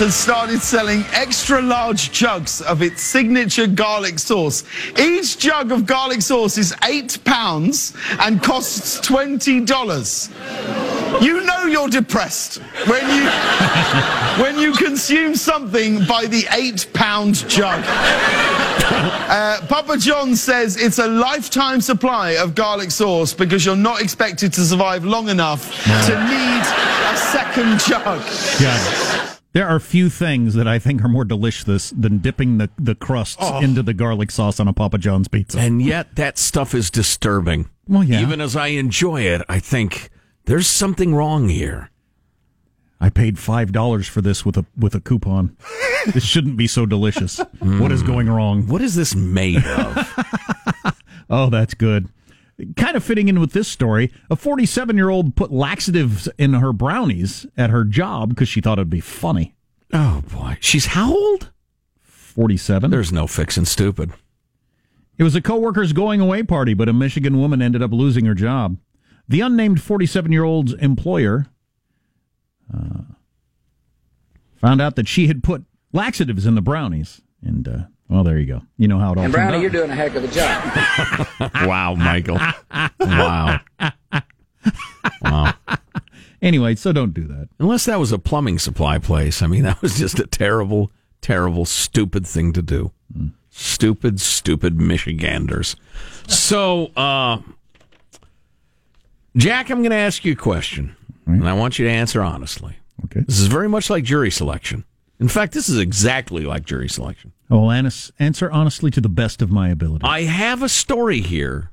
has 0.00 0.16
started 0.16 0.62
selling 0.62 1.04
extra 1.12 1.60
large 1.60 2.10
jugs 2.10 2.62
of 2.62 2.80
its 2.80 3.02
signature 3.02 3.66
garlic 3.66 4.18
sauce. 4.18 4.64
Each 4.98 5.38
jug 5.38 5.72
of 5.72 5.84
garlic 5.84 6.22
sauce 6.22 6.56
is 6.56 6.74
eight 6.84 7.22
pounds 7.24 7.94
and 8.18 8.42
costs 8.42 8.98
$20. 9.06 11.22
You 11.22 11.44
know 11.44 11.66
you're 11.66 11.88
depressed 11.88 12.62
when 12.86 13.02
you 13.14 13.28
when 14.42 14.58
you 14.58 14.72
consume 14.72 15.34
something 15.34 16.06
by 16.06 16.24
the 16.24 16.46
eight 16.52 16.86
pound 16.94 17.46
jug. 17.46 17.84
Uh, 17.86 19.60
Papa 19.68 19.98
John 19.98 20.34
says 20.34 20.78
it's 20.78 20.98
a 20.98 21.06
lifetime 21.06 21.82
supply 21.82 22.36
of 22.36 22.54
garlic 22.54 22.90
sauce 22.90 23.34
because 23.34 23.66
you're 23.66 23.76
not 23.76 24.00
expected 24.00 24.50
to 24.54 24.62
survive 24.62 25.04
long 25.04 25.28
enough 25.28 25.70
to 26.06 26.12
need 26.24 26.64
a 27.12 27.16
second 27.18 27.78
jug. 27.80 28.22
Yeah. 28.60 29.36
There 29.52 29.66
are 29.66 29.80
few 29.80 30.08
things 30.08 30.54
that 30.54 30.68
I 30.68 30.78
think 30.78 31.02
are 31.02 31.08
more 31.08 31.24
delicious 31.24 31.90
than 31.90 32.18
dipping 32.18 32.58
the, 32.58 32.70
the 32.78 32.94
crusts 32.94 33.38
Oh. 33.40 33.60
into 33.60 33.82
the 33.82 33.92
garlic 33.94 34.30
sauce 34.30 34.60
on 34.60 34.68
a 34.68 34.72
Papa 34.72 34.98
John's 34.98 35.26
pizza. 35.26 35.58
And 35.58 35.82
yet, 35.82 36.14
that 36.14 36.38
stuff 36.38 36.74
is 36.74 36.90
disturbing. 36.90 37.68
Well, 37.88 38.04
yeah. 38.04 38.20
Even 38.20 38.40
as 38.40 38.54
I 38.54 38.68
enjoy 38.68 39.22
it, 39.22 39.42
I 39.48 39.58
think 39.58 40.10
there's 40.44 40.68
something 40.68 41.14
wrong 41.14 41.48
here. 41.48 41.90
I 43.00 43.08
paid 43.08 43.38
five 43.38 43.72
dollars 43.72 44.06
for 44.06 44.20
this 44.20 44.44
with 44.44 44.56
a 44.58 44.66
with 44.78 44.94
a 44.94 45.00
coupon. 45.00 45.56
this 46.12 46.22
shouldn't 46.22 46.56
be 46.58 46.66
so 46.66 46.84
delicious. 46.84 47.38
What 47.58 47.92
is 47.92 48.02
hmm. 48.02 48.06
going 48.06 48.28
wrong? 48.28 48.66
What 48.66 48.82
is 48.82 48.94
this 48.94 49.14
made 49.14 49.64
of? 49.64 50.94
Oh, 51.30 51.48
that's 51.48 51.74
good. 51.74 52.08
Kind 52.76 52.96
of 52.96 53.04
fitting 53.04 53.28
in 53.28 53.40
with 53.40 53.52
this 53.52 53.68
story, 53.68 54.12
a 54.30 54.36
47 54.36 54.96
year 54.96 55.08
old 55.08 55.36
put 55.36 55.50
laxatives 55.52 56.28
in 56.38 56.54
her 56.54 56.72
brownies 56.72 57.46
at 57.56 57.70
her 57.70 57.84
job 57.84 58.30
because 58.30 58.48
she 58.48 58.60
thought 58.60 58.78
it'd 58.78 58.90
be 58.90 59.00
funny. 59.00 59.54
oh 59.92 60.22
boy, 60.32 60.56
she's 60.60 60.86
how 60.86 61.12
old? 61.14 61.50
47. 62.02 62.90
There's 62.90 63.12
no 63.12 63.26
fixing 63.26 63.64
stupid. 63.64 64.12
It 65.18 65.22
was 65.22 65.34
a 65.34 65.42
coworker's 65.42 65.92
going 65.92 66.20
away 66.20 66.42
party, 66.42 66.72
but 66.72 66.88
a 66.88 66.92
Michigan 66.94 67.38
woman 67.38 67.60
ended 67.60 67.82
up 67.82 67.92
losing 67.92 68.24
her 68.24 68.34
job. 68.34 68.78
The 69.28 69.40
unnamed 69.42 69.82
47 69.82 70.32
year 70.32 70.44
old's 70.44 70.72
employer 70.74 71.46
uh, 72.72 73.02
found 74.56 74.80
out 74.80 74.96
that 74.96 75.08
she 75.08 75.26
had 75.26 75.42
put 75.42 75.64
laxatives 75.92 76.46
in 76.46 76.54
the 76.54 76.62
brownies. 76.62 77.20
And, 77.42 77.68
uh, 77.68 77.78
well, 78.10 78.24
there 78.24 78.38
you 78.38 78.46
go. 78.46 78.60
You 78.76 78.88
know 78.88 78.98
how 78.98 79.12
it 79.12 79.18
all 79.18 79.24
And 79.24 79.32
Brownie, 79.32 79.60
you're 79.60 79.70
doing 79.70 79.90
a 79.90 79.94
heck 79.94 80.14
of 80.16 80.24
a 80.24 80.28
job. 80.28 81.50
Wow, 81.66 81.94
Michael. 81.94 82.38
wow. 83.00 83.60
Wow. 85.22 85.54
Anyway, 86.42 86.74
so 86.74 86.92
don't 86.92 87.14
do 87.14 87.26
that. 87.26 87.48
Unless 87.58 87.84
that 87.84 87.98
was 88.00 88.12
a 88.12 88.18
plumbing 88.18 88.58
supply 88.58 88.98
place. 88.98 89.42
I 89.42 89.46
mean, 89.46 89.62
that 89.64 89.80
was 89.80 89.96
just 89.98 90.18
a 90.18 90.26
terrible, 90.26 90.90
terrible, 91.20 91.64
stupid 91.64 92.26
thing 92.26 92.52
to 92.54 92.62
do. 92.62 92.90
Stupid, 93.50 94.20
stupid 94.20 94.80
Michiganders. 94.80 95.76
So, 96.26 96.86
uh, 96.96 97.38
Jack, 99.36 99.70
I'm 99.70 99.78
going 99.78 99.90
to 99.90 99.96
ask 99.96 100.24
you 100.24 100.32
a 100.32 100.36
question, 100.36 100.96
and 101.26 101.48
I 101.48 101.52
want 101.52 101.78
you 101.78 101.86
to 101.86 101.90
answer 101.92 102.22
honestly. 102.22 102.76
Okay. 103.04 103.20
This 103.20 103.38
is 103.38 103.46
very 103.46 103.68
much 103.68 103.88
like 103.90 104.04
jury 104.04 104.30
selection. 104.30 104.84
In 105.18 105.28
fact, 105.28 105.52
this 105.52 105.68
is 105.68 105.78
exactly 105.78 106.44
like 106.44 106.64
jury 106.64 106.88
selection. 106.88 107.32
I 107.50 107.54
will 107.54 107.70
answer 107.72 108.50
honestly 108.50 108.90
to 108.92 109.00
the 109.00 109.08
best 109.08 109.42
of 109.42 109.50
my 109.50 109.70
ability. 109.70 110.04
I 110.04 110.22
have 110.22 110.62
a 110.62 110.68
story 110.68 111.20
here 111.20 111.70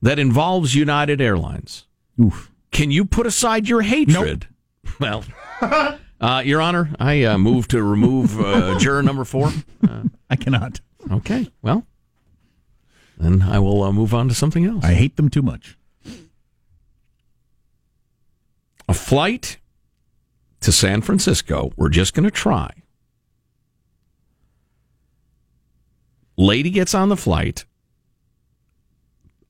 that 0.00 0.18
involves 0.18 0.74
United 0.74 1.20
Airlines. 1.20 1.86
Oof. 2.20 2.50
Can 2.70 2.90
you 2.90 3.04
put 3.04 3.26
aside 3.26 3.68
your 3.68 3.82
hatred? 3.82 4.46
Well, 4.98 5.24
uh, 6.20 6.42
Your 6.44 6.60
Honor, 6.60 6.90
I 6.98 7.22
uh, 7.22 7.38
move 7.38 7.68
to 7.68 7.82
remove 7.82 8.38
uh, 8.40 8.76
juror 8.78 9.02
number 9.02 9.24
four. 9.24 9.52
I 10.30 10.36
cannot. 10.36 10.80
Okay, 11.12 11.48
well, 11.62 11.86
then 13.16 13.40
I 13.42 13.60
will 13.60 13.82
uh, 13.84 13.92
move 13.92 14.12
on 14.12 14.28
to 14.28 14.34
something 14.34 14.64
else. 14.64 14.84
I 14.84 14.94
hate 14.94 15.16
them 15.16 15.28
too 15.28 15.42
much. 15.42 15.78
A 18.88 18.94
flight 18.94 19.58
to 20.60 20.72
San 20.72 21.02
Francisco. 21.02 21.70
We're 21.76 21.88
just 21.88 22.12
going 22.12 22.24
to 22.24 22.30
try. 22.30 22.70
Lady 26.40 26.70
gets 26.70 26.94
on 26.94 27.10
the 27.10 27.16
flight. 27.16 27.64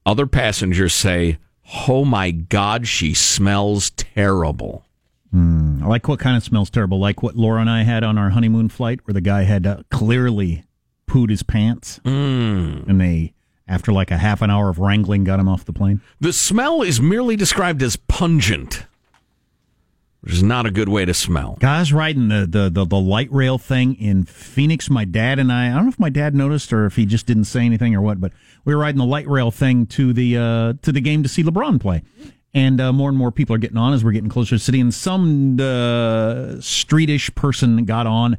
Other 0.04 0.26
passengers 0.26 0.92
say, 0.92 1.38
Oh 1.86 2.04
my 2.04 2.30
God, 2.32 2.88
she 2.88 3.14
smells 3.14 3.90
terrible. 3.90 4.84
I 5.32 5.86
like 5.86 6.08
what 6.08 6.18
kind 6.18 6.36
of 6.36 6.42
smells 6.42 6.68
terrible, 6.70 6.98
like 6.98 7.22
what 7.22 7.36
Laura 7.36 7.60
and 7.60 7.70
I 7.70 7.84
had 7.84 8.02
on 8.02 8.18
our 8.18 8.30
honeymoon 8.30 8.68
flight, 8.68 8.98
where 9.06 9.12
the 9.14 9.20
guy 9.20 9.42
had 9.44 9.64
uh, 9.64 9.82
clearly 9.90 10.64
pooed 11.08 11.30
his 11.30 11.44
pants, 11.44 12.00
Mm. 12.04 12.88
and 12.88 13.00
they, 13.00 13.34
after 13.68 13.92
like 13.92 14.10
a 14.10 14.18
half 14.18 14.42
an 14.42 14.50
hour 14.50 14.68
of 14.68 14.80
wrangling, 14.80 15.22
got 15.22 15.38
him 15.38 15.48
off 15.48 15.64
the 15.64 15.72
plane. 15.72 16.00
The 16.18 16.32
smell 16.32 16.82
is 16.82 17.00
merely 17.00 17.36
described 17.36 17.80
as 17.84 17.94
pungent, 17.94 18.86
which 20.20 20.34
is 20.34 20.42
not 20.42 20.66
a 20.66 20.70
good 20.70 20.88
way 20.88 21.04
to 21.04 21.14
smell. 21.14 21.56
Guys 21.60 21.92
riding 21.92 22.28
the, 22.28 22.46
the, 22.46 22.70
the, 22.70 22.84
the 22.84 22.98
light 23.00 23.32
rail 23.32 23.58
thing 23.58 23.94
in 23.94 24.24
Phoenix, 24.24 24.90
my 24.90 25.04
dad 25.04 25.38
and 25.38 25.50
I, 25.52 25.68
I 25.68 25.74
don't 25.74 25.84
know 25.84 25.88
if 25.90 25.98
my 25.98 26.10
dad 26.10 26.34
noticed 26.34 26.72
or 26.72 26.86
if 26.86 26.96
he 26.96 27.06
just 27.06 27.26
didn't 27.26 27.44
say 27.44 27.64
anything 27.64 27.94
or 27.94 28.02
what, 28.02 28.20
but 28.20 28.32
we 28.64 28.74
were 28.74 28.80
riding 28.80 28.98
the 28.98 29.04
light 29.04 29.26
rail 29.26 29.50
thing 29.50 29.86
to 29.86 30.12
the, 30.12 30.36
uh, 30.36 30.72
to 30.82 30.92
the 30.92 31.00
game 31.00 31.22
to 31.22 31.28
see 31.28 31.42
LeBron 31.42 31.80
play. 31.80 32.02
And 32.52 32.80
uh, 32.80 32.92
more 32.92 33.08
and 33.08 33.16
more 33.16 33.30
people 33.30 33.54
are 33.54 33.58
getting 33.58 33.76
on 33.76 33.92
as 33.92 34.04
we're 34.04 34.12
getting 34.12 34.28
closer 34.28 34.50
to 34.50 34.54
the 34.56 34.60
city. 34.60 34.80
And 34.80 34.92
some 34.92 35.54
uh, 35.54 36.56
streetish 36.58 37.34
person 37.34 37.84
got 37.84 38.06
on, 38.06 38.36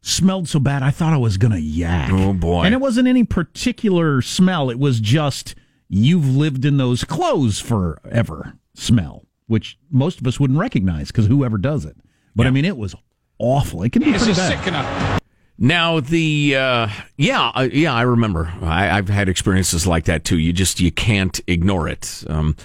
smelled 0.00 0.48
so 0.48 0.58
bad 0.58 0.82
I 0.82 0.90
thought 0.90 1.12
I 1.12 1.18
was 1.18 1.36
going 1.36 1.52
to 1.52 1.60
yak. 1.60 2.10
Oh, 2.10 2.32
boy. 2.32 2.64
And 2.64 2.74
it 2.74 2.80
wasn't 2.80 3.06
any 3.06 3.22
particular 3.22 4.22
smell. 4.22 4.70
It 4.70 4.78
was 4.78 4.98
just 4.98 5.54
you've 5.88 6.26
lived 6.26 6.64
in 6.64 6.78
those 6.78 7.04
clothes 7.04 7.60
forever 7.60 8.54
smell, 8.74 9.26
which 9.50 9.76
most 9.90 10.20
of 10.20 10.26
us 10.26 10.38
wouldn't 10.38 10.58
recognize 10.58 11.08
because 11.08 11.26
whoever 11.26 11.58
does 11.58 11.84
it. 11.84 11.96
But 12.36 12.46
I 12.46 12.50
mean, 12.50 12.64
it 12.64 12.76
was 12.76 12.94
awful. 13.38 13.82
It 13.82 13.90
can 13.90 14.02
be 14.02 14.10
it's 14.10 14.24
pretty 14.24 14.38
bad. 14.38 15.20
Now 15.58 16.00
the 16.00 16.56
uh, 16.56 16.88
yeah 17.18 17.48
uh, 17.54 17.68
yeah 17.70 17.92
I 17.92 18.02
remember 18.02 18.50
I, 18.62 18.96
I've 18.96 19.08
had 19.08 19.28
experiences 19.28 19.86
like 19.86 20.04
that 20.04 20.24
too. 20.24 20.38
You 20.38 20.52
just 20.52 20.80
you 20.80 20.90
can't 20.92 21.38
ignore 21.46 21.88
it. 21.88 22.24
Um, 22.28 22.56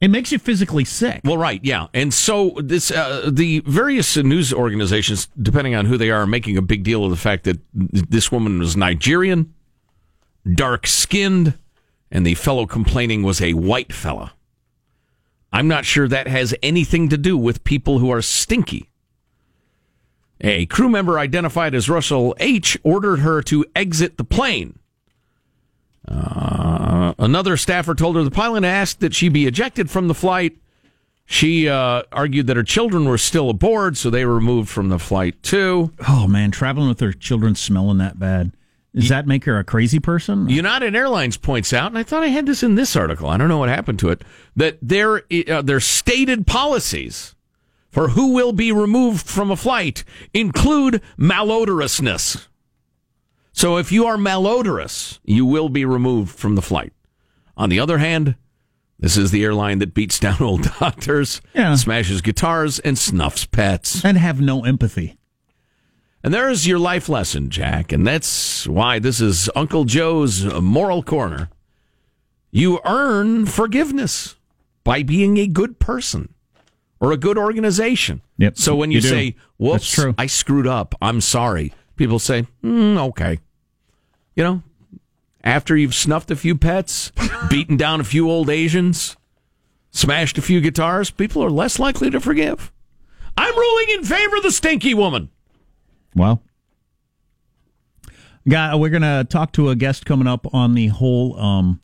It 0.00 0.10
makes 0.10 0.30
you 0.30 0.38
physically 0.38 0.84
sick. 0.84 1.20
well, 1.24 1.36
right, 1.36 1.60
yeah, 1.64 1.88
and 1.92 2.14
so 2.14 2.54
this 2.62 2.90
uh, 2.90 3.30
the 3.32 3.60
various 3.66 4.16
news 4.16 4.52
organizations, 4.52 5.28
depending 5.42 5.74
on 5.74 5.86
who 5.86 5.96
they 5.98 6.10
are, 6.10 6.22
are 6.22 6.26
making 6.26 6.56
a 6.56 6.62
big 6.62 6.84
deal 6.84 7.04
of 7.04 7.10
the 7.10 7.16
fact 7.16 7.44
that 7.44 7.58
this 7.74 8.30
woman 8.30 8.58
was 8.60 8.76
Nigerian, 8.76 9.52
dark 10.54 10.86
skinned, 10.86 11.58
and 12.10 12.24
the 12.26 12.34
fellow 12.34 12.64
complaining 12.66 13.22
was 13.22 13.40
a 13.42 13.52
white 13.54 13.92
fella. 13.92 14.32
I'm 15.52 15.68
not 15.68 15.84
sure 15.84 16.08
that 16.08 16.28
has 16.28 16.54
anything 16.62 17.08
to 17.08 17.18
do 17.18 17.36
with 17.36 17.64
people 17.64 17.98
who 17.98 18.10
are 18.10 18.22
stinky. 18.22 18.90
A 20.40 20.66
crew 20.66 20.88
member 20.88 21.18
identified 21.18 21.74
as 21.74 21.90
Russell 21.90 22.34
H. 22.38 22.78
ordered 22.82 23.18
her 23.18 23.42
to 23.42 23.64
exit 23.74 24.16
the 24.16 24.24
plane. 24.24 24.78
Uh, 26.08 27.14
another 27.18 27.56
staffer 27.56 27.94
told 27.94 28.16
her 28.16 28.24
the 28.24 28.30
pilot 28.30 28.64
asked 28.64 29.00
that 29.00 29.14
she 29.14 29.28
be 29.28 29.46
ejected 29.46 29.90
from 29.90 30.08
the 30.08 30.14
flight. 30.14 30.56
She 31.26 31.68
uh, 31.68 32.02
argued 32.10 32.48
that 32.48 32.56
her 32.56 32.64
children 32.64 33.04
were 33.04 33.18
still 33.18 33.50
aboard, 33.50 33.96
so 33.96 34.10
they 34.10 34.24
were 34.24 34.34
removed 34.34 34.68
from 34.68 34.88
the 34.88 34.98
flight 34.98 35.40
too. 35.42 35.92
Oh 36.08 36.26
man, 36.26 36.50
traveling 36.50 36.88
with 36.88 36.98
their 36.98 37.12
children 37.12 37.54
smelling 37.54 37.98
that 37.98 38.18
bad. 38.18 38.52
Does 38.94 39.08
that 39.08 39.26
make 39.26 39.44
her 39.44 39.56
a 39.58 39.62
crazy 39.64 40.00
person? 40.00 40.48
United 40.48 40.96
Airlines 40.96 41.36
points 41.36 41.72
out, 41.72 41.92
and 41.92 41.98
I 41.98 42.02
thought 42.02 42.24
I 42.24 42.28
had 42.28 42.46
this 42.46 42.62
in 42.64 42.74
this 42.74 42.96
article. 42.96 43.28
I 43.28 43.36
don't 43.36 43.48
know 43.48 43.58
what 43.58 43.68
happened 43.68 44.00
to 44.00 44.08
it. 44.08 44.22
That 44.56 44.78
their 44.82 45.22
uh, 45.48 45.62
their 45.62 45.78
stated 45.80 46.46
policies 46.46 47.36
for 47.88 48.08
who 48.08 48.32
will 48.32 48.52
be 48.52 48.72
removed 48.72 49.26
from 49.28 49.50
a 49.50 49.56
flight 49.56 50.02
include 50.34 51.00
malodorousness. 51.16 52.46
So 53.52 53.76
if 53.76 53.92
you 53.92 54.06
are 54.06 54.16
malodorous, 54.16 55.18
you 55.24 55.44
will 55.44 55.68
be 55.68 55.84
removed 55.84 56.36
from 56.36 56.54
the 56.54 56.62
flight. 56.62 56.92
On 57.56 57.68
the 57.68 57.80
other 57.80 57.98
hand, 57.98 58.36
this 58.98 59.16
is 59.16 59.30
the 59.30 59.44
airline 59.44 59.78
that 59.80 59.94
beats 59.94 60.18
down 60.18 60.40
old 60.40 60.62
doctors, 60.80 61.40
Yeah. 61.54 61.74
smashes 61.74 62.22
guitars, 62.22 62.78
and 62.80 62.98
snuffs 62.98 63.44
pets. 63.46 64.04
And 64.04 64.16
have 64.18 64.40
no 64.40 64.64
empathy. 64.64 65.16
And 66.22 66.34
there's 66.34 66.66
your 66.66 66.78
life 66.78 67.08
lesson, 67.08 67.48
Jack. 67.48 67.92
And 67.92 68.06
that's 68.06 68.66
why 68.66 68.98
this 68.98 69.20
is 69.20 69.48
Uncle 69.56 69.84
Joe's 69.84 70.44
Moral 70.44 71.02
Corner. 71.02 71.48
You 72.50 72.80
earn 72.84 73.46
forgiveness 73.46 74.36
by 74.84 75.02
being 75.02 75.38
a 75.38 75.46
good 75.46 75.78
person 75.78 76.34
or 77.00 77.12
a 77.12 77.16
good 77.16 77.38
organization. 77.38 78.20
Yep, 78.38 78.58
So 78.58 78.76
when 78.76 78.90
you, 78.90 78.96
you 78.96 79.02
say, 79.02 79.36
whoops, 79.58 79.98
I 80.18 80.26
screwed 80.26 80.66
up, 80.66 80.94
I'm 81.00 81.20
sorry, 81.20 81.72
people 81.96 82.18
say, 82.18 82.46
mm, 82.62 82.98
okay. 83.08 83.38
You 84.36 84.44
know, 84.44 84.62
after 85.42 85.76
you've 85.76 85.94
snuffed 85.94 86.30
a 86.30 86.36
few 86.36 86.56
pets, 86.56 87.12
beaten 87.50 87.76
down 87.76 88.00
a 88.00 88.04
few 88.04 88.28
old 88.28 88.50
Asians, 88.50 89.16
smashed 89.90 90.36
a 90.36 90.42
few 90.42 90.60
guitars, 90.60 91.10
people 91.10 91.42
are 91.42 91.50
less 91.50 91.78
likely 91.78 92.10
to 92.10 92.20
forgive. 92.20 92.72
I'm 93.36 93.56
ruling 93.56 93.86
in 93.90 94.04
favor 94.04 94.36
of 94.36 94.42
the 94.42 94.50
stinky 94.50 94.92
woman. 94.92 95.30
Well, 96.14 96.42
guy, 98.48 98.74
we're 98.74 98.90
going 98.90 99.02
to 99.02 99.26
talk 99.28 99.52
to 99.52 99.70
a 99.70 99.76
guest 99.76 100.06
coming 100.06 100.26
up 100.26 100.52
on 100.52 100.74
the 100.74 100.88
whole 100.88 101.38
um, 101.38 101.80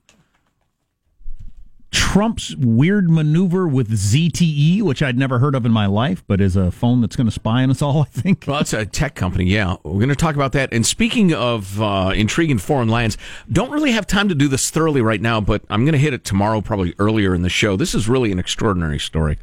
Trump's 1.92 2.54
weird 2.56 3.08
maneuver 3.08 3.66
with 3.68 3.90
ZTE, 3.90 4.82
which 4.82 5.02
I'd 5.02 5.16
never 5.16 5.38
heard 5.38 5.54
of 5.54 5.64
in 5.64 5.72
my 5.72 5.86
life, 5.86 6.24
but 6.26 6.40
is 6.40 6.56
a 6.56 6.70
phone 6.70 7.00
that's 7.00 7.14
going 7.14 7.26
to 7.26 7.32
spy 7.32 7.62
on 7.62 7.70
us 7.70 7.80
all. 7.80 8.02
I 8.02 8.04
think. 8.04 8.44
Well, 8.46 8.60
it's 8.60 8.72
a 8.72 8.84
tech 8.84 9.14
company. 9.14 9.44
Yeah, 9.44 9.76
we're 9.84 9.94
going 9.94 10.08
to 10.08 10.16
talk 10.16 10.34
about 10.34 10.52
that. 10.52 10.72
And 10.72 10.84
speaking 10.84 11.32
of 11.32 11.80
uh, 11.80 12.12
intriguing 12.14 12.58
foreign 12.58 12.88
lands, 12.88 13.16
don't 13.50 13.70
really 13.70 13.92
have 13.92 14.06
time 14.06 14.28
to 14.28 14.34
do 14.34 14.48
this 14.48 14.70
thoroughly 14.70 15.00
right 15.00 15.20
now, 15.20 15.40
but 15.40 15.62
I'm 15.70 15.84
going 15.84 15.92
to 15.92 15.98
hit 15.98 16.12
it 16.12 16.24
tomorrow, 16.24 16.60
probably 16.60 16.94
earlier 16.98 17.34
in 17.34 17.42
the 17.42 17.48
show. 17.48 17.76
This 17.76 17.94
is 17.94 18.08
really 18.08 18.32
an 18.32 18.38
extraordinary 18.38 18.98
story. 18.98 19.38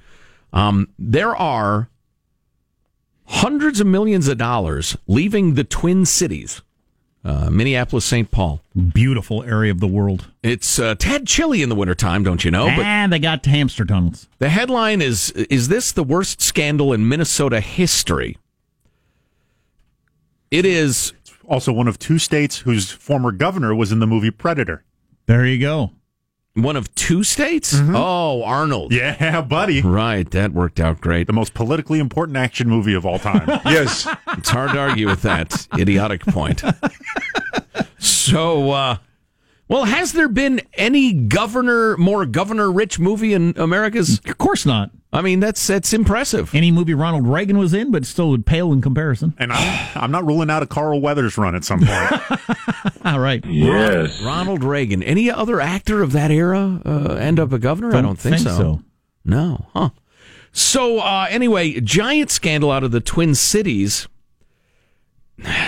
Um, 0.52 0.90
there 1.00 1.36
are 1.36 1.90
hundreds 3.26 3.80
of 3.80 3.88
millions 3.88 4.28
of 4.28 4.38
dollars 4.38 4.98
leaving 5.08 5.54
the 5.54 5.64
Twin 5.64 6.06
Cities, 6.06 6.62
uh, 7.26 7.50
Minneapolis, 7.50 8.06
St. 8.06 8.30
Paul. 8.32 8.62
Beautiful 8.94 9.44
area 9.44 9.72
of 9.72 9.80
the 9.80 9.88
world. 9.88 10.28
It's 10.44 10.78
uh, 10.80 10.96
tad 10.96 11.26
chilly 11.28 11.62
in 11.62 11.70
the 11.70 11.76
wintertime, 11.76 12.24
don't 12.24 12.44
you 12.44 12.52
know? 12.52 12.66
But 12.66 12.86
and 12.86 13.14
they 13.14 13.20
got 13.20 13.46
hamster 13.46 13.86
tunnels. 13.86 14.28
the 14.40 14.50
headline 14.50 15.02
is 15.02 15.32
Is 15.32 15.68
this 15.70 15.92
the 15.92 16.04
worst 16.04 16.42
scandal 16.42 16.92
in 16.94 17.08
Minnesota 17.08 17.60
history? 17.62 18.38
It 20.52 20.66
is 20.66 21.14
Also, 21.48 21.74
one 21.74 21.88
of 21.88 21.98
two 22.00 22.20
states 22.20 22.60
whose 22.60 22.92
former 22.92 23.32
governor 23.32 23.74
was 23.76 23.92
in 23.92 24.00
the 24.00 24.08
movie 24.08 24.32
Predator. 24.32 24.84
There 25.26 25.46
you 25.46 25.60
go. 25.60 25.92
One 26.56 26.76
of 26.76 26.94
two 26.96 27.24
states? 27.24 27.74
Oh, 27.76 28.44
Arnold. 28.44 28.94
Yeah, 28.94 29.42
buddy. 29.42 29.82
Right, 29.82 30.30
that 30.32 30.52
worked 30.54 30.80
out 30.80 31.02
great. 31.02 31.28
The 31.28 31.34
most 31.34 31.54
politically 31.54 32.00
important 32.00 32.38
action 32.38 32.70
movie 32.70 32.94
of 32.94 33.06
all 33.06 33.20
time. 33.20 33.50
Yes. 33.66 34.08
It's 34.38 34.50
hard 34.50 34.72
to 34.72 34.80
argue 34.80 35.08
with 35.08 35.22
that 35.24 35.68
idiotic 35.78 36.22
point. 36.26 36.62
So, 37.98 38.72
uh, 38.72 38.98
well, 39.68 39.86
has 39.86 40.12
there 40.14 40.28
been 40.28 40.62
any 40.74 41.14
governor, 41.14 41.98
more 41.98 42.26
governor 42.26 42.72
rich 42.72 43.00
movie 43.00 43.34
in 43.34 43.54
America's? 43.58 44.20
Of 44.26 44.38
course 44.38 44.66
not. 44.66 44.92
I 45.14 45.22
mean, 45.22 45.40
that's 45.40 45.66
that's 45.68 45.94
impressive. 45.94 46.54
Any 46.56 46.72
movie 46.72 46.96
Ronald 46.96 47.28
Reagan 47.28 47.60
was 47.60 47.74
in, 47.74 47.92
but 47.92 48.04
still 48.06 48.32
would 48.32 48.48
pale 48.48 48.74
in 48.74 48.82
comparison. 48.82 49.36
and 49.38 49.54
I'm, 49.54 49.90
I'm 49.96 50.12
not 50.12 50.26
ruling 50.26 50.50
out 50.50 50.64
a 50.64 50.66
Carl 50.66 51.00
Weathers 51.00 51.38
run 51.38 51.54
at 51.54 51.64
some 51.64 51.82
point. 51.86 52.22
All 53.06 53.20
right. 53.20 53.46
Yes. 53.46 54.22
Ronald 54.24 54.64
Reagan. 54.64 55.04
Any 55.04 55.30
other 55.30 55.62
actor 55.62 56.02
of 56.02 56.14
that 56.14 56.32
era 56.32 56.82
uh, 56.84 57.14
end 57.14 57.40
up 57.40 57.54
a 57.54 57.60
governor? 57.60 57.96
I 57.96 58.02
don't 58.02 58.18
think, 58.18 58.40
so. 58.40 58.82
No, 59.24 59.68
huh? 59.74 59.90
So 60.52 61.00
uh, 61.00 61.28
anyway, 61.30 61.80
giant 61.80 62.32
scandal 62.32 62.72
out 62.72 62.84
of 62.84 62.92
the 62.92 63.00
Twin 63.00 63.36
Cities. 63.36 64.08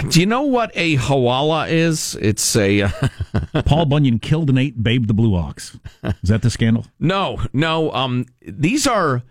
Do 0.10 0.20
you 0.20 0.26
know 0.26 0.44
what 0.44 0.72
a 0.76 0.96
hawala 0.98 1.70
is? 1.70 2.16
It's 2.22 2.56
a 2.56 2.84
uh, 2.84 2.90
Paul 3.66 3.86
Bunyan 3.86 4.20
killed 4.20 4.50
and 4.50 4.60
ate 4.60 4.82
Babe 4.82 5.08
the 5.08 5.14
Blue 5.14 5.36
Ox. 5.36 5.78
Is 6.04 6.30
that 6.30 6.42
the 6.42 6.50
scandal? 6.50 6.86
no, 7.00 7.42
no. 7.52 7.92
Um, 7.92 8.26
these 8.42 8.86
are 8.88 9.24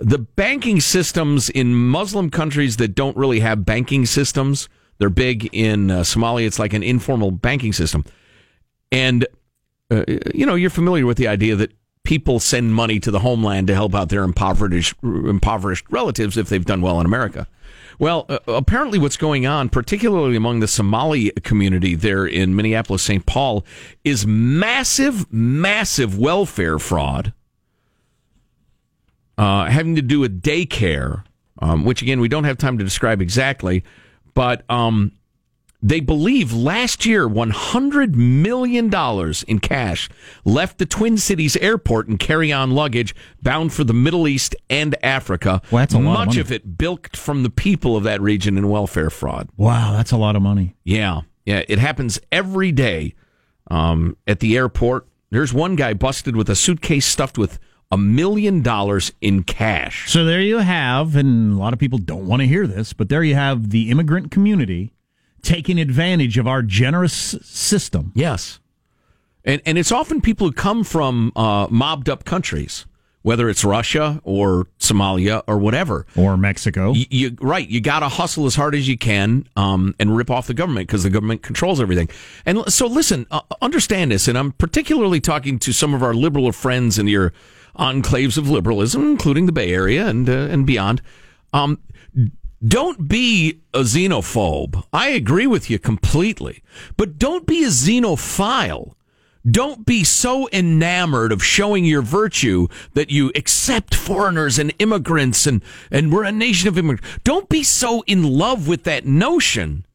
the 0.00 0.18
banking 0.18 0.80
systems 0.80 1.50
in 1.50 1.74
Muslim 1.74 2.30
countries 2.30 2.76
that 2.78 2.94
don't 2.94 3.16
really 3.16 3.40
have 3.40 3.64
banking 3.64 4.06
systems. 4.06 4.68
They're 4.98 5.10
big 5.10 5.50
in 5.52 5.90
uh, 5.90 6.00
Somalia. 6.00 6.46
It's 6.46 6.58
like 6.58 6.72
an 6.72 6.82
informal 6.82 7.30
banking 7.30 7.72
system, 7.72 8.04
and 8.90 9.26
uh, 9.90 10.04
you 10.34 10.46
know 10.46 10.54
you're 10.54 10.70
familiar 10.70 11.04
with 11.04 11.18
the 11.18 11.28
idea 11.28 11.56
that 11.56 11.72
people 12.04 12.40
send 12.40 12.74
money 12.74 13.00
to 13.00 13.10
the 13.10 13.18
homeland 13.18 13.66
to 13.66 13.74
help 13.74 13.94
out 13.94 14.08
their 14.08 14.22
impoverished 14.22 14.94
impoverished 15.02 15.84
relatives 15.90 16.36
if 16.36 16.48
they've 16.48 16.64
done 16.64 16.80
well 16.80 16.98
in 17.00 17.04
America. 17.04 17.46
Well, 17.98 18.26
uh, 18.28 18.38
apparently, 18.46 18.98
what's 18.98 19.16
going 19.16 19.46
on, 19.46 19.68
particularly 19.68 20.36
among 20.36 20.60
the 20.60 20.68
Somali 20.68 21.30
community 21.42 21.94
there 21.94 22.26
in 22.26 22.56
Minneapolis, 22.56 23.02
St. 23.02 23.26
Paul, 23.26 23.66
is 24.04 24.26
massive, 24.26 25.30
massive 25.32 26.18
welfare 26.18 26.78
fraud 26.78 27.34
uh, 29.38 29.66
having 29.66 29.96
to 29.96 30.02
do 30.02 30.20
with 30.20 30.42
daycare, 30.42 31.24
um, 31.60 31.84
which 31.84 32.02
again 32.02 32.20
we 32.20 32.28
don't 32.28 32.44
have 32.44 32.58
time 32.58 32.78
to 32.78 32.84
describe 32.84 33.20
exactly, 33.20 33.84
but 34.34 34.62
um, 34.70 35.12
they 35.82 36.00
believe 36.00 36.52
last 36.52 37.04
year 37.06 37.28
one 37.28 37.50
hundred 37.50 38.16
million 38.16 38.88
dollars 38.88 39.42
in 39.44 39.58
cash 39.58 40.08
left 40.44 40.78
the 40.78 40.86
Twin 40.86 41.18
Cities 41.18 41.56
airport 41.58 42.08
in 42.08 42.18
carry-on 42.18 42.70
luggage 42.70 43.14
bound 43.42 43.72
for 43.72 43.84
the 43.84 43.92
Middle 43.92 44.26
East 44.26 44.56
and 44.70 44.96
Africa. 45.02 45.60
Well, 45.70 45.80
that's 45.82 45.94
a 45.94 45.98
lot 45.98 46.12
of 46.12 46.18
Much 46.18 46.26
money. 46.28 46.40
of 46.40 46.50
it 46.50 46.78
bilked 46.78 47.16
from 47.16 47.42
the 47.42 47.50
people 47.50 47.96
of 47.96 48.04
that 48.04 48.20
region 48.20 48.56
in 48.56 48.68
welfare 48.68 49.10
fraud. 49.10 49.48
Wow, 49.56 49.92
that's 49.92 50.12
a 50.12 50.16
lot 50.16 50.34
of 50.34 50.42
money. 50.42 50.74
Yeah, 50.82 51.20
yeah, 51.44 51.62
it 51.68 51.78
happens 51.78 52.18
every 52.32 52.72
day 52.72 53.14
um, 53.70 54.16
at 54.26 54.40
the 54.40 54.56
airport. 54.56 55.06
There's 55.30 55.52
one 55.52 55.76
guy 55.76 55.92
busted 55.92 56.36
with 56.36 56.48
a 56.48 56.56
suitcase 56.56 57.04
stuffed 57.04 57.36
with 57.36 57.58
a 57.90 57.96
million 57.96 58.62
dollars 58.62 59.12
in 59.20 59.44
cash. 59.44 60.10
So 60.10 60.24
there 60.24 60.40
you 60.40 60.58
have, 60.58 61.14
and 61.16 61.54
a 61.54 61.56
lot 61.56 61.72
of 61.72 61.78
people 61.78 61.98
don't 61.98 62.26
want 62.26 62.40
to 62.40 62.46
hear 62.46 62.66
this, 62.66 62.92
but 62.92 63.08
there 63.08 63.22
you 63.22 63.34
have 63.34 63.70
the 63.70 63.90
immigrant 63.90 64.30
community 64.30 64.92
taking 65.42 65.78
advantage 65.78 66.38
of 66.38 66.46
our 66.48 66.62
generous 66.62 67.12
system. 67.42 68.12
Yes, 68.14 68.58
and 69.44 69.62
and 69.64 69.78
it's 69.78 69.92
often 69.92 70.20
people 70.20 70.48
who 70.48 70.52
come 70.52 70.82
from 70.82 71.32
uh, 71.36 71.68
mobbed 71.70 72.08
up 72.08 72.24
countries, 72.24 72.86
whether 73.22 73.48
it's 73.48 73.64
Russia 73.64 74.20
or 74.24 74.66
Somalia 74.80 75.42
or 75.46 75.58
whatever. 75.58 76.06
Or 76.16 76.36
Mexico. 76.36 76.92
You, 76.92 77.06
you 77.10 77.36
right, 77.40 77.68
you 77.68 77.80
got 77.80 78.00
to 78.00 78.08
hustle 78.08 78.46
as 78.46 78.56
hard 78.56 78.74
as 78.74 78.88
you 78.88 78.98
can 78.98 79.48
um, 79.54 79.94
and 80.00 80.16
rip 80.16 80.30
off 80.30 80.48
the 80.48 80.54
government 80.54 80.88
because 80.88 81.04
the 81.04 81.10
government 81.10 81.42
controls 81.42 81.80
everything. 81.80 82.08
And 82.44 82.68
so, 82.72 82.88
listen, 82.88 83.26
uh, 83.30 83.42
understand 83.62 84.10
this, 84.10 84.26
and 84.26 84.36
I'm 84.36 84.50
particularly 84.52 85.20
talking 85.20 85.60
to 85.60 85.72
some 85.72 85.94
of 85.94 86.02
our 86.02 86.14
liberal 86.14 86.50
friends 86.50 86.98
in 86.98 87.06
your 87.06 87.32
enclaves 87.78 88.38
of 88.38 88.48
liberalism, 88.48 89.10
including 89.10 89.46
the 89.46 89.52
Bay 89.52 89.72
Area 89.72 90.06
and 90.06 90.28
uh, 90.28 90.32
and 90.32 90.66
beyond. 90.66 91.02
Um, 91.52 91.80
don't 92.66 93.06
be 93.06 93.60
a 93.74 93.80
xenophobe. 93.80 94.82
I 94.92 95.10
agree 95.10 95.46
with 95.46 95.68
you 95.68 95.78
completely, 95.78 96.62
but 96.96 97.18
don't 97.18 97.46
be 97.46 97.64
a 97.64 97.68
xenophile. 97.68 98.94
Don't 99.48 99.86
be 99.86 100.02
so 100.02 100.48
enamored 100.52 101.30
of 101.30 101.44
showing 101.44 101.84
your 101.84 102.02
virtue 102.02 102.66
that 102.94 103.10
you 103.10 103.30
accept 103.36 103.94
foreigners 103.94 104.58
and 104.58 104.74
immigrants 104.80 105.46
and, 105.46 105.62
and 105.90 106.12
we're 106.12 106.24
a 106.24 106.32
nation 106.32 106.68
of 106.68 106.76
immigrants. 106.76 107.20
Don't 107.22 107.48
be 107.48 107.62
so 107.62 108.02
in 108.08 108.24
love 108.24 108.66
with 108.66 108.82
that 108.84 109.06
notion 109.06 109.86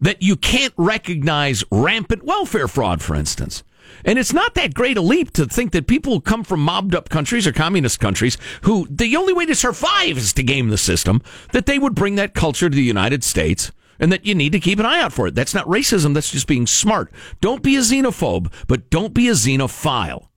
that 0.00 0.22
you 0.22 0.34
can't 0.34 0.74
recognize 0.76 1.62
rampant 1.70 2.24
welfare 2.24 2.66
fraud, 2.66 3.00
for 3.00 3.14
instance. 3.14 3.62
And 4.04 4.18
it's 4.18 4.32
not 4.32 4.54
that 4.54 4.74
great 4.74 4.96
a 4.96 5.00
leap 5.00 5.32
to 5.32 5.46
think 5.46 5.72
that 5.72 5.86
people 5.86 6.14
who 6.14 6.20
come 6.20 6.44
from 6.44 6.60
mobbed 6.60 6.94
up 6.94 7.08
countries 7.08 7.46
or 7.46 7.52
communist 7.52 8.00
countries 8.00 8.38
who 8.62 8.86
the 8.90 9.16
only 9.16 9.32
way 9.32 9.46
to 9.46 9.54
survive 9.54 10.18
is 10.18 10.32
to 10.34 10.42
game 10.42 10.68
the 10.68 10.78
system, 10.78 11.22
that 11.52 11.66
they 11.66 11.78
would 11.78 11.94
bring 11.94 12.14
that 12.16 12.34
culture 12.34 12.68
to 12.68 12.76
the 12.76 12.82
United 12.82 13.24
States 13.24 13.72
and 13.98 14.12
that 14.12 14.26
you 14.26 14.34
need 14.34 14.52
to 14.52 14.60
keep 14.60 14.78
an 14.78 14.86
eye 14.86 15.00
out 15.00 15.12
for 15.12 15.26
it. 15.26 15.34
That's 15.34 15.54
not 15.54 15.66
racism, 15.66 16.14
that's 16.14 16.30
just 16.30 16.46
being 16.46 16.66
smart. 16.66 17.12
Don't 17.40 17.62
be 17.62 17.76
a 17.76 17.80
xenophobe, 17.80 18.52
but 18.66 18.90
don't 18.90 19.14
be 19.14 19.28
a 19.28 19.32
xenophile. 19.32 20.28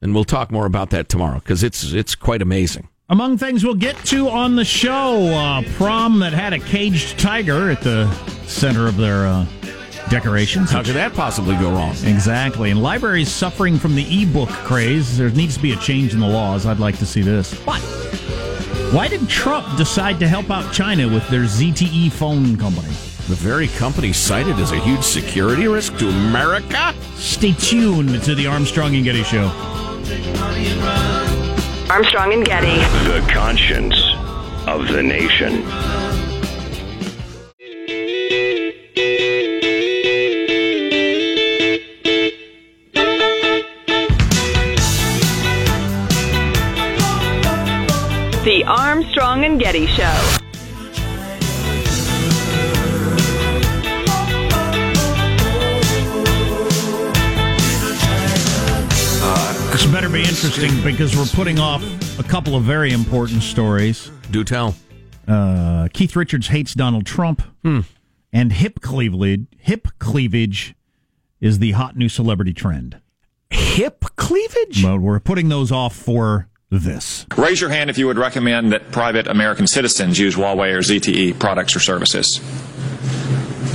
And 0.00 0.14
we'll 0.14 0.24
talk 0.24 0.50
more 0.50 0.66
about 0.66 0.90
that 0.90 1.08
tomorrow 1.08 1.40
because 1.40 1.62
it's 1.62 1.92
it's 1.92 2.14
quite 2.14 2.40
amazing. 2.40 2.88
Among 3.08 3.38
things 3.38 3.64
we'll 3.64 3.74
get 3.74 3.96
to 4.06 4.28
on 4.28 4.54
the 4.54 4.64
show, 4.64 5.24
uh, 5.28 5.62
prom 5.76 6.18
that 6.20 6.32
had 6.32 6.52
a 6.52 6.58
caged 6.58 7.18
tiger 7.18 7.70
at 7.70 7.80
the 7.80 8.08
center 8.46 8.86
of 8.86 8.96
their 8.96 9.26
uh, 9.26 9.46
decorations. 10.10 10.70
How 10.70 10.82
could 10.82 10.94
that 10.94 11.14
possibly 11.14 11.56
go 11.56 11.70
wrong? 11.70 11.94
Exactly. 12.04 12.70
And 12.70 12.82
libraries 12.82 13.30
suffering 13.30 13.78
from 13.78 13.94
the 13.94 14.02
e-book 14.02 14.48
craze. 14.48 15.16
There 15.16 15.30
needs 15.30 15.56
to 15.56 15.62
be 15.62 15.72
a 15.72 15.76
change 15.76 16.14
in 16.14 16.20
the 16.20 16.28
laws. 16.28 16.66
I'd 16.66 16.78
like 16.78 16.98
to 16.98 17.06
see 17.06 17.22
this. 17.22 17.54
But 17.64 17.80
why 18.92 19.08
did 19.08 19.28
Trump 19.28 19.76
decide 19.76 20.18
to 20.20 20.28
help 20.28 20.50
out 20.50 20.72
China 20.72 21.08
with 21.08 21.28
their 21.28 21.42
ZTE 21.42 22.10
phone 22.10 22.56
company? 22.56 22.88
The 23.28 23.34
very 23.34 23.68
company 23.68 24.14
cited 24.14 24.56
as 24.56 24.72
a 24.72 24.80
huge 24.80 25.02
security 25.02 25.68
risk 25.68 25.98
to 25.98 26.08
America? 26.08 26.94
Stay 27.16 27.52
tuned 27.52 28.22
to 28.22 28.34
the 28.34 28.46
Armstrong 28.46 28.94
and 28.96 29.04
Getty 29.04 29.22
Show. 29.24 29.48
Armstrong 31.90 32.32
and 32.32 32.44
Getty. 32.44 32.76
The 33.10 33.26
conscience 33.30 33.96
of 34.66 34.88
the 34.88 35.02
nation. 35.02 36.07
And 49.48 49.58
Getty 49.58 49.86
Show. 49.86 50.02
This 59.72 59.86
better 59.86 60.10
be 60.10 60.20
interesting 60.20 60.70
because 60.82 61.16
we're 61.16 61.24
putting 61.24 61.58
off 61.58 61.82
a 62.18 62.22
couple 62.22 62.56
of 62.56 62.64
very 62.64 62.92
important 62.92 63.42
stories. 63.42 64.10
Do 64.30 64.44
tell. 64.44 64.74
Uh, 65.26 65.88
Keith 65.94 66.14
Richards 66.14 66.48
hates 66.48 66.74
Donald 66.74 67.06
Trump, 67.06 67.40
and 68.32 68.52
hip 68.52 68.80
cleavage. 68.82 69.46
Hip 69.60 69.88
cleavage 69.98 70.74
is 71.40 71.58
the 71.58 71.72
hot 71.72 71.96
new 71.96 72.10
celebrity 72.10 72.52
trend. 72.52 73.00
Hip 73.48 74.04
cleavage? 74.16 74.82
But 74.82 75.00
we're 75.00 75.20
putting 75.20 75.48
those 75.48 75.72
off 75.72 75.96
for 75.96 76.48
this. 76.70 77.26
Raise 77.36 77.60
your 77.60 77.70
hand 77.70 77.90
if 77.90 77.98
you 77.98 78.06
would 78.06 78.18
recommend 78.18 78.72
that 78.72 78.92
private 78.92 79.26
American 79.26 79.66
citizens 79.66 80.18
use 80.18 80.36
Huawei 80.36 80.74
or 80.74 80.78
ZTE 80.78 81.38
products 81.38 81.74
or 81.74 81.80
services. 81.80 82.40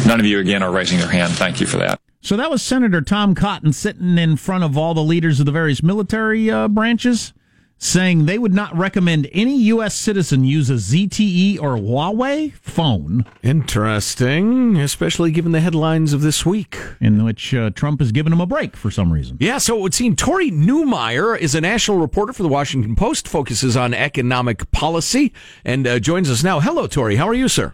None 0.05 0.19
of 0.19 0.25
you, 0.25 0.39
again, 0.39 0.61
are 0.63 0.71
raising 0.71 0.99
your 0.99 1.07
hand. 1.07 1.33
Thank 1.33 1.59
you 1.59 1.67
for 1.67 1.77
that. 1.77 1.99
So 2.21 2.37
that 2.37 2.49
was 2.49 2.61
Senator 2.61 3.01
Tom 3.01 3.35
Cotton 3.35 3.73
sitting 3.73 4.17
in 4.17 4.37
front 4.37 4.63
of 4.63 4.77
all 4.77 4.93
the 4.93 5.03
leaders 5.03 5.39
of 5.39 5.45
the 5.45 5.51
various 5.51 5.83
military 5.83 6.49
uh, 6.49 6.67
branches 6.67 7.33
saying 7.77 8.25
they 8.25 8.37
would 8.37 8.53
not 8.53 8.75
recommend 8.77 9.27
any 9.33 9.57
U.S. 9.63 9.93
citizen 9.93 10.45
use 10.45 10.69
a 10.69 10.75
ZTE 10.75 11.59
or 11.61 11.75
Huawei 11.75 12.53
phone, 12.53 13.25
Interesting, 13.43 14.77
especially 14.77 15.31
given 15.31 15.51
the 15.51 15.59
headlines 15.59 16.13
of 16.13 16.21
this 16.21 16.45
week. 16.45 16.77
in 17.01 17.23
which 17.25 17.53
uh, 17.53 17.69
Trump 17.71 17.99
has 17.99 18.11
given 18.11 18.29
them 18.31 18.39
a 18.39 18.45
break 18.45 18.75
for 18.77 18.89
some 18.89 19.11
reason. 19.11 19.37
Yeah, 19.39 19.57
so 19.57 19.77
it 19.77 19.81
would 19.81 19.93
seem 19.93 20.15
Tory 20.15 20.49
Newmyer 20.49 21.37
is 21.37 21.55
a 21.55 21.61
national 21.61 21.97
reporter 21.99 22.31
for 22.33 22.43
the 22.43 22.49
Washington 22.49 22.95
Post, 22.95 23.27
focuses 23.27 23.75
on 23.75 23.93
economic 23.93 24.69
policy, 24.71 25.33
and 25.65 25.85
uh, 25.85 25.99
joins 25.99 26.29
us 26.31 26.43
now. 26.43 26.59
Hello, 26.61 26.87
Tory. 26.87 27.17
How 27.17 27.27
are 27.27 27.33
you, 27.33 27.47
sir? 27.49 27.73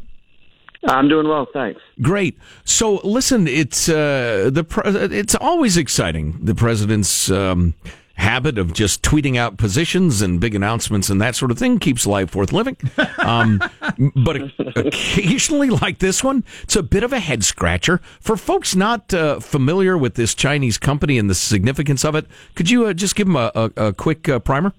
I'm 0.87 1.09
doing 1.09 1.27
well, 1.27 1.45
thanks. 1.53 1.81
Great. 2.01 2.37
So, 2.63 2.95
listen, 3.03 3.47
it's 3.47 3.89
uh, 3.89 4.49
the 4.51 4.63
pre- 4.63 4.83
it's 4.85 5.35
always 5.35 5.75
exciting. 5.77 6.39
The 6.41 6.55
president's 6.55 7.29
um, 7.29 7.73
habit 8.19 8.57
of 8.57 8.73
just 8.73 9.01
tweeting 9.01 9.37
out 9.37 9.57
positions 9.57 10.21
and 10.21 10.39
big 10.39 10.53
announcements 10.53 11.09
and 11.09 11.21
that 11.21 11.35
sort 11.35 11.51
of 11.51 11.57
thing 11.57 11.79
keeps 11.79 12.05
life 12.05 12.35
worth 12.35 12.53
living. 12.53 12.77
Um, 13.19 13.61
but 14.15 14.41
occasionally, 14.75 15.69
like 15.69 15.99
this 15.99 16.23
one, 16.23 16.43
it's 16.63 16.75
a 16.75 16.83
bit 16.83 17.03
of 17.03 17.13
a 17.13 17.19
head 17.19 17.43
scratcher 17.43 18.01
for 18.19 18.37
folks 18.37 18.75
not 18.75 19.13
uh, 19.13 19.39
familiar 19.39 19.97
with 19.97 20.15
this 20.15 20.35
Chinese 20.35 20.77
company 20.77 21.17
and 21.17 21.29
the 21.29 21.35
significance 21.35 22.05
of 22.05 22.13
it. 22.15 22.27
Could 22.55 22.69
you 22.69 22.85
uh, 22.85 22.93
just 22.93 23.15
give 23.15 23.27
them 23.27 23.35
a, 23.35 23.51
a, 23.55 23.87
a 23.87 23.93
quick 23.93 24.27
uh, 24.29 24.39
primer? 24.39 24.73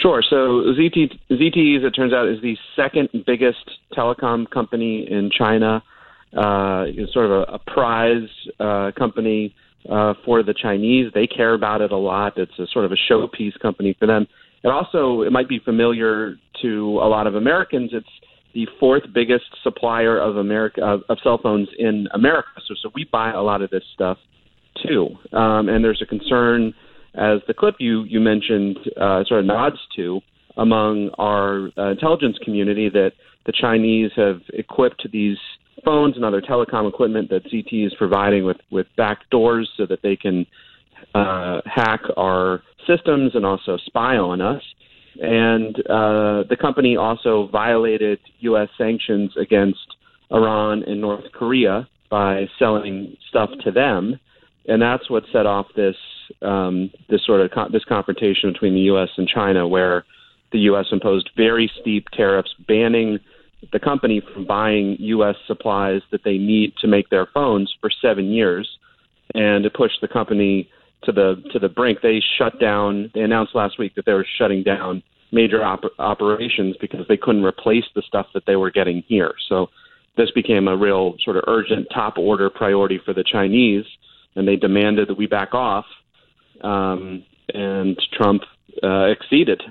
Sure. 0.00 0.22
So 0.22 0.36
ZT, 0.78 1.18
ZTE, 1.30 1.78
as 1.78 1.84
it 1.84 1.90
turns 1.90 2.12
out, 2.12 2.28
is 2.28 2.40
the 2.40 2.56
second 2.76 3.08
biggest 3.26 3.70
telecom 3.92 4.48
company 4.48 5.06
in 5.10 5.30
China. 5.30 5.82
Uh, 6.36 6.84
it's 6.86 7.12
sort 7.12 7.26
of 7.26 7.32
a, 7.32 7.42
a 7.54 7.58
prize 7.58 8.28
uh, 8.60 8.92
company 8.96 9.54
uh, 9.88 10.14
for 10.24 10.42
the 10.42 10.54
Chinese. 10.54 11.10
They 11.14 11.26
care 11.26 11.54
about 11.54 11.80
it 11.80 11.92
a 11.92 11.96
lot. 11.96 12.36
It's 12.36 12.58
a 12.58 12.66
sort 12.72 12.84
of 12.84 12.92
a 12.92 12.96
showpiece 13.10 13.58
company 13.60 13.96
for 13.98 14.06
them. 14.06 14.26
It 14.62 14.68
also 14.68 15.22
it 15.22 15.32
might 15.32 15.48
be 15.48 15.58
familiar 15.58 16.34
to 16.62 16.98
a 17.02 17.08
lot 17.08 17.26
of 17.26 17.34
Americans. 17.34 17.90
It's 17.92 18.06
the 18.52 18.66
fourth 18.78 19.04
biggest 19.14 19.44
supplier 19.62 20.18
of 20.18 20.36
America 20.36 20.82
of, 20.82 21.00
of 21.08 21.18
cell 21.22 21.38
phones 21.42 21.68
in 21.78 22.08
America. 22.12 22.48
So 22.66 22.74
so 22.82 22.90
we 22.94 23.08
buy 23.10 23.32
a 23.32 23.40
lot 23.40 23.62
of 23.62 23.70
this 23.70 23.84
stuff 23.94 24.18
too. 24.86 25.08
Um, 25.32 25.68
and 25.68 25.84
there's 25.84 26.02
a 26.02 26.06
concern, 26.06 26.74
as 27.14 27.40
the 27.46 27.54
clip 27.54 27.76
you 27.78 28.04
you 28.04 28.20
mentioned 28.20 28.78
uh, 29.00 29.24
sort 29.24 29.40
of 29.40 29.46
nods 29.46 29.76
to, 29.96 30.20
among 30.56 31.10
our 31.18 31.70
uh, 31.78 31.90
intelligence 31.90 32.36
community 32.44 32.88
that 32.90 33.12
the 33.46 33.52
Chinese 33.58 34.10
have 34.16 34.40
equipped 34.52 35.06
these 35.10 35.38
phones 35.84 36.16
and 36.16 36.24
other 36.24 36.40
telecom 36.40 36.88
equipment 36.88 37.30
that 37.30 37.44
ZT 37.44 37.86
is 37.86 37.94
providing 37.98 38.44
with 38.44 38.58
with 38.70 38.86
back 38.96 39.28
doors 39.30 39.70
so 39.76 39.86
that 39.86 40.02
they 40.02 40.16
can 40.16 40.46
uh, 41.14 41.60
hack 41.64 42.00
our 42.16 42.62
systems 42.86 43.32
and 43.34 43.44
also 43.44 43.76
spy 43.86 44.16
on 44.16 44.40
us. 44.40 44.62
And 45.20 45.76
uh, 45.80 46.44
the 46.48 46.56
company 46.60 46.96
also 46.96 47.48
violated 47.50 48.20
U.S. 48.40 48.68
sanctions 48.78 49.32
against 49.36 49.96
Iran 50.30 50.84
and 50.84 51.00
North 51.00 51.24
Korea 51.32 51.88
by 52.10 52.46
selling 52.58 53.16
stuff 53.28 53.50
to 53.64 53.70
them, 53.70 54.18
and 54.66 54.80
that's 54.80 55.10
what 55.10 55.24
set 55.32 55.46
off 55.46 55.66
this 55.76 55.96
um, 56.42 56.90
this 57.08 57.24
sort 57.26 57.40
of 57.40 57.50
con- 57.50 57.70
this 57.72 57.84
confrontation 57.84 58.52
between 58.52 58.74
the 58.74 58.80
U.S. 58.82 59.08
and 59.16 59.28
China, 59.28 59.66
where 59.66 60.04
the 60.52 60.60
U.S. 60.60 60.86
imposed 60.92 61.30
very 61.36 61.70
steep 61.80 62.08
tariffs, 62.10 62.54
banning 62.66 63.18
the 63.72 63.78
company 63.78 64.22
from 64.32 64.46
buying 64.46 64.96
U.S. 64.98 65.36
supplies 65.46 66.02
that 66.10 66.24
they 66.24 66.38
need 66.38 66.74
to 66.80 66.86
make 66.86 67.10
their 67.10 67.26
phones 67.26 67.72
for 67.80 67.90
seven 67.90 68.26
years, 68.26 68.68
and 69.34 69.64
to 69.64 69.70
push 69.70 69.92
the 70.00 70.08
company 70.08 70.68
to 71.04 71.12
the 71.12 71.42
to 71.52 71.58
the 71.58 71.68
brink. 71.68 71.98
They 72.02 72.20
shut 72.38 72.58
down. 72.60 73.10
They 73.14 73.20
announced 73.20 73.54
last 73.54 73.78
week 73.78 73.94
that 73.94 74.06
they 74.06 74.12
were 74.12 74.26
shutting 74.38 74.62
down 74.62 75.02
major 75.32 75.62
op- 75.62 75.92
operations 75.98 76.76
because 76.80 77.06
they 77.08 77.16
couldn't 77.16 77.44
replace 77.44 77.84
the 77.94 78.02
stuff 78.02 78.26
that 78.34 78.44
they 78.46 78.56
were 78.56 78.70
getting 78.70 79.02
here. 79.06 79.32
So 79.48 79.68
this 80.16 80.30
became 80.32 80.66
a 80.66 80.76
real 80.76 81.14
sort 81.24 81.36
of 81.36 81.44
urgent 81.46 81.86
top 81.94 82.18
order 82.18 82.50
priority 82.50 83.00
for 83.04 83.14
the 83.14 83.24
Chinese, 83.24 83.84
and 84.34 84.46
they 84.46 84.56
demanded 84.56 85.08
that 85.08 85.16
we 85.16 85.26
back 85.26 85.54
off. 85.54 85.86
Um, 86.62 87.24
and 87.54 88.00
Trump 88.12 88.42
uh, 88.82 89.06
exceeded. 89.06 89.62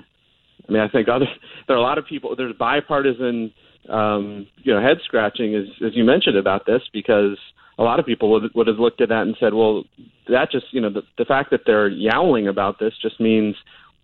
I 0.68 0.72
mean, 0.72 0.82
I 0.82 0.88
think 0.88 1.08
other 1.08 1.26
there 1.66 1.76
are 1.76 1.78
a 1.78 1.82
lot 1.82 1.98
of 1.98 2.06
people. 2.06 2.34
There's 2.36 2.54
bipartisan, 2.56 3.52
um, 3.88 4.46
you 4.58 4.72
know, 4.72 4.80
head 4.80 4.98
scratching 5.04 5.54
as 5.54 5.66
as 5.84 5.96
you 5.96 6.04
mentioned 6.04 6.36
about 6.36 6.66
this 6.66 6.82
because 6.92 7.38
a 7.78 7.82
lot 7.82 7.98
of 7.98 8.06
people 8.06 8.30
would 8.30 8.54
would 8.54 8.66
have 8.66 8.78
looked 8.78 9.00
at 9.00 9.08
that 9.08 9.22
and 9.22 9.36
said, 9.40 9.54
well, 9.54 9.84
that 10.28 10.50
just 10.50 10.66
you 10.72 10.80
know 10.80 10.90
the, 10.90 11.02
the 11.18 11.24
fact 11.24 11.50
that 11.50 11.62
they're 11.66 11.88
yowling 11.88 12.46
about 12.48 12.78
this 12.78 12.92
just 13.00 13.20
means 13.20 13.56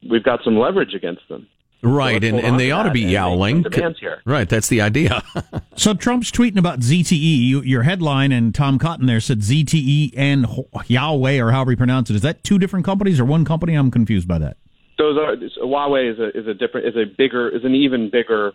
we've 0.09 0.25
got 0.25 0.41
some 0.45 0.59
leverage 0.59 0.95
against 0.95 1.29
them. 1.29 1.47
Right, 1.83 2.23
let's 2.23 2.25
and, 2.25 2.41
and 2.41 2.59
they 2.59 2.71
ought 2.71 2.85
to 2.85 2.91
be 2.91 3.03
and 3.03 3.13
make 3.13 3.17
some 3.17 3.95
yowling. 4.03 4.21
Right, 4.25 4.49
that's 4.49 4.69
the 4.69 4.81
idea. 4.81 5.23
So 5.79 5.93
Trump's 5.93 6.31
tweeting 6.31 6.57
about 6.57 6.81
ZTE. 6.81 7.13
You, 7.13 7.61
your 7.61 7.83
headline 7.83 8.33
and 8.33 8.55
Tom 8.55 8.79
Cotton 8.79 9.05
there 9.05 9.21
said 9.21 9.41
ZTE 9.41 10.15
and 10.17 10.47
Huawei 10.47 11.39
or 11.39 11.53
however 11.53 11.73
you 11.73 11.77
pronounce 11.77 12.09
it. 12.09 12.17
Is 12.17 12.23
that 12.23 12.43
two 12.43 12.59
different 12.59 12.87
companies 12.87 13.21
or 13.21 13.27
one 13.27 13.45
company? 13.45 13.75
I'm 13.75 13.91
confused 13.91 14.27
by 14.27 14.39
that. 14.39 14.57
Those 14.97 15.19
are 15.19 15.37
Huawei 15.37 16.11
is 16.11 16.19
a 16.19 16.29
is 16.37 16.47
a 16.47 16.55
different 16.55 16.87
is 16.87 16.97
a 16.97 17.05
bigger 17.05 17.51
is 17.51 17.63
an 17.65 17.75
even 17.75 18.09
bigger 18.11 18.55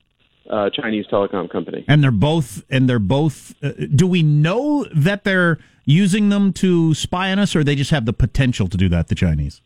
uh, 0.50 0.69
Chinese 0.69 1.05
telecom 1.12 1.50
company. 1.50 1.86
And 1.88 2.03
they're 2.03 2.12
both 2.12 2.63
and 2.69 2.89
they're 2.89 3.00
both. 3.00 3.53
Uh, 3.63 3.71
do 3.95 4.07
we 4.07 4.24
know 4.24 4.86
that 4.93 5.24
they're 5.24 5.57
using 5.86 6.29
them 6.29 6.53
to 6.53 6.93
spy 6.93 7.31
on 7.31 7.39
us, 7.39 7.55
or 7.55 7.63
they 7.63 7.75
just 7.75 7.91
have 7.91 8.05
the 8.05 8.13
potential 8.13 8.67
to 8.67 8.77
do 8.77 8.89
that? 8.89 9.07
The 9.07 9.15
Chinese. 9.15 9.62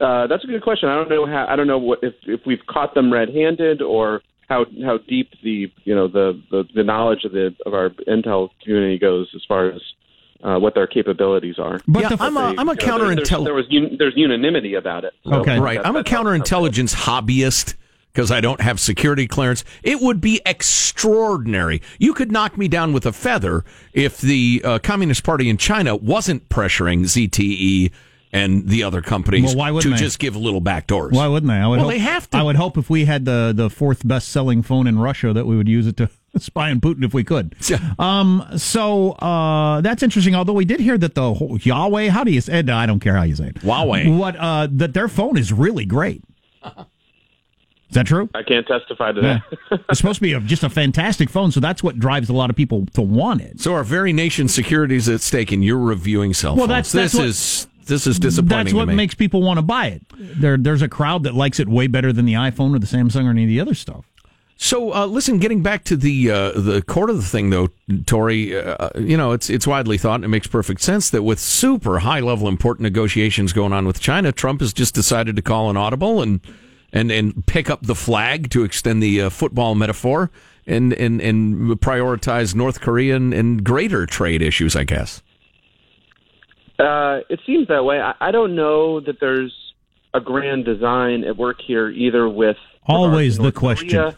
Uh, 0.00 0.26
that's 0.26 0.44
a 0.44 0.46
good 0.46 0.62
question. 0.62 0.88
I 0.88 0.94
don't 0.96 1.08
know 1.08 1.26
how. 1.26 1.46
I 1.48 1.56
don't 1.56 1.66
know 1.66 1.78
what 1.78 2.00
if 2.02 2.14
if 2.26 2.40
we've 2.46 2.64
caught 2.68 2.94
them 2.94 3.10
red-handed 3.12 3.80
or 3.80 4.20
how 4.48 4.66
how 4.84 4.98
deep 5.08 5.30
the 5.42 5.72
you 5.84 5.94
know 5.94 6.06
the 6.08 6.40
the, 6.50 6.64
the 6.74 6.84
knowledge 6.84 7.24
of 7.24 7.32
the 7.32 7.54
of 7.64 7.72
our 7.74 7.90
intel 8.06 8.50
community 8.62 8.98
goes 8.98 9.28
as 9.34 9.42
far 9.48 9.70
as 9.70 9.80
uh, 10.44 10.58
what 10.58 10.74
their 10.74 10.86
capabilities 10.86 11.58
are. 11.58 11.80
But 11.88 12.02
Yeah, 12.02 12.08
the, 12.10 12.22
I'm 12.22 12.36
a- 12.36 12.40
They- 12.52 12.58
I'm 12.58 12.68
a 12.68 12.74
you 12.78 12.86
know, 12.86 12.98
there- 12.98 13.14
there's- 13.16 13.30
There 13.30 13.54
was 13.54 13.64
un, 13.70 13.96
there's 13.98 14.12
unanimity 14.16 14.74
about 14.74 15.04
it. 15.04 15.14
So 15.24 15.36
Okay. 15.36 15.58
right. 15.58 15.78
that- 15.78 15.86
I'm 15.86 15.96
a 15.96 16.04
counterintelligence 16.04 16.94
hobbyist 16.94 17.74
because 18.16 18.30
I 18.30 18.40
don't 18.40 18.62
have 18.62 18.80
security 18.80 19.26
clearance. 19.26 19.62
It 19.82 20.00
would 20.00 20.22
be 20.22 20.40
extraordinary. 20.46 21.82
You 21.98 22.14
could 22.14 22.32
knock 22.32 22.56
me 22.56 22.66
down 22.66 22.94
with 22.94 23.04
a 23.04 23.12
feather 23.12 23.62
if 23.92 24.22
the 24.22 24.62
uh, 24.64 24.78
Communist 24.78 25.22
Party 25.22 25.50
in 25.50 25.58
China 25.58 25.94
wasn't 25.94 26.48
pressuring 26.48 27.02
ZTE 27.02 27.90
and 28.32 28.66
the 28.66 28.82
other 28.84 29.02
companies 29.02 29.44
Well, 29.44 29.56
why 29.56 29.70
wouldn't 29.70 29.92
to 29.94 29.98
they? 29.98 30.02
just 30.02 30.18
give 30.18 30.34
little 30.34 30.62
back 30.62 30.86
doors. 30.86 31.12
why 31.12 31.28
wouldn't 31.28 31.48
they? 31.50 31.56
I 31.58 31.66
would 31.66 31.76
Well, 31.76 31.84
hope, 31.84 31.92
they 31.92 31.98
have 31.98 32.30
to. 32.30 32.38
I 32.38 32.42
would 32.42 32.56
hope 32.56 32.78
if 32.78 32.88
we 32.88 33.04
had 33.04 33.26
the 33.26 33.52
the 33.54 33.68
fourth 33.68 34.06
best 34.08 34.28
selling 34.30 34.62
phone 34.62 34.86
in 34.86 34.98
Russia 34.98 35.34
that 35.34 35.46
we 35.46 35.54
would 35.54 35.68
use 35.68 35.86
it 35.86 35.98
to 35.98 36.08
spy 36.38 36.70
on 36.70 36.80
Putin 36.80 37.04
if 37.04 37.12
we 37.12 37.22
could. 37.22 37.54
Yeah. 37.68 37.92
Um. 37.98 38.46
So 38.56 39.12
uh, 39.12 39.82
that's 39.82 40.02
interesting. 40.02 40.34
Although 40.34 40.54
we 40.54 40.64
did 40.64 40.80
hear 40.80 40.96
that 40.96 41.14
the 41.14 41.34
whole 41.34 41.58
Huawei, 41.58 42.08
how 42.08 42.24
do 42.24 42.30
you 42.32 42.40
say? 42.40 42.60
it? 42.60 42.70
I 42.70 42.86
don't 42.86 43.00
care 43.00 43.14
how 43.16 43.24
you 43.24 43.36
say 43.36 43.48
it. 43.48 43.56
Huawei. 43.56 44.16
What? 44.18 44.36
Uh, 44.36 44.68
that 44.72 44.94
their 44.94 45.08
phone 45.08 45.36
is 45.36 45.52
really 45.52 45.84
great. 45.84 46.22
Is 47.88 47.94
that 47.94 48.06
true? 48.06 48.28
I 48.34 48.42
can't 48.42 48.66
testify 48.66 49.12
to 49.12 49.20
Yeah. 49.20 49.38
that. 49.70 49.80
it's 49.88 49.98
supposed 49.98 50.16
to 50.16 50.22
be 50.22 50.32
a, 50.32 50.40
just 50.40 50.64
a 50.64 50.68
fantastic 50.68 51.30
phone, 51.30 51.52
so 51.52 51.60
that's 51.60 51.82
what 51.82 51.98
drives 51.98 52.28
a 52.28 52.32
lot 52.32 52.50
of 52.50 52.56
people 52.56 52.86
to 52.94 53.02
want 53.02 53.40
it. 53.42 53.60
So 53.60 53.74
our 53.74 53.84
very 53.84 54.12
nation's 54.12 54.52
security 54.52 54.96
is 54.96 55.08
at 55.08 55.20
stake, 55.20 55.52
and 55.52 55.64
you're 55.64 55.78
reviewing 55.78 56.34
cell 56.34 56.56
Well, 56.56 56.66
phones. 56.66 56.90
that's- 56.90 56.92
that's 56.92 57.12
this 57.12 57.18
what- 57.20 57.28
is 57.28 57.66
this 57.86 58.06
is 58.08 58.18
disappointing. 58.18 58.64
That's 58.64 58.74
what 58.74 58.80
to 58.86 58.90
me. 58.90 58.94
makes 58.96 59.14
people 59.14 59.42
want 59.42 59.58
to 59.58 59.62
buy 59.62 59.86
it. 59.86 60.02
There, 60.18 60.56
there's 60.56 60.82
a 60.82 60.88
crowd 60.88 61.22
that 61.22 61.34
likes 61.36 61.60
it 61.60 61.68
way 61.68 61.86
better 61.86 62.12
than 62.12 62.24
the 62.24 62.32
iPhone 62.32 62.74
or 62.74 62.80
the 62.80 62.86
Samsung 62.86 63.26
or 63.26 63.30
any 63.30 63.44
of 63.44 63.48
the 63.48 63.60
other 63.60 63.74
stuff. 63.74 64.04
So, 64.58 64.92
uh, 64.92 65.06
listen, 65.06 65.38
getting 65.38 65.62
back 65.62 65.84
to 65.84 65.96
the 65.96 66.30
uh, 66.30 66.50
the 66.52 66.82
core 66.82 67.08
of 67.10 67.16
the 67.16 67.22
thing, 67.22 67.50
though, 67.50 67.68
Tory, 68.06 68.58
uh, 68.58 68.88
you 68.98 69.16
know, 69.16 69.30
it's 69.32 69.48
it's 69.50 69.66
widely 69.68 69.98
thought, 69.98 70.16
and 70.16 70.24
it 70.24 70.28
makes 70.28 70.46
perfect 70.48 70.80
sense 70.80 71.10
that 71.10 71.22
with 71.22 71.38
super 71.38 72.00
high 72.00 72.20
level 72.20 72.48
important 72.48 72.82
negotiations 72.82 73.52
going 73.52 73.72
on 73.72 73.86
with 73.86 74.00
China, 74.00 74.32
Trump 74.32 74.60
has 74.62 74.72
just 74.72 74.94
decided 74.94 75.36
to 75.36 75.42
call 75.42 75.70
an 75.70 75.76
audible 75.76 76.22
and 76.22 76.40
and 76.92 77.10
and 77.10 77.46
pick 77.46 77.70
up 77.70 77.82
the 77.82 77.94
flag 77.94 78.50
to 78.50 78.64
extend 78.64 79.02
the 79.02 79.22
uh, 79.22 79.30
football 79.30 79.74
metaphor 79.74 80.30
and 80.66 80.92
and 80.92 81.20
and 81.20 81.80
prioritize 81.80 82.54
North 82.54 82.80
Korean 82.80 83.32
and 83.32 83.64
greater 83.64 84.06
trade 84.06 84.42
issues, 84.42 84.76
I 84.76 84.84
guess. 84.84 85.22
Uh, 86.78 87.20
it 87.30 87.40
seems 87.46 87.68
that 87.68 87.84
way. 87.84 88.00
I, 88.00 88.14
I 88.20 88.30
don't 88.30 88.54
know 88.54 89.00
that 89.00 89.18
there's 89.20 89.54
a 90.12 90.20
grand 90.20 90.64
design 90.64 91.24
at 91.24 91.36
work 91.36 91.56
here, 91.66 91.88
either 91.88 92.28
with 92.28 92.56
Always 92.88 93.38
the 93.38 93.50
question. 93.50 93.98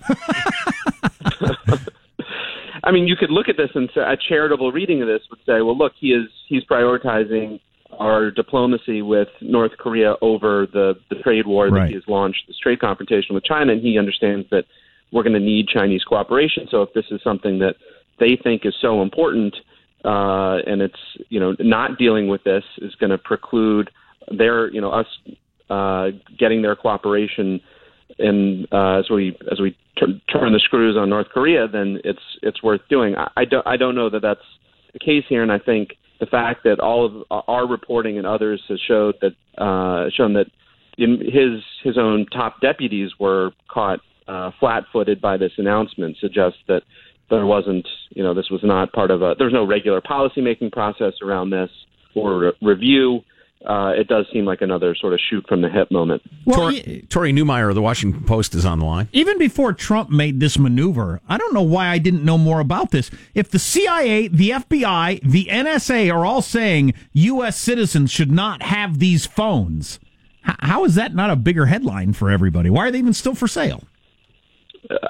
I 2.85 2.91
mean, 2.91 3.07
you 3.07 3.17
could 3.17 3.31
look 3.31 3.49
at 3.49 3.57
this 3.57 3.71
and 3.75 3.89
say 3.95 4.01
a 4.01 4.17
charitable 4.17 4.73
reading 4.73 5.03
of 5.03 5.09
this 5.09 5.23
would 5.31 5.41
say, 5.41 5.63
well, 5.63 5.77
look, 5.77 5.93
he 5.99 6.09
is 6.09 6.29
he's 6.49 6.65
prioritizing 6.65 7.61
our 7.99 8.31
diplomacy 8.31 9.03
with 9.03 9.29
North 9.41 9.73
Korea 9.79 10.15
over 10.23 10.67
the, 10.73 10.95
the 11.11 11.17
trade 11.17 11.47
war 11.47 11.69
that 11.69 11.77
Right. 11.77 11.89
he 11.89 11.95
has 11.95 12.05
launched, 12.07 12.45
this 12.47 12.59
trade 12.59 12.81
confrontation 12.81 13.35
with 13.35 13.45
China, 13.45 13.73
and 13.73 13.83
he 13.83 13.99
understands 13.99 14.47
that 14.51 14.65
we're 15.13 15.23
going 15.23 15.35
to 15.35 15.41
need 15.41 15.69
Chinese 15.69 16.05
cooperation. 16.05 16.67
So 16.71 16.83
if 16.83 16.93
this 16.93 17.07
is 17.11 17.21
something 17.23 17.59
that 17.59 17.75
they 18.21 18.39
think 18.43 18.65
is 18.65 18.75
so 18.81 19.03
important, 19.03 19.55
uh, 20.05 20.59
and 20.67 20.81
it's 20.81 20.99
you 21.29 21.41
know 21.41 21.57
not 21.59 21.99
dealing 21.99 22.29
with 22.29 22.45
this 22.45 22.63
is 22.79 22.95
going 22.97 23.11
to 23.11 23.19
preclude 23.19 23.91
their 24.31 24.71
you 24.71 24.81
know 24.81 24.91
us 24.93 25.07
uh, 25.71 26.11
getting 26.39 26.63
their 26.63 26.77
cooperation 26.77 27.61
and 28.19 28.67
uh, 28.73 28.99
as 28.99 29.11
we 29.11 29.37
as 29.51 29.61
we 29.61 29.77
tur- 29.97 30.21
turn 30.33 30.53
the 30.53 30.61
screws 30.61 30.97
on 30.97 31.09
North 31.11 31.29
Korea, 31.29 31.69
then 31.69 32.01
it's 32.05 32.23
it's 32.43 32.63
worth 32.63 32.81
doing. 32.89 33.17
I, 33.17 33.31
I 33.37 33.45
don't 33.45 33.67
I 33.67 33.77
don't 33.77 33.95
know 33.95 34.11
that 34.11 34.23
that's 34.23 34.41
the 34.93 34.99
case 34.99 35.25
here, 35.29 35.43
and 35.43 35.53
I 35.53 35.59
think 35.59 35.91
the 36.21 36.27
fact 36.27 36.65
that 36.65 36.81
all 36.81 37.25
of 37.31 37.45
our 37.49 37.67
reporting 37.67 38.19
and 38.19 38.27
others 38.27 38.63
has 38.69 38.81
showed 38.87 39.15
that 39.21 39.63
uh, 39.63 40.11
shown 40.17 40.35
that 40.35 40.47
his 40.97 41.63
his 41.85 41.97
own 41.97 42.27
top 42.27 42.61
deputies 42.61 43.11
were 43.21 43.53
caught 43.71 44.01
uh, 44.27 44.51
flat-footed 44.59 45.21
by 45.21 45.37
this 45.37 45.53
announcement 45.59 46.17
suggests 46.21 46.59
that 46.67 46.83
there 47.31 47.47
wasn't 47.47 47.87
you 48.11 48.23
know 48.23 48.35
this 48.35 48.51
was 48.51 48.61
not 48.63 48.93
part 48.93 49.11
of 49.11 49.23
a 49.23 49.35
there's 49.39 49.53
no 49.53 49.67
regular 49.67 50.01
policy 50.01 50.41
making 50.41 50.71
process 50.71 51.15
around 51.23 51.51
this 51.51 51.71
or 52.15 52.39
re- 52.39 52.53
review. 52.63 53.21
Uh, 53.67 53.93
it 53.97 54.07
does 54.07 54.25
seem 54.33 54.45
like 54.45 54.61
another 54.63 54.95
sort 54.95 55.13
of 55.13 55.21
shoot 55.29 55.45
from 55.49 55.61
the 55.63 55.69
hip 55.69 55.91
moment. 55.91 56.23
Well, 56.45 56.57
Tor- 56.59 56.71
y- 56.73 57.03
Tory 57.09 57.33
Newmyer 57.33 57.69
of 57.69 57.75
the 57.75 57.83
Washington 57.83 58.23
Post 58.25 58.55
is 58.55 58.65
on 58.65 58.79
the 58.79 58.85
line. 58.85 59.09
even 59.13 59.37
before 59.37 59.73
Trump 59.73 60.11
made 60.11 60.39
this 60.39 60.59
maneuver, 60.59 61.21
I 61.29 61.37
don't 61.39 61.53
know 61.53 61.63
why 61.63 61.89
I 61.89 61.99
didn't 61.99 62.25
know 62.25 62.39
more 62.39 62.61
about 62.61 62.93
this. 62.93 63.11
If 63.35 63.51
the 63.51 63.59
CIA, 63.59 64.29
the 64.29 64.51
FBI, 64.51 65.21
the 65.23 65.47
NSA 65.51 66.15
are 66.15 66.25
all 66.25 66.41
saying 66.41 66.95
U.S. 67.15 67.57
citizens 67.59 68.13
should 68.13 68.31
not 68.31 68.63
have 68.63 69.01
these 69.01 69.27
phones, 69.27 69.99
h- 70.49 70.55
how 70.61 70.85
is 70.85 70.95
that 70.95 71.15
not 71.15 71.31
a 71.31 71.37
bigger 71.37 71.67
headline 71.67 72.13
for 72.13 72.31
everybody? 72.31 72.71
Why 72.71 72.87
are 72.87 72.91
they 72.93 72.99
even 73.01 73.13
still 73.13 73.35
for 73.35 73.49
sale? 73.49 73.83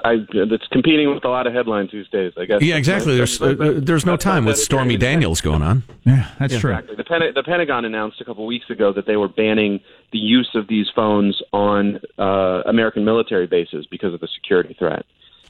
I 0.03 0.25
it's 0.33 0.67
competing 0.67 1.13
with 1.13 1.23
a 1.23 1.29
lot 1.29 1.47
of 1.47 1.53
headlines 1.53 1.91
these 1.91 2.07
days. 2.09 2.33
I 2.37 2.45
guess. 2.45 2.61
Yeah, 2.61 2.75
exactly. 2.75 3.15
There's 3.15 3.41
uh, 3.41 3.79
there's 3.81 4.05
no 4.05 4.17
time 4.17 4.45
with 4.45 4.57
Stormy 4.57 4.97
Daniels 4.97 5.41
going 5.41 5.61
on. 5.61 5.83
Yeah, 6.05 6.29
that's 6.39 6.57
true. 6.57 6.71
Exactly. 6.71 6.95
The, 6.95 7.03
Pen- 7.03 7.33
the 7.33 7.43
Pentagon 7.43 7.85
announced 7.85 8.19
a 8.21 8.25
couple 8.25 8.45
weeks 8.45 8.69
ago 8.69 8.91
that 8.93 9.05
they 9.05 9.15
were 9.15 9.27
banning 9.27 9.79
the 10.11 10.17
use 10.17 10.49
of 10.55 10.67
these 10.67 10.87
phones 10.95 11.41
on 11.53 11.99
uh, 12.17 12.61
American 12.65 13.05
military 13.05 13.47
bases 13.47 13.85
because 13.89 14.13
of 14.13 14.19
the 14.19 14.27
security 14.27 14.75
threat. 14.77 15.05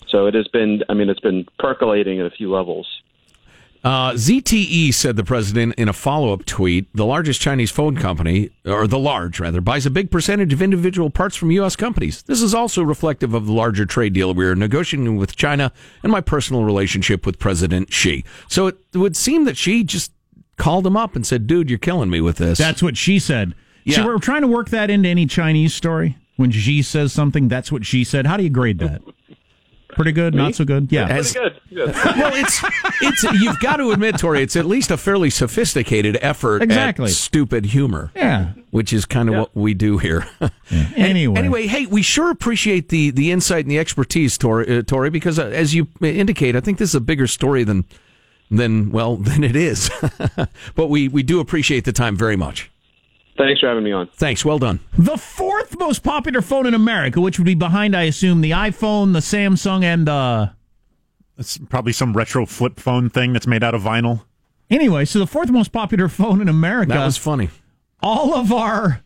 So 0.07 0.25
it 0.27 0.33
has 0.33 0.47
been. 0.47 0.83
I 0.89 0.93
mean, 0.93 1.09
it's 1.09 1.19
been 1.19 1.45
percolating 1.57 2.19
at 2.19 2.25
a 2.25 2.31
few 2.31 2.51
levels. 2.51 2.87
Uh, 3.81 4.11
ZTE 4.11 4.93
said 4.93 5.15
the 5.15 5.23
president 5.23 5.73
in 5.75 5.87
a 5.87 5.93
follow 5.93 6.33
up 6.33 6.43
tweet 6.45 6.87
the 6.93 7.05
largest 7.05 7.39
Chinese 7.39 7.71
phone 7.71 7.95
company, 7.95 8.49
or 8.65 8.87
the 8.87 8.99
large 8.99 9.39
rather, 9.39 9.61
buys 9.61 9.85
a 9.85 9.89
big 9.89 10.11
percentage 10.11 10.51
of 10.51 10.61
individual 10.61 11.09
parts 11.09 11.35
from 11.35 11.49
U.S. 11.51 11.77
companies. 11.77 12.21
This 12.23 12.41
is 12.41 12.53
also 12.53 12.83
reflective 12.83 13.33
of 13.33 13.45
the 13.45 13.53
larger 13.53 13.85
trade 13.85 14.13
deal 14.13 14.33
we 14.33 14.45
are 14.45 14.55
negotiating 14.55 15.15
with 15.15 15.35
China 15.35 15.71
and 16.03 16.11
my 16.11 16.19
personal 16.19 16.65
relationship 16.65 17.25
with 17.25 17.39
President 17.39 17.93
Xi. 17.93 18.25
So 18.49 18.67
it 18.67 18.77
would 18.93 19.15
seem 19.15 19.45
that 19.45 19.55
she 19.55 19.85
just 19.85 20.11
called 20.57 20.85
him 20.85 20.97
up 20.97 21.15
and 21.15 21.25
said, 21.25 21.47
dude, 21.47 21.69
you're 21.69 21.79
killing 21.79 22.09
me 22.09 22.19
with 22.19 22.37
this. 22.37 22.57
That's 22.57 22.83
what 22.83 22.97
she 22.97 23.17
said. 23.17 23.55
So 23.87 24.05
we're 24.05 24.19
trying 24.19 24.41
to 24.41 24.47
work 24.47 24.69
that 24.69 24.89
into 24.89 25.09
any 25.09 25.25
Chinese 25.25 25.73
story. 25.73 26.17
When 26.35 26.51
Xi 26.51 26.83
says 26.83 27.11
something, 27.11 27.47
that's 27.47 27.71
what 27.71 27.85
she 27.85 28.03
said. 28.03 28.27
How 28.27 28.37
do 28.37 28.43
you 28.43 28.49
grade 28.49 28.79
that? 28.79 29.01
Pretty 29.99 30.13
good, 30.13 30.33
not 30.33 30.55
so 30.55 30.63
good. 30.63 30.93
Yeah. 30.93 31.07
As- 31.09 31.33
Pretty 31.33 31.59
good. 31.75 31.93
Good. 31.93 31.95
well, 32.05 32.31
it's 32.33 32.63
it's 33.01 33.23
you've 33.41 33.59
got 33.59 33.77
to 33.77 33.91
admit, 33.91 34.17
Tory, 34.17 34.41
it's 34.41 34.55
at 34.55 34.65
least 34.65 34.91
a 34.91 34.97
fairly 34.97 35.29
sophisticated 35.29 36.17
effort 36.21 36.61
Exactly. 36.61 37.07
at 37.07 37.11
stupid 37.11 37.65
humor. 37.65 38.09
Yeah. 38.15 38.53
Which 38.71 38.93
is 38.93 39.03
kind 39.03 39.27
of 39.27 39.35
what 39.35 39.53
we 39.55 39.73
do 39.73 39.97
here. 39.97 40.25
Anyway. 40.95 41.39
Anyway, 41.39 41.65
hey, 41.67 41.85
we 41.87 42.01
sure 42.03 42.29
appreciate 42.31 42.89
the 42.89 43.09
the 43.11 43.31
insight 43.31 43.65
and 43.65 43.71
the 43.71 43.79
expertise, 43.79 44.37
Tory, 44.37 44.77
uh, 44.77 44.81
Tory 44.83 45.09
because 45.09 45.37
uh, 45.39 45.47
as 45.47 45.73
you 45.73 45.87
indicate, 46.01 46.55
I 46.55 46.59
think 46.61 46.77
this 46.77 46.89
is 46.89 46.95
a 46.95 47.01
bigger 47.01 47.25
story 47.27 47.63
than 47.63 47.83
than 48.51 48.91
well 48.91 49.15
than 49.29 49.43
it 49.43 49.55
is. 49.55 49.89
but 50.75 50.87
we 50.87 51.07
we 51.09 51.23
do 51.23 51.39
appreciate 51.39 51.83
the 51.85 51.91
time 51.91 52.15
very 52.15 52.35
much. 52.37 52.69
Thanks 53.39 53.61
for 53.61 53.67
having 53.69 53.83
me 53.83 53.91
on. 53.91 54.07
Thanks. 54.13 54.43
Well 54.45 54.59
done. 54.59 54.79
The 54.97 55.17
fourth 55.17 55.79
most 55.79 56.03
popular 56.03 56.41
phone 56.41 56.67
in 56.67 56.73
America, 56.75 57.19
which 57.21 57.39
would 57.39 57.45
be 57.45 57.55
behind, 57.55 57.95
I 57.95 58.03
assume, 58.03 58.41
the 58.41 58.51
iPhone, 58.51 59.13
the 59.13 59.19
Samsung, 59.19 59.83
and 59.83 60.07
uh 60.07 60.49
It's 61.37 61.57
probably 61.57 61.93
some 61.93 62.13
retro 62.13 62.45
flip 62.45 62.79
phone 62.79 63.09
thing 63.09 63.33
that's 63.33 63.47
made 63.47 63.63
out 63.63 63.73
of 63.73 63.81
vinyl. 63.81 64.25
anyway, 64.69 65.05
so 65.05 65.17
the 65.19 65.25
fourth 65.27 65.49
most 65.49 65.71
popular 65.71 66.07
phone 66.09 66.41
in 66.41 66.49
America. 66.49 66.93
That 66.93 67.05
was 67.05 67.17
funny. 67.17 67.49
all 68.03 68.35
of 68.35 68.51
our 68.51 69.01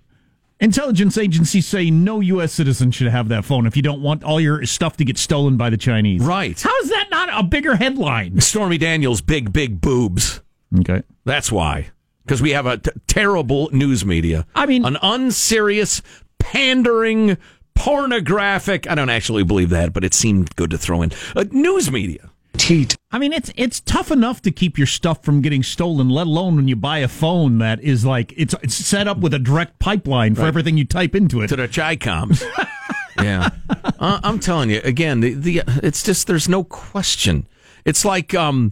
intelligence 0.59 1.17
agencies 1.17 1.67
say 1.67 1.91
no 1.91 2.19
U.S. 2.19 2.53
citizen 2.53 2.89
should 2.91 3.07
have 3.07 3.27
that 3.29 3.45
phone 3.45 3.65
if 3.67 3.75
you 3.77 3.83
don't 3.83 4.01
want 4.01 4.23
all 4.23 4.39
your 4.41 4.65
stuff 4.65 4.97
to 4.97 5.05
get 5.05 5.17
stolen 5.17 5.57
by 5.57 5.69
the 5.69 5.77
Chinese. 5.77 6.21
Right. 6.23 6.59
How 6.59 6.75
is 6.79 6.89
that 6.89 7.07
not 7.11 7.29
a 7.31 7.43
bigger 7.43 7.75
headline? 7.75 8.39
Stormy 8.41 8.77
Daniels' 8.79 9.21
big 9.21 9.53
big 9.53 9.79
boobs. 9.79 10.41
Okay. 10.79 11.03
That's 11.25 11.51
why. 11.51 11.91
Because 12.25 12.41
we 12.41 12.51
have 12.51 12.65
a 12.65 12.77
t- 12.77 12.91
terrible 13.07 13.69
news 13.71 14.05
media. 14.05 14.45
I 14.55 14.65
mean- 14.65 14.85
an 14.85 14.97
unserious, 15.01 16.01
pandering, 16.39 17.37
pornographic. 17.75 18.89
I 18.89 18.95
don't 18.95 19.09
actually 19.09 19.43
believe 19.43 19.69
that, 19.71 19.93
but 19.93 20.03
it 20.03 20.13
seemed 20.13 20.55
good 20.55 20.69
to 20.71 20.77
throw 20.77 21.01
in. 21.01 21.11
Uh, 21.35 21.45
news 21.51 21.91
media. 21.91 22.29
I 23.11 23.17
mean, 23.17 23.33
it's 23.33 23.51
it's 23.55 23.79
tough 23.79 24.11
enough 24.11 24.41
to 24.43 24.51
keep 24.51 24.77
your 24.77 24.85
stuff 24.87 25.23
from 25.23 25.41
getting 25.41 25.63
stolen, 25.63 26.09
let 26.09 26.27
alone 26.27 26.55
when 26.55 26.67
you 26.67 26.75
buy 26.75 26.99
a 26.99 27.07
phone 27.07 27.57
that 27.57 27.81
is 27.81 28.05
like 28.05 28.31
it's 28.37 28.53
it's 28.61 28.75
set 28.75 29.07
up 29.07 29.17
with 29.17 29.33
a 29.33 29.39
direct 29.39 29.79
pipeline 29.79 30.35
for 30.35 30.43
everything 30.45 30.77
you 30.77 30.85
type 30.85 31.15
into 31.15 31.41
it. 31.41 31.47
to 31.47 31.55
the 31.55 31.67
Chicoms. 31.67 32.43
yeah, 33.21 33.49
uh, 33.99 34.19
I'm 34.23 34.39
telling 34.39 34.69
you 34.69 34.81
again. 34.83 35.19
The, 35.19 35.33
the 35.33 35.61
it's 35.81 36.03
just 36.03 36.27
there's 36.27 36.47
no 36.47 36.63
question. 36.63 37.47
It's 37.85 38.05
like 38.05 38.35
um, 38.35 38.71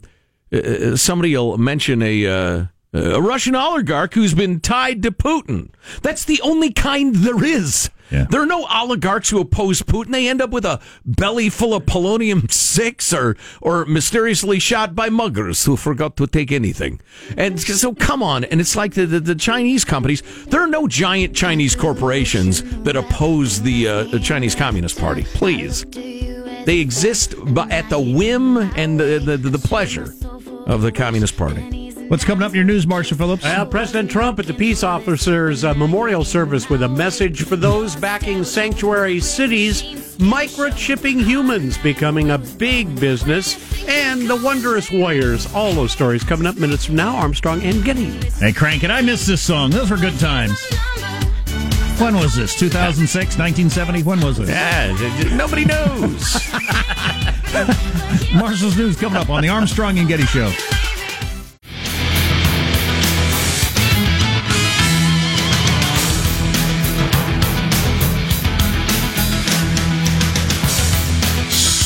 uh, 0.53 0.95
somebody 0.95 1.35
will 1.35 1.57
mention 1.57 2.03
a 2.03 2.25
uh, 2.27 2.65
a 2.93 3.21
Russian 3.21 3.55
oligarch 3.55 4.13
who's 4.13 4.33
been 4.33 4.59
tied 4.59 5.01
to 5.03 5.11
Putin. 5.11 5.69
That's 6.01 6.25
the 6.25 6.41
only 6.41 6.71
kind 6.71 7.15
there 7.15 7.43
is. 7.43 7.89
Yeah. 8.09 8.25
There 8.29 8.41
are 8.41 8.45
no 8.45 8.67
oligarchs 8.69 9.29
who 9.29 9.39
oppose 9.39 9.81
Putin. 9.81 10.11
They 10.11 10.27
end 10.27 10.41
up 10.41 10.49
with 10.49 10.65
a 10.65 10.81
belly 11.05 11.49
full 11.49 11.73
of 11.73 11.85
polonium 11.85 12.51
six 12.51 13.13
or 13.13 13.37
or 13.61 13.85
mysteriously 13.85 14.59
shot 14.59 14.93
by 14.93 15.07
muggers 15.09 15.65
who 15.65 15.77
forgot 15.77 16.17
to 16.17 16.27
take 16.27 16.51
anything. 16.51 16.99
And 17.37 17.57
so 17.57 17.93
come 17.95 18.21
on. 18.21 18.43
And 18.43 18.59
it's 18.59 18.75
like 18.75 18.95
the, 18.95 19.05
the, 19.05 19.21
the 19.21 19.35
Chinese 19.35 19.85
companies. 19.85 20.21
There 20.47 20.59
are 20.59 20.67
no 20.67 20.89
giant 20.89 21.33
Chinese 21.33 21.73
corporations 21.73 22.63
that 22.83 22.97
oppose 22.97 23.61
the, 23.61 23.87
uh, 23.87 24.03
the 24.03 24.19
Chinese 24.19 24.55
Communist 24.55 24.99
Party. 24.99 25.23
Please. 25.23 25.85
They 26.65 26.79
exist 26.79 27.33
at 27.69 27.89
the 27.89 27.99
whim 27.99 28.57
and 28.57 28.99
the, 28.99 29.19
the, 29.19 29.37
the 29.37 29.57
pleasure 29.57 30.13
of 30.67 30.81
the 30.81 30.91
Communist 30.91 31.37
Party. 31.37 31.90
What's 32.11 32.25
coming 32.25 32.43
up 32.43 32.51
in 32.51 32.55
your 32.55 32.65
news, 32.65 32.85
Marshall 32.85 33.15
Phillips? 33.15 33.45
Well, 33.45 33.65
President 33.65 34.11
Trump 34.11 34.37
at 34.37 34.45
the 34.45 34.53
peace 34.53 34.83
officers' 34.83 35.63
uh, 35.63 35.73
memorial 35.75 36.25
service 36.25 36.69
with 36.69 36.83
a 36.83 36.89
message 36.89 37.45
for 37.45 37.55
those 37.55 37.95
backing 37.95 38.43
sanctuary 38.43 39.21
cities, 39.21 39.81
microchipping 40.17 41.23
humans 41.23 41.77
becoming 41.77 42.31
a 42.31 42.37
big 42.37 42.99
business, 42.99 43.55
and 43.87 44.29
the 44.29 44.35
wondrous 44.35 44.91
warriors. 44.91 45.47
All 45.53 45.71
those 45.71 45.93
stories 45.93 46.21
coming 46.25 46.45
up 46.47 46.57
minutes 46.57 46.83
from 46.83 46.97
now. 46.97 47.15
Armstrong 47.15 47.61
and 47.61 47.81
Getty. 47.81 48.11
Hey, 48.39 48.51
crank 48.51 48.83
it! 48.83 48.91
I 48.91 48.99
missed 48.99 49.25
this 49.25 49.41
song. 49.41 49.69
Those 49.69 49.89
were 49.89 49.95
good 49.95 50.19
times. 50.19 50.59
When 51.97 52.15
was 52.15 52.35
this? 52.35 52.59
2006, 52.59 53.37
1970? 53.37 54.03
When 54.03 54.19
was 54.19 54.35
this? 54.35 54.49
Yeah, 54.49 55.37
nobody 55.37 55.63
knows. 55.63 56.51
Marshall's 58.35 58.75
news 58.75 58.99
coming 58.99 59.17
up 59.17 59.29
on 59.29 59.43
the 59.43 59.47
Armstrong 59.47 59.97
and 59.97 60.09
Getty 60.09 60.25
Show. 60.25 60.51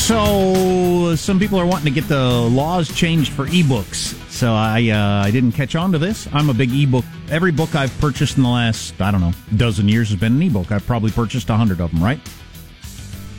So, 0.06 1.16
some 1.16 1.40
people 1.40 1.58
are 1.58 1.66
wanting 1.66 1.86
to 1.86 1.90
get 1.90 2.06
the 2.06 2.30
laws 2.30 2.88
changed 2.94 3.32
for 3.32 3.46
ebooks. 3.46 4.14
So 4.30 4.52
I 4.54 4.90
uh, 4.90 5.26
I 5.26 5.32
didn't 5.32 5.50
catch 5.50 5.74
on 5.74 5.90
to 5.90 5.98
this. 5.98 6.28
I'm 6.32 6.48
a 6.48 6.54
big 6.54 6.72
ebook. 6.72 7.04
Every 7.28 7.50
book 7.50 7.74
I've 7.74 7.92
purchased 7.98 8.36
in 8.36 8.44
the 8.44 8.48
last 8.48 9.00
I 9.00 9.10
don't 9.10 9.20
know 9.20 9.32
dozen 9.56 9.88
years 9.88 10.10
has 10.10 10.20
been 10.20 10.34
an 10.36 10.42
ebook. 10.42 10.70
I've 10.70 10.86
probably 10.86 11.10
purchased 11.10 11.50
a 11.50 11.56
hundred 11.56 11.80
of 11.80 11.90
them. 11.90 12.04
Right? 12.04 12.20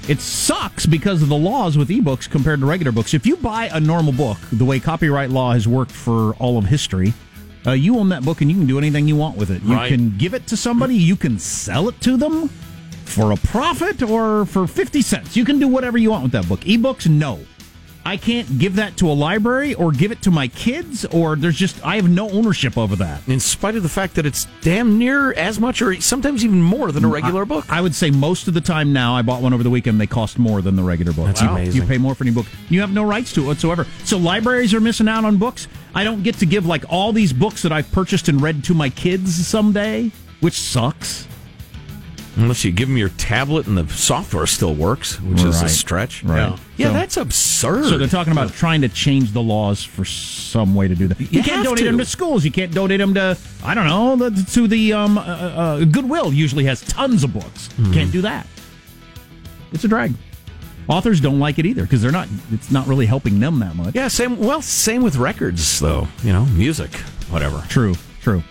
It 0.09 0.19
sucks 0.19 0.85
because 0.85 1.21
of 1.21 1.29
the 1.29 1.37
laws 1.37 1.77
with 1.77 1.87
ebooks 1.87 2.29
compared 2.29 2.59
to 2.59 2.65
regular 2.65 2.91
books. 2.91 3.13
If 3.13 3.25
you 3.25 3.37
buy 3.37 3.69
a 3.71 3.79
normal 3.79 4.11
book, 4.11 4.37
the 4.51 4.65
way 4.65 4.81
copyright 4.81 5.29
law 5.29 5.53
has 5.53 5.69
worked 5.69 5.93
for 5.93 6.33
all 6.33 6.57
of 6.57 6.65
history, 6.65 7.13
uh, 7.65 7.71
you 7.71 7.97
own 7.97 8.09
that 8.09 8.25
book 8.25 8.41
and 8.41 8.51
you 8.51 8.57
can 8.57 8.67
do 8.67 8.77
anything 8.77 9.07
you 9.07 9.15
want 9.15 9.37
with 9.37 9.51
it. 9.51 9.63
You 9.63 9.75
Right. 9.75 9.87
can 9.87 10.17
give 10.17 10.33
it 10.33 10.47
to 10.47 10.57
somebody, 10.57 10.95
you 10.95 11.15
can 11.15 11.39
sell 11.39 11.87
it 11.87 12.01
to 12.01 12.17
them 12.17 12.49
for 13.07 13.31
a 13.31 13.37
profit 13.37 14.01
or 14.03 14.45
for 14.45 14.67
50 14.67 15.01
cents. 15.01 15.35
You 15.35 15.45
can 15.45 15.59
do 15.59 15.67
whatever 15.67 15.97
you 15.97 16.11
want 16.11 16.23
with 16.23 16.31
that 16.33 16.47
book. 16.47 16.59
Ebooks, 16.61 17.09
no. 17.09 17.39
I 18.07 18.15
can't 18.15 18.57
give 18.57 18.77
that 18.77 18.95
to 18.97 19.11
a 19.11 19.11
library 19.11 19.73
or 19.73 19.91
give 19.91 20.13
it 20.13 20.21
to 20.21 20.31
my 20.31 20.47
kids, 20.47 21.03
or 21.03 21.35
there's 21.35 21.57
just, 21.57 21.85
I 21.85 21.97
have 21.97 22.09
no 22.09 22.29
ownership 22.29 22.77
over 22.77 22.95
that. 22.95 23.27
In 23.27 23.41
spite 23.41 23.75
of 23.75 23.83
the 23.83 23.89
fact 23.89 24.15
that 24.15 24.25
it's 24.25 24.47
damn 24.61 24.97
near 24.97 25.33
as 25.33 25.59
much 25.59 25.81
or 25.81 25.99
sometimes 25.99 26.45
even 26.45 26.61
more 26.61 26.93
than 26.93 27.03
a 27.03 27.09
mm, 27.09 27.11
regular 27.11 27.43
book. 27.43 27.65
I 27.69 27.81
would 27.81 27.93
say 27.93 28.09
most 28.09 28.47
of 28.47 28.53
the 28.53 28.61
time 28.61 28.93
now, 28.93 29.13
I 29.13 29.23
bought 29.23 29.41
one 29.41 29.53
over 29.53 29.61
the 29.61 29.69
weekend, 29.69 29.99
they 29.99 30.07
cost 30.07 30.39
more 30.39 30.61
than 30.61 30.77
the 30.77 30.83
regular 30.83 31.11
book. 31.11 31.25
That's 31.25 31.41
amazing. 31.41 31.81
You 31.81 31.85
pay 31.85 31.97
more 31.97 32.15
for 32.15 32.23
any 32.23 32.31
book. 32.31 32.45
You 32.69 32.79
have 32.79 32.93
no 32.93 33.03
rights 33.03 33.33
to 33.33 33.43
it 33.43 33.45
whatsoever. 33.47 33.85
So 34.05 34.17
libraries 34.17 34.73
are 34.73 34.79
missing 34.79 35.09
out 35.09 35.25
on 35.25 35.35
books. 35.35 35.67
I 35.93 36.05
don't 36.05 36.23
get 36.23 36.35
to 36.35 36.45
give 36.45 36.65
like 36.65 36.85
all 36.87 37.11
these 37.11 37.33
books 37.33 37.61
that 37.63 37.73
I've 37.73 37.91
purchased 37.91 38.29
and 38.29 38.41
read 38.41 38.63
to 38.63 38.73
my 38.73 38.89
kids 38.89 39.45
someday, 39.45 40.13
which 40.39 40.57
sucks. 40.57 41.27
Unless 42.37 42.63
you 42.63 42.71
give 42.71 42.87
them 42.87 42.97
your 42.97 43.09
tablet 43.09 43.65
and 43.67 43.75
the 43.77 43.87
software 43.91 44.45
still 44.45 44.75
works, 44.75 45.19
which 45.21 45.41
is 45.43 45.61
a 45.61 45.67
stretch. 45.69 46.23
Right. 46.23 46.57
Yeah, 46.77 46.87
So- 46.87 46.93
that's 46.93 47.17
absurd. 47.17 47.85
So 47.85 47.97
they're 47.97 48.07
talking 48.07 48.31
about 48.31 48.53
trying 48.53 48.81
to 48.81 48.89
change 48.89 49.31
the 49.31 49.41
laws 49.41 49.83
for 49.83 50.05
some 50.05 50.75
way 50.75 50.87
to 50.87 50.93
do 50.95 51.07
that. 51.07 51.19
You, 51.19 51.27
You 51.31 51.43
can't 51.43 51.63
donate 51.63 51.79
to. 51.79 51.85
them 51.85 51.97
to 51.97 52.05
schools. 52.05 52.45
You 52.45 52.51
can't 52.51 52.71
donate 52.73 52.99
them 52.99 53.15
to 53.15 53.35
I 53.63 53.73
don't 53.73 53.87
know 53.87 54.15
the, 54.29 54.43
to 54.53 54.67
the 54.67 54.93
um, 54.93 55.17
uh, 55.17 55.21
uh, 55.21 55.79
Goodwill. 55.85 56.31
Usually 56.31 56.65
has 56.65 56.81
tons 56.81 57.23
of 57.23 57.33
books. 57.33 57.67
Hmm. 57.73 57.91
Can't 57.93 58.11
do 58.11 58.21
that. 58.21 58.45
It's 59.73 59.83
a 59.83 59.87
drag. 59.87 60.13
Authors 60.87 61.19
don't 61.19 61.39
like 61.39 61.59
it 61.59 61.65
either 61.65 61.81
because 61.81 62.01
they're 62.01 62.11
not. 62.11 62.29
It's 62.51 62.71
not 62.71 62.87
really 62.87 63.05
helping 63.07 63.39
them 63.41 63.59
that 63.59 63.75
much. 63.75 63.93
Yeah, 63.95 64.07
same. 64.07 64.37
Well, 64.37 64.61
same 64.61 65.03
with 65.03 65.17
records, 65.17 65.79
though. 65.79 66.07
You 66.23 66.31
know, 66.31 66.45
music, 66.45 66.93
whatever. 67.29 67.61
True. 67.67 67.95
True. 68.21 68.41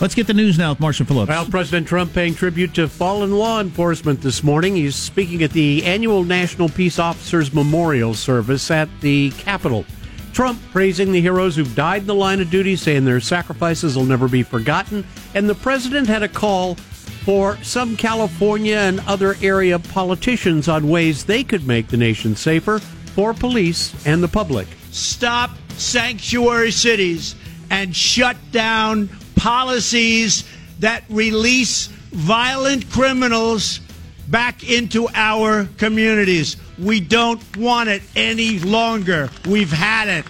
Let's 0.00 0.14
get 0.14 0.26
the 0.26 0.32
news 0.32 0.56
now 0.56 0.70
with 0.70 0.80
Marshall 0.80 1.04
Phillips. 1.04 1.28
Well, 1.28 1.44
President 1.44 1.86
Trump 1.86 2.14
paying 2.14 2.34
tribute 2.34 2.72
to 2.76 2.88
fallen 2.88 3.32
law 3.32 3.60
enforcement 3.60 4.22
this 4.22 4.42
morning. 4.42 4.74
He's 4.74 4.96
speaking 4.96 5.42
at 5.42 5.50
the 5.50 5.84
annual 5.84 6.24
National 6.24 6.70
Peace 6.70 6.98
Officers 6.98 7.52
Memorial 7.52 8.14
Service 8.14 8.70
at 8.70 8.88
the 9.02 9.30
Capitol. 9.32 9.84
Trump 10.32 10.58
praising 10.72 11.12
the 11.12 11.20
heroes 11.20 11.54
who've 11.54 11.74
died 11.74 12.00
in 12.00 12.06
the 12.06 12.14
line 12.14 12.40
of 12.40 12.48
duty, 12.48 12.76
saying 12.76 13.04
their 13.04 13.20
sacrifices 13.20 13.94
will 13.94 14.06
never 14.06 14.26
be 14.26 14.42
forgotten. 14.42 15.04
And 15.34 15.46
the 15.46 15.54
president 15.54 16.08
had 16.08 16.22
a 16.22 16.28
call 16.28 16.76
for 16.76 17.58
some 17.62 17.94
California 17.94 18.78
and 18.78 19.00
other 19.00 19.36
area 19.42 19.78
politicians 19.78 20.66
on 20.66 20.88
ways 20.88 21.26
they 21.26 21.44
could 21.44 21.66
make 21.66 21.88
the 21.88 21.98
nation 21.98 22.34
safer 22.34 22.78
for 22.78 23.34
police 23.34 23.94
and 24.06 24.22
the 24.22 24.28
public. 24.28 24.66
stop 24.92 25.50
sanctuary 25.76 26.70
cities 26.70 27.34
and 27.68 27.94
shut 27.94 28.36
down 28.50 29.08
policies 29.40 30.44
that 30.80 31.02
release 31.08 31.86
violent 32.12 32.90
criminals 32.90 33.80
back 34.28 34.68
into 34.68 35.08
our 35.14 35.64
communities. 35.78 36.58
We 36.78 37.00
don't 37.00 37.40
want 37.56 37.88
it 37.88 38.02
any 38.14 38.58
longer. 38.58 39.30
We've 39.48 39.72
had 39.72 40.08
it. 40.08 40.26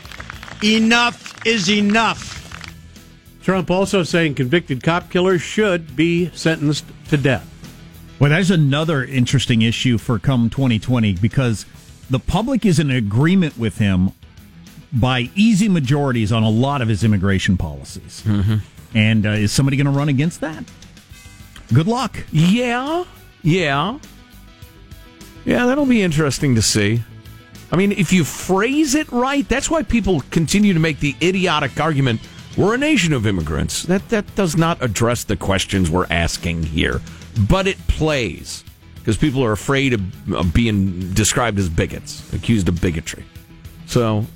Enough 0.62 1.44
is 1.44 1.68
enough. 1.68 2.38
Trump 3.42 3.68
also 3.68 4.04
saying 4.04 4.36
convicted 4.36 4.80
cop 4.80 5.10
killers 5.10 5.42
should 5.42 5.96
be 5.96 6.30
sentenced 6.30 6.84
to 7.08 7.16
death. 7.16 7.46
Well, 8.20 8.30
that's 8.30 8.50
another 8.50 9.04
interesting 9.04 9.62
issue 9.62 9.98
for 9.98 10.20
come 10.20 10.50
2020 10.50 11.14
because 11.14 11.66
the 12.10 12.20
public 12.20 12.64
is 12.64 12.78
in 12.78 12.92
agreement 12.92 13.58
with 13.58 13.78
him 13.78 14.12
by 14.92 15.30
easy 15.34 15.68
majorities 15.68 16.32
on 16.32 16.42
a 16.42 16.50
lot 16.50 16.82
of 16.82 16.88
his 16.88 17.04
immigration 17.04 17.56
policies. 17.56 18.22
Mm-hmm. 18.24 18.56
And 18.94 19.26
uh, 19.26 19.30
is 19.30 19.52
somebody 19.52 19.76
going 19.76 19.86
to 19.86 19.92
run 19.92 20.08
against 20.08 20.40
that? 20.40 20.64
Good 21.72 21.86
luck. 21.86 22.18
Yeah, 22.32 23.04
yeah, 23.42 23.98
yeah. 25.44 25.66
That'll 25.66 25.86
be 25.86 26.02
interesting 26.02 26.56
to 26.56 26.62
see. 26.62 27.02
I 27.70 27.76
mean, 27.76 27.92
if 27.92 28.12
you 28.12 28.24
phrase 28.24 28.96
it 28.96 29.10
right, 29.12 29.48
that's 29.48 29.70
why 29.70 29.84
people 29.84 30.22
continue 30.30 30.74
to 30.74 30.80
make 30.80 30.98
the 30.98 31.14
idiotic 31.22 31.78
argument: 31.78 32.20
we're 32.56 32.74
a 32.74 32.78
nation 32.78 33.12
of 33.12 33.24
immigrants. 33.24 33.84
That 33.84 34.08
that 34.08 34.34
does 34.34 34.56
not 34.56 34.82
address 34.82 35.22
the 35.22 35.36
questions 35.36 35.88
we're 35.88 36.08
asking 36.10 36.64
here, 36.64 37.00
but 37.48 37.68
it 37.68 37.78
plays 37.86 38.64
because 38.96 39.16
people 39.16 39.44
are 39.44 39.52
afraid 39.52 39.92
of, 39.94 40.32
of 40.32 40.52
being 40.52 41.12
described 41.14 41.58
as 41.58 41.68
bigots, 41.68 42.32
accused 42.32 42.68
of 42.68 42.80
bigotry. 42.80 43.24
So, 43.86 44.26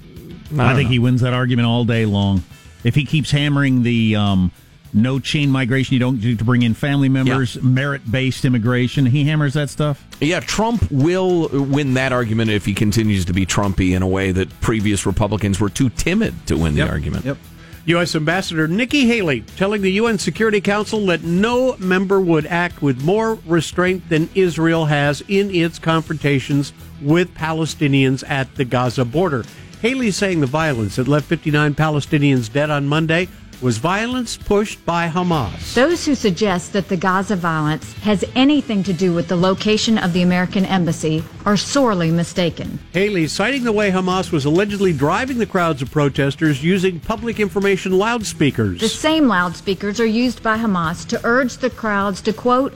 I, 0.53 0.69
don't 0.69 0.77
think 0.77 0.89
know. 0.89 0.93
he 0.93 0.99
wins 0.99 1.21
that 1.23 1.35
argument 1.35 1.67
all 1.67 1.85
day 1.85 2.07
long. 2.07 2.43
If 2.83 2.95
he 2.95 3.05
keeps 3.05 3.31
hammering 3.31 3.83
the 3.83 4.17
um, 4.17 4.53
no 4.93 5.19
chain 5.19 5.51
migration, 5.51 5.95
you 5.95 6.01
don't 6.01 6.23
need 6.23 6.39
to 6.39 6.45
bring 6.45 6.63
in 6.63 6.75
family 6.75 7.09
members, 7.09 7.61
merit 7.63 8.09
based 8.11 8.45
immigration, 8.45 9.07
he 9.07 9.25
hammers 9.25 9.55
that 9.55 9.71
stuff. 9.71 10.07
Yeah, 10.21 10.41
Trump 10.41 10.91
will 10.91 11.49
win 11.49 11.95
that 11.95 12.13
argument 12.13 12.51
if 12.51 12.65
he 12.65 12.75
continues 12.75 13.25
to 13.27 13.33
be 13.33 13.45
Trumpy 13.45 13.97
in 13.97 14.03
a 14.03 14.09
way 14.09 14.33
that 14.33 14.49
previous 14.61 15.05
Republicans 15.05 15.61
were 15.61 15.71
too 15.71 15.91
timid 15.91 16.35
to 16.47 16.57
win 16.57 16.75
the 16.75 16.89
argument. 16.89 17.25
Yep. 17.25 17.39
U.S. 17.87 18.15
Ambassador 18.15 18.67
Nikki 18.67 19.07
Haley 19.07 19.43
telling 19.57 19.83
the 19.83 19.93
UN 19.93 20.19
Security 20.19 20.63
Council 20.63 21.05
that 21.07 21.23
no 21.23 21.77
member 21.77 22.19
would 22.19 22.47
act 22.47 22.81
with 22.81 23.03
more 23.03 23.35
restraint 23.47 24.09
than 24.09 24.31
Israel 24.35 24.87
has 24.87 25.23
in 25.29 25.55
its 25.55 25.79
confrontations 25.79 26.73
with 27.03 27.35
Palestinians 27.35 28.25
at 28.27 28.55
the 28.55 28.65
Gaza 28.65 29.05
border. 29.05 29.45
Haley 29.81 30.11
saying 30.11 30.41
the 30.41 30.47
violence 30.47 30.97
that 30.97 31.09
left 31.09 31.27
59 31.27 31.75
Palestinians 31.75 32.53
dead 32.53 32.71
on 32.71 32.87
Monday 32.87 33.29
was 33.61 33.79
violence 33.79 34.37
pushed 34.37 34.85
by 34.85 35.09
Hamas. 35.09 35.75
Those 35.75 36.05
who 36.05 36.15
suggest 36.15 36.73
that 36.73 36.89
the 36.89 36.97
Gaza 36.97 37.37
violence 37.37 37.93
has 38.03 38.25
anything 38.35 38.83
to 38.83 38.93
do 38.93 39.15
with 39.15 39.29
the 39.29 39.37
location 39.37 39.97
of 39.99 40.13
the 40.13 40.23
American 40.23 40.65
embassy 40.65 41.25
are 41.47 41.57
sorely 41.57 42.11
mistaken. 42.11 42.79
Haley 42.93 43.27
citing 43.27 43.65
the 43.65 43.73
way 43.73 43.91
Hamas 43.91 44.33
was 44.33 44.45
allegedly 44.45 44.93
driving 44.93 45.39
the 45.39 45.47
crowds 45.47 45.83
of 45.83 45.91
protesters 45.91 46.63
using 46.63 47.01
public 47.01 47.41
information 47.41 47.93
loudspeakers. 47.93 48.81
The 48.81 48.89
same 48.89 49.29
loudspeakers 49.29 50.01
are 50.01 50.07
used 50.07 50.43
by 50.43 50.59
Hamas 50.59 51.07
to 51.09 51.21
urge 51.25 51.57
the 51.57 51.71
crowds 51.71 52.21
to, 52.23 52.33
quote, 52.33 52.75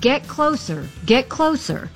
get 0.00 0.26
closer, 0.26 0.86
get 1.04 1.28
closer 1.28 1.90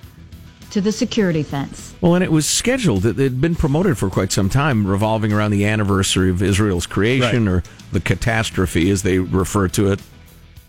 to 0.74 0.80
the 0.80 0.90
security 0.90 1.44
fence. 1.44 1.94
Well, 2.00 2.16
and 2.16 2.24
it 2.24 2.32
was 2.32 2.48
scheduled. 2.48 3.06
It 3.06 3.16
had 3.16 3.40
been 3.40 3.54
promoted 3.54 3.96
for 3.96 4.10
quite 4.10 4.32
some 4.32 4.48
time, 4.50 4.84
revolving 4.84 5.32
around 5.32 5.52
the 5.52 5.64
anniversary 5.66 6.30
of 6.30 6.42
Israel's 6.42 6.84
creation 6.84 7.46
or 7.46 7.62
the 7.92 8.00
catastrophe, 8.00 8.90
as 8.90 9.04
they 9.04 9.20
refer 9.20 9.68
to 9.68 9.92
it, 9.92 10.02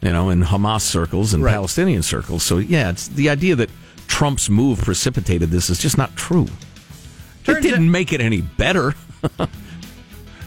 you 0.04 0.12
know, 0.12 0.30
in 0.30 0.44
Hamas 0.44 0.82
circles 0.82 1.34
and 1.34 1.44
Right. 1.44 1.54
Palestinian 1.54 2.04
circles. 2.04 2.44
So, 2.44 2.60
yeah, 2.60 2.92
it's 2.92 3.08
the 3.08 3.30
idea 3.30 3.56
that 3.56 3.72
Trump's 4.06 4.48
move 4.48 4.78
precipitated 4.78 5.50
this 5.50 5.72
is 5.72 5.80
just 5.80 5.98
not 5.98 6.16
true. 6.16 6.50
it 7.48 7.64
didn't 7.64 7.90
make 7.90 8.14
it 8.14 8.22
any 8.22 8.42
better. 8.42 8.94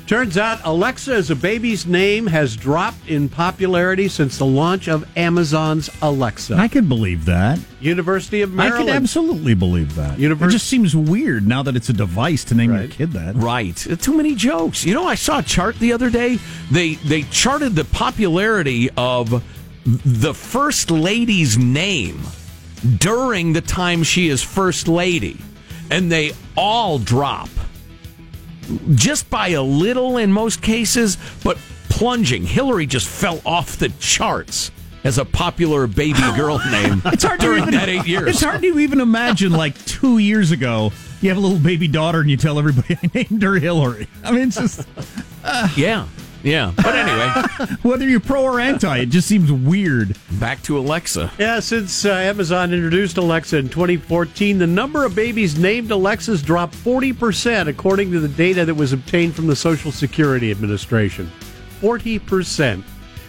Turns 0.08 0.38
out 0.38 0.60
Alexa 0.64 1.12
as 1.12 1.30
a 1.30 1.36
baby's 1.36 1.84
name 1.86 2.26
has 2.28 2.56
dropped 2.56 3.06
in 3.08 3.28
popularity 3.28 4.08
since 4.08 4.38
the 4.38 4.46
launch 4.46 4.88
of 4.88 5.06
Amazon's 5.18 5.90
Alexa. 6.00 6.54
I 6.54 6.66
could 6.66 6.88
believe 6.88 7.26
that. 7.26 7.58
University 7.78 8.40
of 8.40 8.50
Maryland. 8.50 8.62
I 8.72 8.76
Maryland. 8.78 8.88
could 8.88 9.02
absolutely 9.02 9.52
believe 9.52 9.94
that. 9.96 10.18
Univers- 10.18 10.48
it 10.48 10.56
just 10.56 10.66
seems 10.66 10.96
weird 10.96 11.46
now 11.46 11.62
that 11.62 11.76
it's 11.76 11.90
a 11.90 11.92
device 11.92 12.42
to 12.44 12.54
name 12.54 12.72
your 12.74 12.88
kid 12.88 13.12
that. 13.12 13.34
Right. 13.36 13.76
Too 13.76 14.16
many 14.16 14.34
jokes. 14.34 14.82
You 14.82 14.94
know, 14.94 15.04
I 15.06 15.14
saw 15.14 15.40
a 15.40 15.42
chart 15.42 15.78
the 15.78 15.92
other 15.92 16.08
day. 16.08 16.38
They 16.70 16.94
they 16.94 17.24
charted 17.24 17.76
the 17.76 17.84
popularity 17.84 18.88
of 18.96 19.44
the 19.84 20.32
first 20.32 20.90
lady's 20.90 21.58
name 21.58 22.22
during 22.96 23.52
the 23.52 23.60
time 23.60 24.02
she 24.04 24.28
is 24.28 24.42
first 24.42 24.88
lady, 24.88 25.36
and 25.90 26.10
they 26.10 26.32
all 26.56 26.98
drop 26.98 27.50
just 28.94 29.28
by 29.30 29.48
a 29.48 29.62
little 29.62 30.16
in 30.16 30.32
most 30.32 30.62
cases, 30.62 31.16
but 31.42 31.58
plunging. 31.88 32.44
Hillary 32.44 32.86
just 32.86 33.08
fell 33.08 33.40
off 33.44 33.76
the 33.78 33.88
charts 33.98 34.70
as 35.04 35.18
a 35.18 35.24
popular 35.24 35.86
baby 35.86 36.20
girl 36.36 36.58
name 36.70 37.00
It's 37.06 37.24
hard 37.24 37.40
to 37.40 37.56
even, 37.56 37.70
that 37.72 37.88
eight 37.88 38.06
years. 38.06 38.28
It's 38.28 38.42
hard 38.42 38.62
to 38.62 38.78
even 38.78 39.00
imagine 39.00 39.52
like 39.52 39.82
two 39.84 40.18
years 40.18 40.50
ago, 40.50 40.92
you 41.20 41.28
have 41.28 41.38
a 41.38 41.40
little 41.40 41.58
baby 41.58 41.88
daughter 41.88 42.20
and 42.20 42.30
you 42.30 42.36
tell 42.36 42.58
everybody 42.58 42.96
I 43.02 43.10
named 43.14 43.42
her 43.42 43.54
Hillary. 43.54 44.08
I 44.24 44.32
mean, 44.32 44.48
it's 44.48 44.56
just 44.56 44.86
uh, 45.44 45.68
yeah, 45.76 46.06
yeah. 46.42 46.72
But 46.76 46.94
anyway, 46.94 47.76
whether 47.82 48.08
you're 48.08 48.20
pro 48.20 48.42
or 48.42 48.60
anti, 48.60 48.98
it 48.98 49.06
just 49.10 49.26
seems 49.28 49.50
weird. 49.50 50.16
back 50.40 50.62
to 50.62 50.78
Alexa. 50.78 51.30
Yeah, 51.38 51.60
since 51.60 52.04
uh, 52.04 52.10
Amazon 52.12 52.72
introduced 52.72 53.16
Alexa 53.16 53.56
in 53.58 53.68
2014, 53.68 54.58
the 54.58 54.66
number 54.66 55.04
of 55.04 55.14
babies 55.14 55.58
named 55.58 55.90
Alexas 55.90 56.42
dropped 56.42 56.74
40%, 56.74 57.68
according 57.68 58.12
to 58.12 58.20
the 58.20 58.28
data 58.28 58.64
that 58.64 58.74
was 58.74 58.92
obtained 58.92 59.34
from 59.34 59.46
the 59.46 59.56
Social 59.56 59.90
Security 59.92 60.50
Administration. 60.50 61.30
40%. 61.80 62.82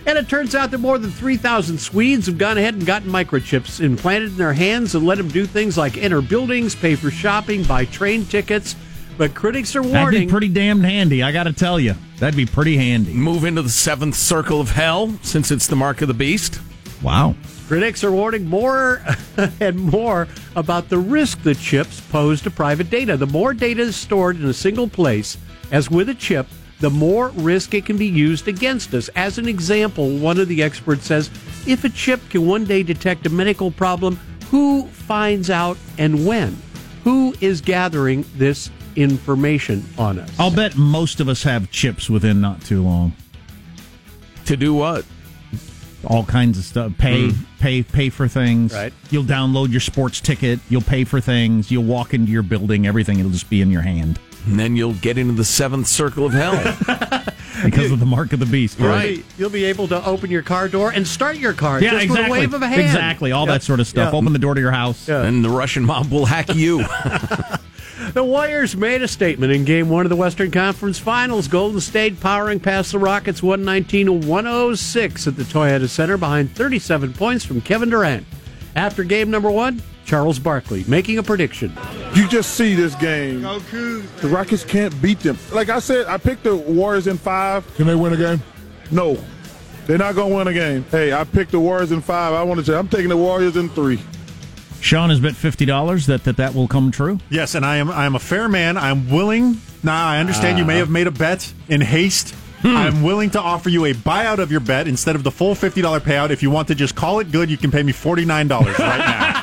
And 0.06 0.18
it 0.18 0.30
turns 0.30 0.56
out 0.56 0.72
that 0.72 0.78
more 0.80 0.98
than 0.98 1.12
3,000 1.12 1.78
Swedes 1.78 2.26
have 2.28 2.38
gone 2.38 2.58
ahead 2.58 2.74
and 2.74 2.86
gotten 2.86 3.12
microchips 3.12 3.80
implanted 3.82 4.32
in 4.32 4.38
their 4.38 4.54
hands 4.54 4.96
and 4.96 5.06
let 5.06 5.18
them 5.18 5.28
do 5.28 5.46
things 5.46 5.78
like 5.78 5.98
enter 5.98 6.22
buildings, 6.22 6.74
pay 6.74 6.96
for 6.96 7.12
shopping, 7.12 7.64
buy 7.64 7.86
train 7.86 8.26
tickets. 8.26 8.76
But 9.18 9.36
critics 9.36 9.76
are 9.76 9.82
That'd 9.84 9.94
warning. 9.96 10.28
be 10.28 10.32
pretty 10.32 10.48
damned 10.48 10.86
handy. 10.86 11.22
I 11.22 11.32
got 11.34 11.44
to 11.44 11.54
tell 11.54 11.80
you, 11.80 11.94
that'd 12.20 12.38
be 12.38 12.46
pretty 12.46 12.78
handy. 12.78 13.14
Move 13.14 13.46
into 13.46 13.62
the 13.62 13.70
seventh 13.70 14.16
circle 14.16 14.62
of 14.62 14.72
hell 14.72 15.18
since 15.22 15.52
it's 15.52 15.68
the 15.68 15.76
mark 15.76 16.02
of 16.02 16.08
the 16.08 16.14
beast. 16.14 16.60
Wow. 17.02 17.36
Critics 17.68 18.04
are 18.04 18.12
warning 18.12 18.46
more 18.46 19.02
and 19.60 19.80
more 19.80 20.28
about 20.56 20.90
the 20.90 20.98
risk 20.98 21.44
that 21.44 21.60
chips 21.60 22.02
pose 22.02 22.42
to 22.42 22.52
private 22.52 22.90
data. 22.90 23.16
The 23.16 23.28
more 23.28 23.54
data 23.54 23.82
is 23.82 23.96
stored 23.96 24.38
in 24.38 24.46
a 24.46 24.54
single 24.54 24.88
place, 24.88 25.38
as 25.72 25.90
with 25.90 26.10
a 26.10 26.16
chip, 26.16 26.48
the 26.80 26.90
more 26.90 27.30
risk 27.30 27.74
it 27.74 27.86
can 27.86 27.98
be 27.98 28.08
used 28.08 28.48
against 28.48 28.94
us. 28.94 29.10
As 29.10 29.38
an 29.38 29.48
example, 29.48 30.18
one 30.18 30.40
of 30.40 30.48
the 30.48 30.64
experts 30.64 31.06
says 31.06 31.30
if 31.68 31.84
a 31.84 31.90
chip 31.90 32.22
can 32.30 32.48
one 32.48 32.66
day 32.66 32.84
detect 32.84 33.26
a 33.26 33.30
medical 33.30 33.70
problem, 33.70 34.20
who 34.50 34.88
finds 34.88 35.50
out 35.50 35.78
and 35.98 36.26
when? 36.26 36.58
Who 37.04 37.36
is 37.40 37.62
gathering 37.62 38.26
this 38.36 38.72
information 38.96 39.86
on 39.98 40.20
us? 40.20 40.30
I'll 40.40 40.54
bet 40.54 40.76
most 40.76 41.20
of 41.20 41.28
us 41.30 41.44
have 41.44 41.72
chips 41.72 42.10
within 42.10 42.42
not 42.42 42.62
too 42.62 42.84
long. 42.84 43.14
To 44.46 44.58
do 44.58 44.74
what? 44.74 45.06
All 46.06 46.24
kinds 46.24 46.58
of 46.58 46.64
stuff. 46.64 46.94
Pay, 46.98 47.30
hmm. 47.30 47.44
pay, 47.60 47.84
pay 47.84 48.10
for 48.10 48.28
things. 48.28 48.74
Right. 48.74 48.94
You'll 49.10 49.24
download 49.26 49.70
your 49.72 49.82
sports 49.82 50.22
ticket. 50.22 50.60
You'll 50.70 50.82
pay 50.82 51.04
for 51.04 51.20
things. 51.20 51.70
You'll 51.70 51.84
walk 51.84 52.14
into 52.14 52.32
your 52.32 52.42
building. 52.42 52.88
Everything. 52.88 53.20
It'll 53.20 53.32
just 53.32 53.50
be 53.50 53.62
in 53.62 53.70
your 53.70 53.82
hand 53.82 54.18
And 54.46 54.58
then 54.60 54.76
you'll 54.76 54.94
get 54.96 55.18
into 55.18 55.34
the 55.34 55.44
seventh 55.44 55.88
circle 55.88 56.26
of 56.26 56.34
hell. 56.34 56.54
because 57.66 57.92
of 57.92 58.00
the 58.00 58.06
mark 58.06 58.34
of 58.34 58.40
the 58.40 58.46
beast. 58.46 58.80
You'll 58.80 58.98
be, 58.98 59.24
you'll 59.38 59.50
be 59.50 59.66
able 59.66 59.88
to 59.90 60.06
open 60.06 60.32
your 60.32 60.44
car 60.44 60.70
door 60.70 60.92
and 60.92 61.08
start 61.08 61.38
your 61.38 61.54
car 61.54 61.82
Yeah, 61.82 61.92
just 61.92 62.06
exactly. 62.06 62.30
with 62.30 62.40
a 62.40 62.42
wave 62.42 62.54
of 62.54 62.62
a 62.62 62.68
hand. 62.68 62.82
Exactly. 62.82 63.32
All 63.32 63.46
Yeah. 63.46 63.54
that 63.54 63.64
sort 63.64 63.80
of 63.80 63.88
stuff. 63.88 64.14
Yeah. 64.14 64.18
Open 64.18 64.34
the 64.34 64.40
door 64.40 64.56
to 64.56 64.62
your 64.62 64.72
house. 64.72 65.08
and 65.10 65.44
the 65.44 65.50
Russian 65.50 65.86
mob 65.86 66.12
will 66.12 66.26
hack 66.26 66.56
you. 66.56 66.86
The 68.14 68.24
Warriors 68.24 68.76
made 68.76 69.04
a 69.04 69.08
statement 69.08 69.52
in 69.54 69.66
game 69.66 69.88
one 69.88 70.06
of 70.06 70.10
the 70.10 70.16
Western 70.16 70.50
Conference 70.50 70.98
Finals. 70.98 71.48
Golden 71.48 71.80
State 71.80 72.20
powering 72.20 72.60
past 72.60 72.92
the 72.92 72.98
Rockets 72.98 73.44
119 73.44 74.06
to 74.08 74.14
106 74.28 75.28
at 75.28 75.36
the 75.36 75.44
Toyota 75.44 75.88
Center 75.88 76.18
behind 76.18 76.52
37 76.56 77.14
points 77.14 77.46
from 77.46 77.62
Kevin 77.62 77.92
Durant. 77.92 78.26
After 78.76 79.04
game 79.04 79.30
number 79.30 79.52
one, 79.52 79.84
Charles 80.06 80.40
Barkley 80.40 80.84
making 80.88 81.20
a 81.20 81.24
prediction. 81.24 81.72
You 82.16 82.28
just 82.28 82.56
see 82.56 82.74
this 82.74 82.96
game. 82.96 83.42
The 83.42 84.28
Rockets 84.30 84.64
can't 84.64 85.00
beat 85.04 85.20
them. 85.20 85.38
Like 85.52 85.70
I 85.70 85.78
said, 85.78 86.08
I 86.08 86.18
picked 86.18 86.44
the 86.44 86.56
Warriors 86.56 87.06
in 87.06 87.18
five. 87.18 87.64
Can 87.76 87.86
they 87.86 87.96
win 87.96 88.14
a 88.14 88.18
game? 88.18 88.42
No. 88.90 89.24
They're 89.86 90.00
not 90.00 90.16
going 90.16 90.32
to 90.32 90.36
win 90.36 90.48
a 90.48 90.54
game. 90.54 90.84
Hey, 90.90 91.14
I 91.14 91.24
picked 91.26 91.52
the 91.52 91.60
Warriors 91.60 91.92
in 91.92 92.02
five. 92.02 92.34
I 92.34 92.42
want 92.42 92.60
to 92.60 92.66
say 92.66 92.76
I'm 92.76 92.88
taking 92.88 93.10
the 93.10 93.18
Warriors 93.18 93.56
in 93.56 93.70
three. 93.70 94.00
Sean 94.82 95.10
has 95.10 95.20
bet 95.20 95.36
fifty 95.36 95.66
dollars 95.66 96.06
that, 96.08 96.24
that 96.24 96.38
that 96.38 96.54
will 96.54 96.68
come 96.68 96.92
true. 96.92 97.20
Yes, 97.30 97.56
and 97.56 97.66
I 97.66 97.78
am 97.78 97.90
I 97.90 98.06
am 98.06 98.16
a 98.16 98.20
fair 98.20 98.48
man. 98.48 98.78
I'm 98.78 99.10
willing. 99.10 99.60
Now 99.84 100.08
I 100.08 100.20
understand 100.20 100.58
you 100.58 100.66
may 100.66 100.76
uh. 100.76 100.80
have 100.80 100.90
made 100.90 101.08
a 101.08 101.12
bet 101.12 101.54
in 101.68 101.82
haste. 101.82 102.36
Hmm. 102.62 102.76
I'm 102.76 103.04
willing 103.04 103.30
to 103.32 103.40
offer 103.40 103.70
you 103.70 103.86
a 103.86 103.94
buyout 103.94 104.40
of 104.40 104.52
your 104.52 104.60
bet 104.60 104.86
instead 104.86 105.16
of 105.16 105.24
the 105.24 105.32
full 105.32 105.56
fifty 105.56 105.82
dollar 105.82 106.00
payout. 106.00 106.30
If 106.30 106.44
you 106.44 106.50
want 106.50 106.68
to 106.70 106.76
just 106.76 106.96
call 106.96 107.20
it 107.20 107.32
good, 107.32 107.50
you 107.50 107.58
can 107.58 107.72
pay 107.72 107.84
me 107.84 107.92
forty 107.92 108.26
nine 108.26 108.48
dollars 108.48 108.78
right 108.78 108.98
now. 109.00 109.40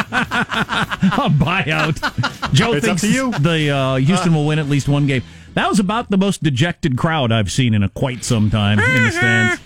a 1.24 1.30
buyout. 1.30 2.52
Joe 2.52 2.74
It's 2.74 2.86
up 2.86 2.98
thinks 2.98 3.02
to 3.02 3.10
you. 3.10 3.30
the 3.32 3.70
uh, 3.70 3.96
Houston 3.96 4.32
uh. 4.32 4.36
will 4.36 4.46
win 4.46 4.58
at 4.58 4.66
least 4.66 4.88
one 4.88 5.06
game. 5.06 5.22
That 5.54 5.68
was 5.68 5.80
about 5.80 6.10
the 6.10 6.16
most 6.16 6.42
dejected 6.42 6.96
crowd 6.96 7.32
I've 7.32 7.50
seen 7.50 7.74
in 7.74 7.82
a 7.82 7.88
quite 7.88 8.24
some 8.24 8.50
time 8.50 8.78
in 8.78 8.84
the 8.84 9.00
mm-hmm. 9.00 9.10
stands. 9.10 9.62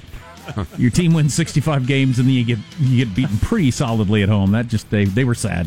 Your 0.78 0.90
team 0.90 1.14
wins 1.14 1.34
65 1.34 1.86
games 1.86 2.18
and 2.18 2.28
then 2.28 2.34
you 2.34 2.44
get 2.44 2.58
you 2.78 3.04
get 3.04 3.14
beaten 3.14 3.38
pretty 3.38 3.70
solidly 3.70 4.22
at 4.22 4.28
home. 4.28 4.52
That 4.52 4.68
just 4.68 4.90
they 4.90 5.04
they 5.04 5.24
were 5.24 5.34
sad. 5.34 5.66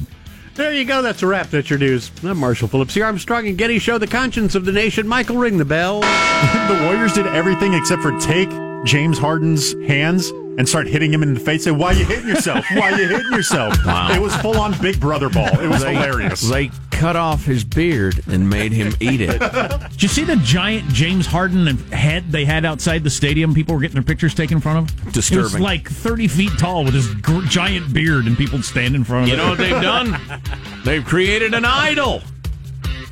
There 0.56 0.74
you 0.74 0.86
go. 0.86 1.04
That's 1.04 1.22
a 1.22 1.28
wrap. 1.28 1.52
That's 1.52 1.70
your 1.70 1.78
news. 1.78 2.10
I'm 2.24 2.40
Marshall 2.40 2.68
Phillips 2.68 2.96
here. 2.96 3.06
Armstrong 3.06 3.48
and 3.48 3.58
Getty 3.60 3.78
show 3.78 4.00
the 4.00 4.08
conscience 4.08 4.56
of 4.56 4.66
the 4.66 4.72
nation. 4.72 5.08
Michael, 5.08 5.38
ring 5.38 5.58
the 5.60 5.66
bell. 5.66 6.02
the 6.02 6.82
Warriors 6.84 7.14
did 7.14 7.28
everything 7.28 7.76
except 7.76 8.02
for 8.02 8.18
take 8.20 8.50
James 8.84 9.20
Harden's 9.20 9.74
hands 9.88 10.32
and 10.58 10.68
start 10.68 10.88
hitting 10.88 11.14
him 11.14 11.24
in 11.24 11.34
the 11.34 11.40
face. 11.40 11.64
Say, 11.64 11.72
"Why 11.72 11.92
you 11.92 12.06
hitting 12.06 12.28
yourself? 12.28 12.66
Why 12.74 12.90
you 12.92 13.08
hitting 13.08 13.32
yourself?" 13.32 13.76
Wow. 13.86 14.12
It 14.12 14.22
was 14.22 14.36
full 14.38 14.60
on 14.60 14.78
Big 14.82 15.00
Brother 15.00 15.30
ball. 15.30 15.48
It 15.60 15.68
was 15.70 15.84
They- 15.84 15.94
hilarious. 15.96 16.42
They 16.42 16.72
cut 16.92 17.16
off 17.16 17.46
his 17.46 17.64
beard 17.64 18.22
and 18.28 18.50
made 18.50 18.72
him 18.72 18.92
eat 19.00 19.22
it. 19.22 19.40
Did 19.92 20.02
you 20.04 20.10
see 20.10 20.24
the 20.24 20.36
giant 20.38 20.90
James 20.90 21.26
Harden 21.28 21.78
head 21.92 22.32
they 22.32 22.44
had 22.44 22.66
outside 22.66 23.04
the 23.04 23.10
stadium? 23.10 23.54
People 23.54 23.76
were 23.76 23.82
getting 23.82 23.94
their 23.96 24.04
pictures 24.04 24.34
taken 24.34 24.58
in 24.58 24.62
front 24.62 24.80
of. 24.92 25.14
Disturbing. 25.14 25.40
It 25.40 25.44
was 25.44 25.60
like 25.60 25.88
30 25.90 26.28
feet 26.28 26.52
tall 26.58 26.84
with 26.84 26.94
this 26.96 27.08
gr- 27.08 27.46
giant 27.46 27.94
beard, 27.94 28.26
and 28.26 28.36
people 28.38 28.62
stand 28.64 28.96
in 28.96 29.04
front 29.04 29.24
of 29.24 29.28
You 29.30 29.36
it. 29.36 29.38
know 29.38 29.50
what 29.50 29.58
they've 29.60 29.82
done? 29.82 30.20
They've 30.86 31.04
created 31.06 31.54
an 31.54 31.66
idol, 31.66 32.22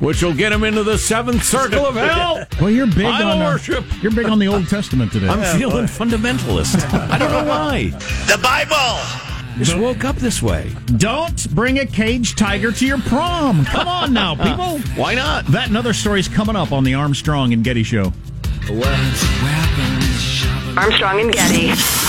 which 0.00 0.22
will 0.22 0.34
get 0.34 0.52
him 0.52 0.64
into 0.64 0.82
the 0.84 0.98
seventh 0.98 1.42
circle 1.44 1.86
of 1.86 1.94
hell. 1.94 2.46
Well, 2.60 2.70
you're 2.70 2.86
big 2.86 3.04
Idol 3.06 3.32
on 3.32 3.42
uh, 3.42 3.44
worship. 3.44 3.84
You're 4.02 4.12
big 4.12 4.26
on 4.26 4.38
the 4.38 4.48
Old 4.48 4.68
Testament 4.68 5.12
today. 5.12 5.28
I'm 5.28 5.58
feeling 5.58 5.84
fundamentalist. 5.84 6.82
I 7.10 7.18
don't 7.18 7.30
know 7.30 7.44
why. 7.44 7.90
The 8.26 8.38
Bible. 8.42 8.98
Just 9.58 9.76
woke 9.78 10.04
up 10.04 10.16
this 10.16 10.42
way. 10.42 10.70
Don't 10.98 11.54
bring 11.54 11.78
a 11.78 11.86
caged 11.86 12.36
tiger 12.36 12.72
to 12.72 12.86
your 12.86 12.98
prom. 12.98 13.64
Come 13.64 13.88
on 13.88 14.12
now, 14.12 14.34
people. 14.42 14.78
Why 15.00 15.14
not? 15.14 15.46
That 15.46 15.68
and 15.68 15.76
other 15.76 15.92
stories 15.94 16.28
coming 16.28 16.56
up 16.56 16.72
on 16.72 16.84
the 16.84 16.94
Armstrong 16.94 17.52
and 17.52 17.64
Getty 17.64 17.82
Show. 17.82 18.12
Armstrong 20.76 21.20
and 21.20 21.32
Getty. 21.32 21.68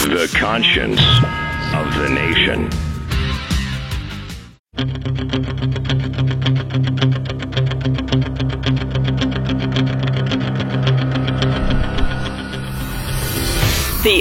The 0.09 0.33
conscience 0.37 0.99
of 1.73 1.93
the 1.95 2.09
nation. 2.09 2.69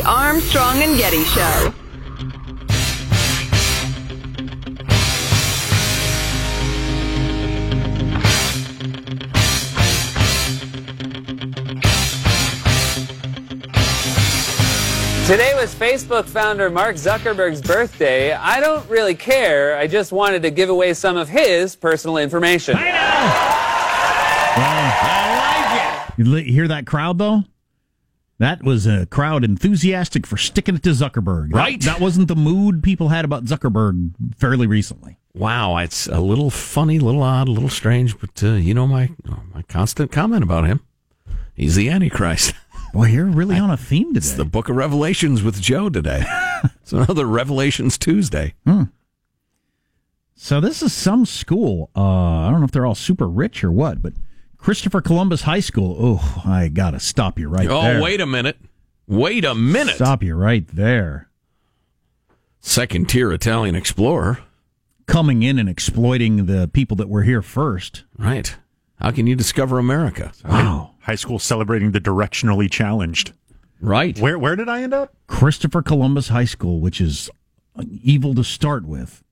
Armstrong 0.07 0.83
and 0.83 0.97
Getty 0.97 1.25
Show. 1.25 1.75
Today 15.27 15.55
was 15.57 15.75
Facebook 15.75 16.27
founder 16.27 16.71
Mark 16.71 16.95
Zuckerberg's 16.95 17.61
birthday. 17.61 18.33
I 18.33 18.61
don't 18.61 18.89
really 18.89 19.17
care. 19.17 19.77
I 19.77 19.89
just 19.89 20.13
wanted 20.13 20.43
to 20.43 20.53
give 20.53 20.71
away 20.71 20.95
some 20.95 21.17
of 21.17 21.29
his 21.29 21.75
personal 21.75 22.19
information. 22.19 22.77
I 22.77 22.85
know. 22.85 22.97
Wow. 24.63 24.93
I 25.03 26.13
like 26.15 26.17
it. 26.17 26.25
You 26.25 26.53
hear 26.53 26.69
that 26.69 26.87
crowd 26.87 27.19
though? 27.19 27.43
That 28.39 28.63
was 28.63 28.87
a 28.87 29.07
crowd 29.07 29.45
enthusiastic 29.45 30.27
for 30.27 30.37
sticking 30.37 30.75
it 30.75 30.83
to 30.83 30.91
Zuckerberg. 30.91 31.55
Right. 31.55 31.81
That, 31.81 32.01
wasn't 32.01 32.29
the 32.29 32.37
mood 32.37 32.83
people 32.83 33.09
had 33.09 33.25
about 33.25 33.45
Zuckerberg 33.45 34.13
fairly 34.37 34.67
recently. 34.67 35.17
Wow, 35.35 35.79
it's 35.79 36.07
a 36.07 36.21
little 36.21 36.51
funny, 36.51 36.99
a 36.99 37.03
little 37.03 37.23
odd, 37.23 37.49
a 37.49 37.51
little 37.51 37.69
strange, 37.69 38.19
but 38.19 38.43
uh, 38.43 38.55
you 38.55 38.73
know 38.73 38.87
my 38.87 39.11
my 39.55 39.63
constant 39.63 40.11
comment 40.11 40.43
about 40.43 40.67
him. 40.67 40.81
He's 41.55 41.75
the 41.77 41.91
Antichrist. 41.91 42.55
Well, 42.95 43.09
you're 43.09 43.27
really 43.27 43.59
on 43.59 43.69
a 43.69 43.77
theme 43.77 44.15
today. 44.15 44.19
It's 44.19 44.33
the 44.33 44.47
Book 44.47 44.71
of 44.71 44.77
Revelations 44.77 45.43
with 45.43 45.61
Joe 45.61 45.91
today. 45.91 46.25
it's 46.81 46.95
another 46.95 47.27
Revelations 47.27 47.99
Tuesday. 47.99 48.55
Hmm. 48.67 48.85
So 50.35 50.61
this 50.61 50.83
is 50.83 50.95
some 50.95 51.27
school. 51.27 51.91
Uh, 51.95 52.01
I 52.01 52.51
don't 52.51 52.61
know 52.61 52.65
if 52.65 52.71
they're 52.71 52.87
all 52.87 52.95
super 52.95 53.29
rich 53.29 53.63
or 53.63 53.71
what, 53.71 54.01
but 54.01 54.15
Christopher 54.59 55.01
Columbus 55.01 55.43
High 55.43 55.61
School. 55.61 55.97
Oh, 55.99 56.43
I 56.45 56.69
gotta 56.69 57.01
stop 57.01 57.39
you 57.39 57.49
right 57.49 57.69
there. 57.69 57.77
oh, 57.77 57.83
there. 57.83 58.03
wait 58.03 58.21
a 58.21 58.27
minute. 58.27 58.57
Wait 59.07 59.45
a 59.45 59.55
minute. 59.55 59.95
Stop 59.95 60.23
you 60.23 60.35
right 60.35 60.67
there. 60.69 61.29
Second 62.61 63.09
tier 63.09 63.33
Italian 63.33 63.75
explorer. 63.75 64.41
Coming 65.07 65.45
in 65.45 65.59
and 65.61 65.69
exploiting 65.69 66.47
the 66.47 66.67
people 66.67 66.97
that 66.97 67.09
were 67.09 67.23
here 67.23 67.43
first. 67.43 68.03
Right. 68.19 68.57
How 69.01 69.13
can 69.13 69.29
you 69.29 69.37
discover 69.37 69.79
America? 69.79 70.33
Wow. 70.45 70.95
High 71.03 71.15
school 71.15 71.39
celebrating 71.39 71.93
the 71.93 72.01
directionally 72.01 72.69
challenged. 72.69 73.33
Right. 73.81 74.19
Where 74.19 74.39
where 74.39 74.57
did 74.57 74.69
I 74.69 74.83
end 74.83 74.95
up? 74.95 75.15
Christopher 75.29 75.83
Columbus 75.83 76.29
High 76.29 76.47
School, 76.47 76.81
which 76.81 77.01
is 77.01 77.31
evil 78.03 78.35
to 78.35 78.43
start 78.43 78.85
with, 78.85 79.23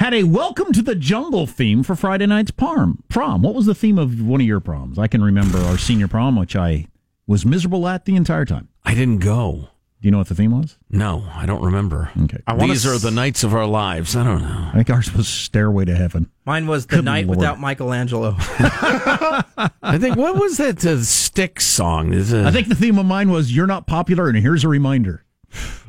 had 0.00 0.14
a 0.14 0.24
welcome 0.24 0.72
to 0.72 0.82
the 0.82 0.94
jungle 0.94 1.46
theme 1.46 1.82
for 1.82 1.94
Friday 1.94 2.26
night's 2.26 2.50
prom. 2.50 3.02
Prom. 3.08 3.42
What 3.42 3.54
was 3.54 3.66
the 3.66 3.74
theme 3.74 3.98
of 3.98 4.20
one 4.22 4.40
of 4.40 4.46
your 4.46 4.60
proms? 4.60 4.98
I 4.98 5.06
can 5.06 5.22
remember 5.22 5.58
our 5.58 5.76
senior 5.78 6.08
prom, 6.08 6.36
which 6.36 6.56
I 6.56 6.86
was 7.26 7.44
miserable 7.46 7.86
at 7.86 8.06
the 8.06 8.16
entire 8.16 8.44
time. 8.44 8.68
I 8.84 8.94
didn't 8.94 9.18
go. 9.18 9.68
Do 10.00 10.06
you 10.08 10.10
know 10.12 10.16
what 10.18 10.28
the 10.28 10.34
theme 10.34 10.58
was? 10.58 10.78
No, 10.88 11.26
I 11.34 11.44
don't 11.44 11.62
remember. 11.62 12.10
Okay. 12.22 12.38
I 12.46 12.54
wanna 12.54 12.72
These 12.72 12.86
are 12.86 12.94
s- 12.94 13.02
the 13.02 13.10
nights 13.10 13.44
of 13.44 13.54
our 13.54 13.66
lives. 13.66 14.16
I 14.16 14.24
don't 14.24 14.40
know. 14.40 14.70
I 14.70 14.72
think 14.76 14.88
ours 14.88 15.12
was 15.12 15.28
Stairway 15.28 15.84
to 15.84 15.94
Heaven. 15.94 16.30
Mine 16.46 16.66
was 16.66 16.86
the 16.86 16.96
Good 16.96 17.04
night 17.04 17.26
Lord. 17.26 17.38
without 17.38 17.60
Michelangelo. 17.60 18.34
I 18.38 19.98
think 19.98 20.16
what 20.16 20.36
was 20.40 20.56
that 20.56 20.82
uh, 20.86 21.02
stick 21.02 21.60
song? 21.60 22.14
Is 22.14 22.32
uh, 22.32 22.44
I 22.46 22.50
think 22.50 22.68
the 22.68 22.74
theme 22.74 22.98
of 22.98 23.04
mine 23.04 23.30
was 23.30 23.54
You're 23.54 23.66
Not 23.66 23.86
Popular, 23.86 24.28
and 24.28 24.38
here's 24.38 24.64
a 24.64 24.68
reminder. 24.68 25.24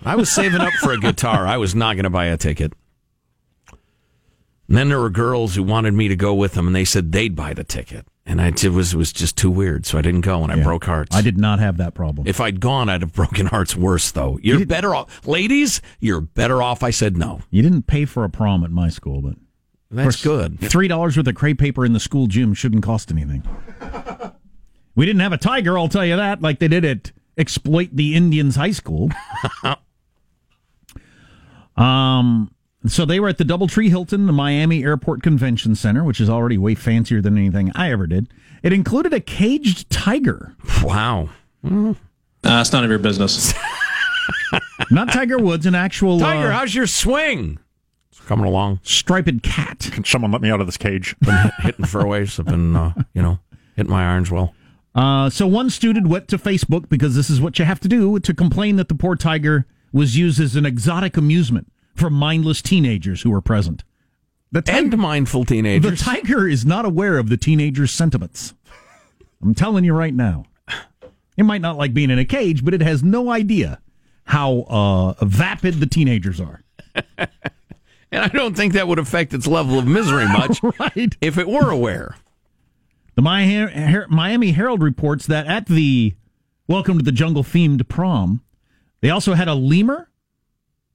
I 0.04 0.16
was 0.18 0.30
saving 0.30 0.60
up 0.60 0.74
for 0.82 0.92
a 0.92 0.98
guitar. 1.00 1.48
I 1.48 1.56
was 1.56 1.74
not 1.74 1.94
going 1.94 2.04
to 2.04 2.10
buy 2.10 2.26
a 2.26 2.36
ticket. 2.36 2.74
And 4.72 4.78
then 4.78 4.88
there 4.88 5.02
were 5.02 5.10
girls 5.10 5.56
who 5.56 5.64
wanted 5.64 5.94
me 5.94 6.08
to 6.08 6.16
go 6.16 6.34
with 6.34 6.54
them, 6.54 6.66
and 6.66 6.74
they 6.74 6.86
said 6.86 7.12
they'd 7.12 7.36
buy 7.36 7.54
the 7.54 7.66
ticket. 7.66 8.08
and 8.26 8.40
I 8.40 8.48
it 8.48 8.64
was 8.72 8.94
it 8.94 8.98
was 8.98 9.12
just 9.12 9.36
too 9.36 9.52
weird, 9.52 9.86
so 9.86 9.98
I 9.98 10.02
didn't 10.02 10.22
go, 10.22 10.44
and 10.44 10.50
I 10.50 10.56
Yeah. 10.56 10.64
broke 10.64 10.86
hearts. 10.86 11.14
I 11.14 11.22
did 11.22 11.38
not 11.38 11.60
have 11.60 11.76
that 11.76 11.94
problem. 11.94 12.26
If 12.26 12.40
I'd 12.40 12.62
gone, 12.62 12.88
I'd 12.88 13.02
have 13.02 13.12
broken 13.12 13.48
hearts 13.56 13.76
worse, 13.76 14.12
though. 14.12 14.40
You're 14.42 14.66
better 14.66 14.96
off, 14.96 15.28
ladies. 15.28 15.82
You're 16.00 16.22
better 16.22 16.62
off. 16.64 16.84
I 16.84 16.92
said 16.92 17.18
no. 17.18 17.42
You 17.50 17.62
didn't 17.62 17.88
pay 17.88 18.06
for 18.06 18.24
a 18.24 18.30
prom 18.30 18.64
at 18.64 18.72
my 18.72 18.88
school, 18.88 19.22
but 19.22 19.36
That's 19.90 20.24
good. 20.24 20.58
Three 20.62 20.88
dollars 20.88 21.18
worth 21.18 21.28
of 21.28 21.36
crepe 21.36 21.60
paper 21.60 21.84
in 21.86 21.92
the 21.92 22.00
school 22.00 22.28
gym 22.28 22.54
shouldn't 22.54 22.84
cost 22.84 23.12
anything. 23.12 23.44
We 24.96 25.06
didn't 25.06 25.22
have 25.22 25.32
a 25.34 25.38
tiger, 25.38 25.78
I'll 25.78 25.88
tell 25.90 26.06
you 26.06 26.16
that, 26.18 26.42
like 26.42 26.60
they 26.60 26.68
did 26.70 26.84
at 26.86 27.12
Exploit 27.38 27.90
the 27.94 28.14
Indians 28.16 28.56
High 28.58 28.72
School. 28.72 29.10
um, 31.78 32.52
so 32.88 33.06
they 33.06 33.20
were 33.20 33.30
at 33.30 33.38
the 33.38 33.44
DoubleTree 33.44 33.90
Hilton, 33.90 34.26
the 34.26 34.34
Miami 34.34 34.84
Airport 34.84 35.22
Convention 35.22 35.76
Center, 35.76 36.04
which 36.04 36.20
is 36.20 36.30
already 36.30 36.58
way 36.58 36.76
fancier 36.76 37.22
than 37.22 37.38
anything 37.38 37.72
I 37.76 37.92
ever 37.92 38.08
did. 38.08 38.28
It 38.64 38.74
included 38.74 39.14
a 39.14 39.20
caged 39.20 39.90
tiger. 39.90 40.56
Wow. 40.84 41.30
Uh, 41.64 41.94
it's 42.44 42.74
none 42.74 42.84
of 42.84 42.90
your 42.90 43.00
business. 43.00 43.54
Not 44.92 45.12
Tiger 45.12 45.38
Woods, 45.38 45.66
an 45.66 45.76
actual 45.76 46.20
Tiger, 46.20 46.48
uh, 46.48 46.52
how's 46.52 46.74
your 46.74 46.88
swing? 46.88 47.60
It's 48.12 48.20
coming 48.22 48.46
along. 48.46 48.80
striped 48.84 49.44
cat. 49.44 49.90
Can 49.92 50.04
someone 50.04 50.32
let 50.32 50.42
me 50.42 50.50
out 50.50 50.60
of 50.60 50.66
this 50.66 50.78
cage? 50.78 51.16
Been 51.20 51.38
hit- 51.38 51.54
hitting 51.60 51.86
fairways. 51.86 52.40
I've 52.40 52.48
been, 52.48 52.76
uh, 52.76 52.94
you 53.14 53.22
know, 53.22 53.40
hitting 53.76 53.92
my 53.92 54.04
irons 54.04 54.32
well. 54.32 54.54
Uh, 54.94 55.30
so 55.30 55.48
one 55.48 55.70
student 55.70 56.08
went 56.08 56.28
to 56.28 56.38
Facebook 56.38 56.90
because 56.90 57.16
this 57.16 57.30
is 57.30 57.40
what 57.40 57.58
you 57.60 57.66
have 57.66 57.80
to 57.80 57.88
do 57.88 58.20
to 58.20 58.34
complain 58.34 58.76
that 58.76 58.90
the 58.90 58.96
poor 58.96 59.16
tiger 59.16 59.66
was 59.94 60.18
used 60.18 60.40
as 60.40 60.56
an 60.56 60.66
exotic 60.66 61.16
amusement 61.16 61.72
for 62.02 62.10
mindless 62.10 62.62
teenagers 62.62 63.22
who 63.22 63.32
were 63.32 63.42
present. 63.42 63.84
The 64.52 64.64
And 64.68 64.98
mindful 64.98 65.46
teenagers. 65.46 65.90
the 65.90 65.96
tiger 65.96 66.48
is 66.48 66.66
not 66.66 66.84
aware 66.84 67.18
of 67.18 67.30
the 67.30 67.38
teenager's 67.38 67.92
sentiments. 67.92 68.54
I'm 69.42 69.56
telling 69.56 69.86
you 69.86 69.94
right 69.94 70.14
now. 70.14 70.46
It 71.38 71.44
might 71.44 71.62
not 71.62 71.78
like 71.78 71.94
being 71.94 72.10
in 72.10 72.20
a 72.20 72.26
cage, 72.26 72.66
but 72.66 72.74
it 72.74 72.82
has 72.82 73.02
no 73.02 73.32
idea 73.32 73.80
how 74.26 74.62
uh, 74.68 75.26
vapid 75.26 75.76
the 75.76 75.86
teenagers 75.88 76.42
are. 76.42 76.64
and 77.18 77.30
I 78.26 78.28
don't 78.28 78.56
think 78.56 78.74
that 78.74 78.88
would 78.88 79.00
affect 79.00 79.34
its 79.34 79.48
level 79.48 79.80
of 79.80 79.88
misery 79.88 80.26
much 80.28 80.60
right. 80.80 81.16
if 81.22 81.38
it 81.38 81.48
were 81.48 81.70
aware. 81.70 82.18
The 83.16 83.22
Miami 83.22 84.52
Herald 84.52 84.82
reports 84.84 85.26
that 85.28 85.48
at 85.48 85.68
the 85.68 86.14
Welcome 86.68 86.98
to 86.98 87.04
the 87.04 87.12
Jungle 87.12 87.44
themed 87.44 87.88
prom, 87.88 88.42
they 89.02 89.10
also 89.10 89.34
had 89.34 89.48
a 89.48 89.54
lemur, 89.56 90.10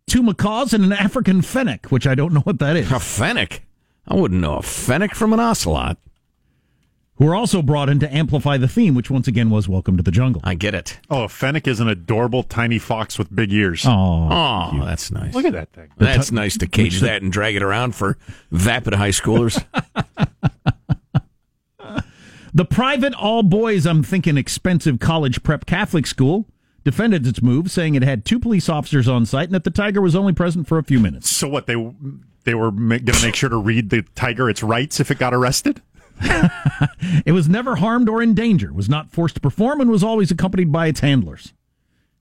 two 0.07 0.23
macaws, 0.23 0.73
and 0.73 0.85
an 0.85 0.93
African 0.93 1.43
fennec, 1.43 1.87
which 1.87 2.07
I 2.07 2.15
don't 2.15 2.33
know 2.33 2.41
what 2.41 2.59
that 2.61 2.77
is. 2.77 2.91
A 2.93 3.01
fennec? 3.01 3.63
I 4.09 4.15
wouldn't 4.15 4.41
know 4.41 4.57
a 4.57 4.63
fennec 4.63 5.15
from 5.15 5.33
an 5.33 5.41
ocelot. 5.41 5.99
Who 7.17 7.25
were 7.25 7.35
also 7.35 7.63
brought 7.63 7.89
in 7.89 7.99
to 8.01 8.15
amplify 8.15 8.59
the 8.59 8.69
theme, 8.69 8.95
which 8.95 9.11
once 9.11 9.27
again 9.27 9.49
was 9.49 9.69
Welcome 9.71 9.97
to 9.97 10.03
the 10.03 10.11
Jungle. 10.11 10.43
I 10.45 10.55
get 10.55 10.75
it. 10.75 11.01
Oh, 11.09 11.25
a 11.25 11.29
fennec 11.29 11.67
is 11.67 11.81
an 11.81 11.89
adorable 11.89 12.43
tiny 12.43 12.79
fox 12.79 13.19
with 13.19 13.35
big 13.35 13.53
ears. 13.55 13.85
Oh, 13.87 14.29
Oh, 14.31 14.85
that's 14.85 15.11
nice. 15.11 15.35
Look 15.35 15.47
at 15.47 15.55
that 15.55 15.73
thing. 15.73 15.89
That's 15.97 16.31
nice 16.31 16.59
to 16.59 16.67
cage 16.67 17.01
that 17.01 17.23
and 17.23 17.33
drag 17.33 17.57
it 17.57 17.63
around 17.63 17.95
for 17.95 18.19
vapid 18.51 18.95
high 18.95 19.11
schoolers. 19.11 19.65
The 22.55 22.65
private 22.65 23.13
all 23.13 23.43
boys, 23.43 23.85
I'm 23.85 24.03
thinking 24.03 24.39
expensive 24.39 24.99
college 24.99 25.43
prep 25.43 25.67
Catholic 25.67 26.07
school 26.07 26.47
defended 26.87 27.27
its 27.27 27.43
move, 27.43 27.71
saying 27.71 27.95
it 27.97 28.03
had 28.03 28.25
two 28.25 28.39
police 28.39 28.69
officers 28.71 29.07
on 29.09 29.27
site 29.27 29.49
and 29.49 29.55
that 29.55 29.65
the 29.65 29.71
tiger 29.71 30.01
was 30.01 30.15
only 30.17 30.33
present 30.33 30.67
for 30.67 30.79
a 30.79 30.83
few 30.85 30.99
minutes. 31.01 31.29
So 31.29 31.47
what 31.49 31.67
they 31.67 31.75
they 32.45 32.55
were 32.55 32.71
ma- 32.71 32.97
going 32.99 33.19
to 33.19 33.27
make 33.27 33.35
sure 33.35 33.49
to 33.51 33.57
read 33.59 33.91
the 33.91 34.03
tiger 34.15 34.49
its 34.49 34.63
rights 34.63 35.01
if 35.01 35.11
it 35.11 35.19
got 35.19 35.35
arrested? 35.35 35.83
It 37.25 37.33
was 37.33 37.49
never 37.49 37.77
harmed 37.77 38.09
or 38.09 38.23
in 38.23 38.35
danger, 38.35 38.73
was 38.73 38.89
not 38.89 39.11
forced 39.11 39.35
to 39.37 39.41
perform, 39.41 39.81
and 39.81 39.91
was 39.91 40.05
always 40.05 40.31
accompanied 40.31 40.71
by 40.73 40.87
its 40.87 41.01
handlers. 41.01 41.53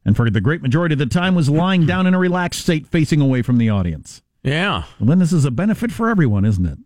And 0.04 0.16
for 0.16 0.30
the 0.30 0.42
great 0.42 0.62
majority 0.62 0.94
of 0.94 1.00
the 1.00 1.06
time 1.06 1.36
was 1.36 1.50
lying 1.50 1.86
down 1.86 2.08
in 2.08 2.14
a 2.14 2.20
relaxed 2.20 2.62
state 2.62 2.88
facing 2.88 3.22
away 3.22 3.42
from 3.42 3.58
the 3.58 3.70
audience. 3.70 4.22
yeah. 4.44 4.84
Well, 5.00 5.08
then 5.08 5.20
this 5.20 5.34
is 5.34 5.46
a 5.46 5.52
benefit 5.52 5.92
for 5.92 6.10
everyone, 6.10 6.44
isn't 6.46 6.66
it? 6.66 6.78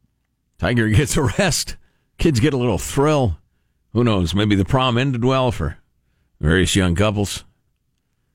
Tiger 0.58 0.90
gets 0.90 1.16
a 1.22 1.24
rest. 1.24 1.78
Kids 2.18 2.40
get 2.40 2.54
a 2.54 2.58
little 2.58 2.78
thrill. 2.78 3.38
Who 3.94 4.04
knows? 4.04 4.34
Maybe 4.36 4.56
the 4.56 4.66
prom 4.66 4.98
ended 4.98 5.24
well 5.26 5.52
for 5.52 5.78
various 6.42 6.76
young 6.76 6.96
couples. 6.96 7.44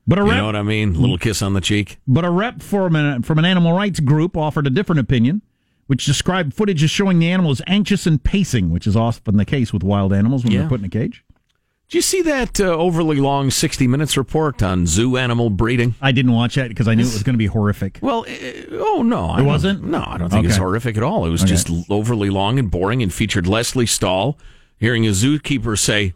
But 0.07 0.19
a 0.19 0.21
You 0.21 0.27
rep, 0.29 0.37
know 0.37 0.45
what 0.45 0.55
I 0.55 0.61
mean? 0.61 0.93
little 0.93 1.17
kiss 1.17 1.41
on 1.41 1.53
the 1.53 1.61
cheek. 1.61 1.97
but 2.07 2.23
a 2.25 2.29
rep 2.29 2.61
from 2.61 2.95
an, 2.95 3.23
from 3.23 3.39
an 3.39 3.45
animal 3.45 3.73
rights 3.73 3.99
group 3.99 4.37
offered 4.37 4.67
a 4.67 4.69
different 4.69 4.99
opinion, 4.99 5.41
which 5.87 6.05
described 6.05 6.53
footage 6.53 6.83
as 6.83 6.91
showing 6.91 7.19
the 7.19 7.29
animal 7.31 7.51
as 7.51 7.61
anxious 7.67 8.05
and 8.05 8.23
pacing, 8.23 8.69
which 8.69 8.85
is 8.85 8.95
often 8.95 9.37
the 9.37 9.45
case 9.45 9.73
with 9.73 9.83
wild 9.83 10.13
animals 10.13 10.43
when 10.43 10.53
Yeah. 10.53 10.59
they're 10.61 10.69
put 10.69 10.79
in 10.79 10.85
a 10.85 10.89
cage. 10.89 11.23
Did 11.89 11.97
you 11.97 12.01
see 12.01 12.23
that 12.23 12.59
uh, 12.59 12.63
overly 12.65 13.17
long 13.17 13.51
60 13.51 13.85
Minutes 13.87 14.17
report 14.17 14.63
on 14.63 14.87
zoo 14.87 15.17
animal 15.17 15.51
breeding? 15.51 15.93
I 16.01 16.11
didn't 16.11 16.31
watch 16.31 16.55
that 16.55 16.69
because 16.69 16.87
I 16.87 16.95
knew 16.95 17.03
it 17.03 17.13
was 17.13 17.21
going 17.21 17.35
to 17.35 17.37
be 17.37 17.45
horrific. 17.45 17.99
Well, 18.01 18.25
uh, 18.27 18.61
oh 18.73 19.03
no, 19.03 19.25
I 19.25 19.41
It 19.41 19.43
wasn't? 19.43 19.83
No, 19.83 20.03
I 20.05 20.17
don't 20.17 20.29
think 20.31 20.45
it's 20.45 20.55
Okay. 20.55 20.61
horrific 20.63 20.97
at 20.97 21.03
all. 21.03 21.25
It 21.27 21.29
was 21.29 21.43
Okay. 21.43 21.49
just 21.51 21.69
overly 21.89 22.31
long 22.31 22.57
and 22.57 22.71
boring, 22.71 23.03
and 23.03 23.13
featured 23.13 23.45
Lesley 23.47 23.85
Stahl 23.85 24.37
hearing 24.79 25.05
a 25.05 25.11
zookeeper 25.11 25.77
say, 25.77 26.13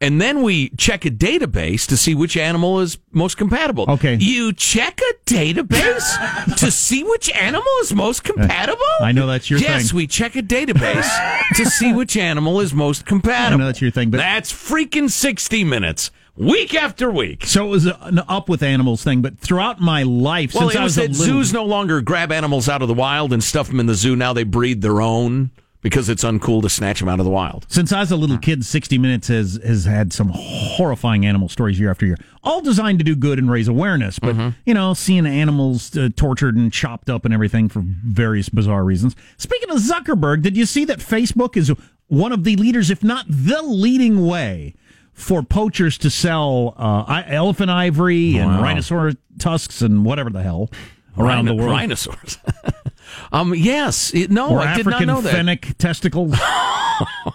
"And 0.00 0.20
then 0.20 0.42
we 0.42 0.70
check 0.70 1.04
a 1.04 1.10
database 1.10 1.86
to 1.88 1.96
see 1.96 2.14
which 2.14 2.36
animal 2.36 2.80
is 2.80 2.98
most 3.12 3.36
compatible." 3.36 3.84
Okay. 3.88 4.16
you 4.20 4.52
check 4.52 5.00
a 5.00 5.14
database 5.30 6.56
to 6.58 6.70
see 6.70 7.02
which 7.04 7.30
animal 7.34 7.64
is 7.82 7.94
most 7.94 8.28
uh, 8.28 8.32
compatible. 8.32 8.82
I 9.00 9.12
know 9.12 9.26
that's 9.26 9.48
your 9.50 9.58
yes, 9.60 9.88
thing. 9.90 9.96
we 9.96 10.06
check 10.06 10.36
a 10.36 10.42
database 10.42 11.08
to 11.56 11.64
see 11.66 11.92
which 11.92 12.16
animal 12.16 12.60
is 12.60 12.72
most 12.74 13.06
compatible. 13.06 13.54
I 13.54 13.56
know 13.58 13.66
that's 13.66 13.80
your 13.80 13.90
thing, 13.90 14.10
but- 14.10 14.18
that's 14.18 14.52
freaking 14.52 15.10
sixty 15.10 15.64
minutes, 15.64 16.10
week 16.36 16.74
after 16.74 17.10
week. 17.10 17.44
So 17.46 17.66
it 17.66 17.68
was 17.70 17.86
an 17.86 18.20
up 18.28 18.48
with 18.48 18.62
animals 18.62 19.02
thing, 19.02 19.22
but 19.22 19.38
throughout 19.38 19.80
my 19.80 20.02
life, 20.02 20.54
Well, 20.54 20.64
since 20.70 20.74
it 20.74 20.80
I 20.80 20.84
was 20.84 20.96
was 20.96 20.98
a 20.98 21.08
that 21.08 21.18
little, 21.18 21.24
zoos 21.42 21.52
no 21.52 21.64
longer 21.64 22.00
grab 22.00 22.30
animals 22.32 22.68
out 22.68 22.82
of 22.82 22.88
the 22.88 22.94
wild 22.94 23.32
and 23.32 23.42
stuff 23.42 23.68
them 23.68 23.80
in 23.80 23.86
the 23.86 23.94
zoo. 23.94 24.14
Now 24.16 24.32
they 24.32 24.44
breed 24.44 24.82
their 24.82 25.00
own 25.00 25.50
because 25.88 26.08
it's 26.08 26.24
uncool 26.24 26.60
to 26.62 26.68
snatch 26.68 26.98
them 26.98 27.08
out 27.08 27.20
of 27.20 27.24
the 27.24 27.30
wild. 27.30 27.64
since 27.68 27.92
I 27.92 28.00
was 28.00 28.10
a 28.10 28.16
little 28.16 28.38
kid, 28.38 28.64
60 28.64 28.98
Minutes 28.98 29.28
has 29.28 29.60
has 29.64 29.84
had 29.84 30.12
some 30.12 30.30
horrifying 30.34 31.24
animal 31.24 31.48
stories 31.48 31.78
year 31.78 31.90
after 31.90 32.06
year, 32.06 32.16
all 32.42 32.60
designed 32.60 32.98
to 32.98 33.04
do 33.04 33.14
good 33.14 33.38
and 33.38 33.48
raise 33.50 33.68
awareness. 33.68 34.18
But 34.18 34.34
Mm-hmm. 34.34 34.48
you 34.64 34.74
know, 34.74 34.94
seeing 34.94 35.26
animals 35.26 35.96
uh, 35.96 36.08
tortured 36.16 36.56
and 36.56 36.72
chopped 36.72 37.08
up 37.08 37.24
and 37.24 37.32
everything 37.32 37.68
for 37.68 37.82
various 37.84 38.48
bizarre 38.48 38.82
reasons. 38.84 39.14
Speaking 39.36 39.70
of 39.70 39.78
Zuckerberg, 39.78 40.42
did 40.42 40.56
you 40.56 40.66
see 40.66 40.84
that 40.86 40.98
Facebook 40.98 41.56
is 41.56 41.70
one 42.08 42.32
of 42.32 42.42
the 42.42 42.56
leaders, 42.56 42.90
if 42.90 43.04
not 43.04 43.24
the 43.28 43.62
leading 43.62 44.26
way? 44.26 44.74
For 45.12 45.42
poachers 45.42 45.96
to 45.98 46.10
sell 46.10 46.74
uh, 46.76 47.22
elephant 47.26 47.70
ivory 47.70 48.36
and 48.36 48.50
Wow. 48.56 48.62
rhinoceros 48.62 49.14
tusks 49.38 49.80
and 49.80 50.04
whatever 50.04 50.28
the 50.28 50.42
hell 50.42 50.68
around 51.16 51.46
Rhino- 51.46 51.52
the 51.56 51.62
world. 51.62 51.70
Rhinosaurs. 51.72 52.38
um. 53.32 53.54
Yes. 53.54 54.14
It, 54.14 54.30
no, 54.30 54.50
or 54.50 54.60
I 54.60 54.76
did 54.76 54.86
not 54.86 55.04
know 55.04 55.20
that. 55.20 55.32
fennec 55.32 55.76
testicles. 55.78 56.34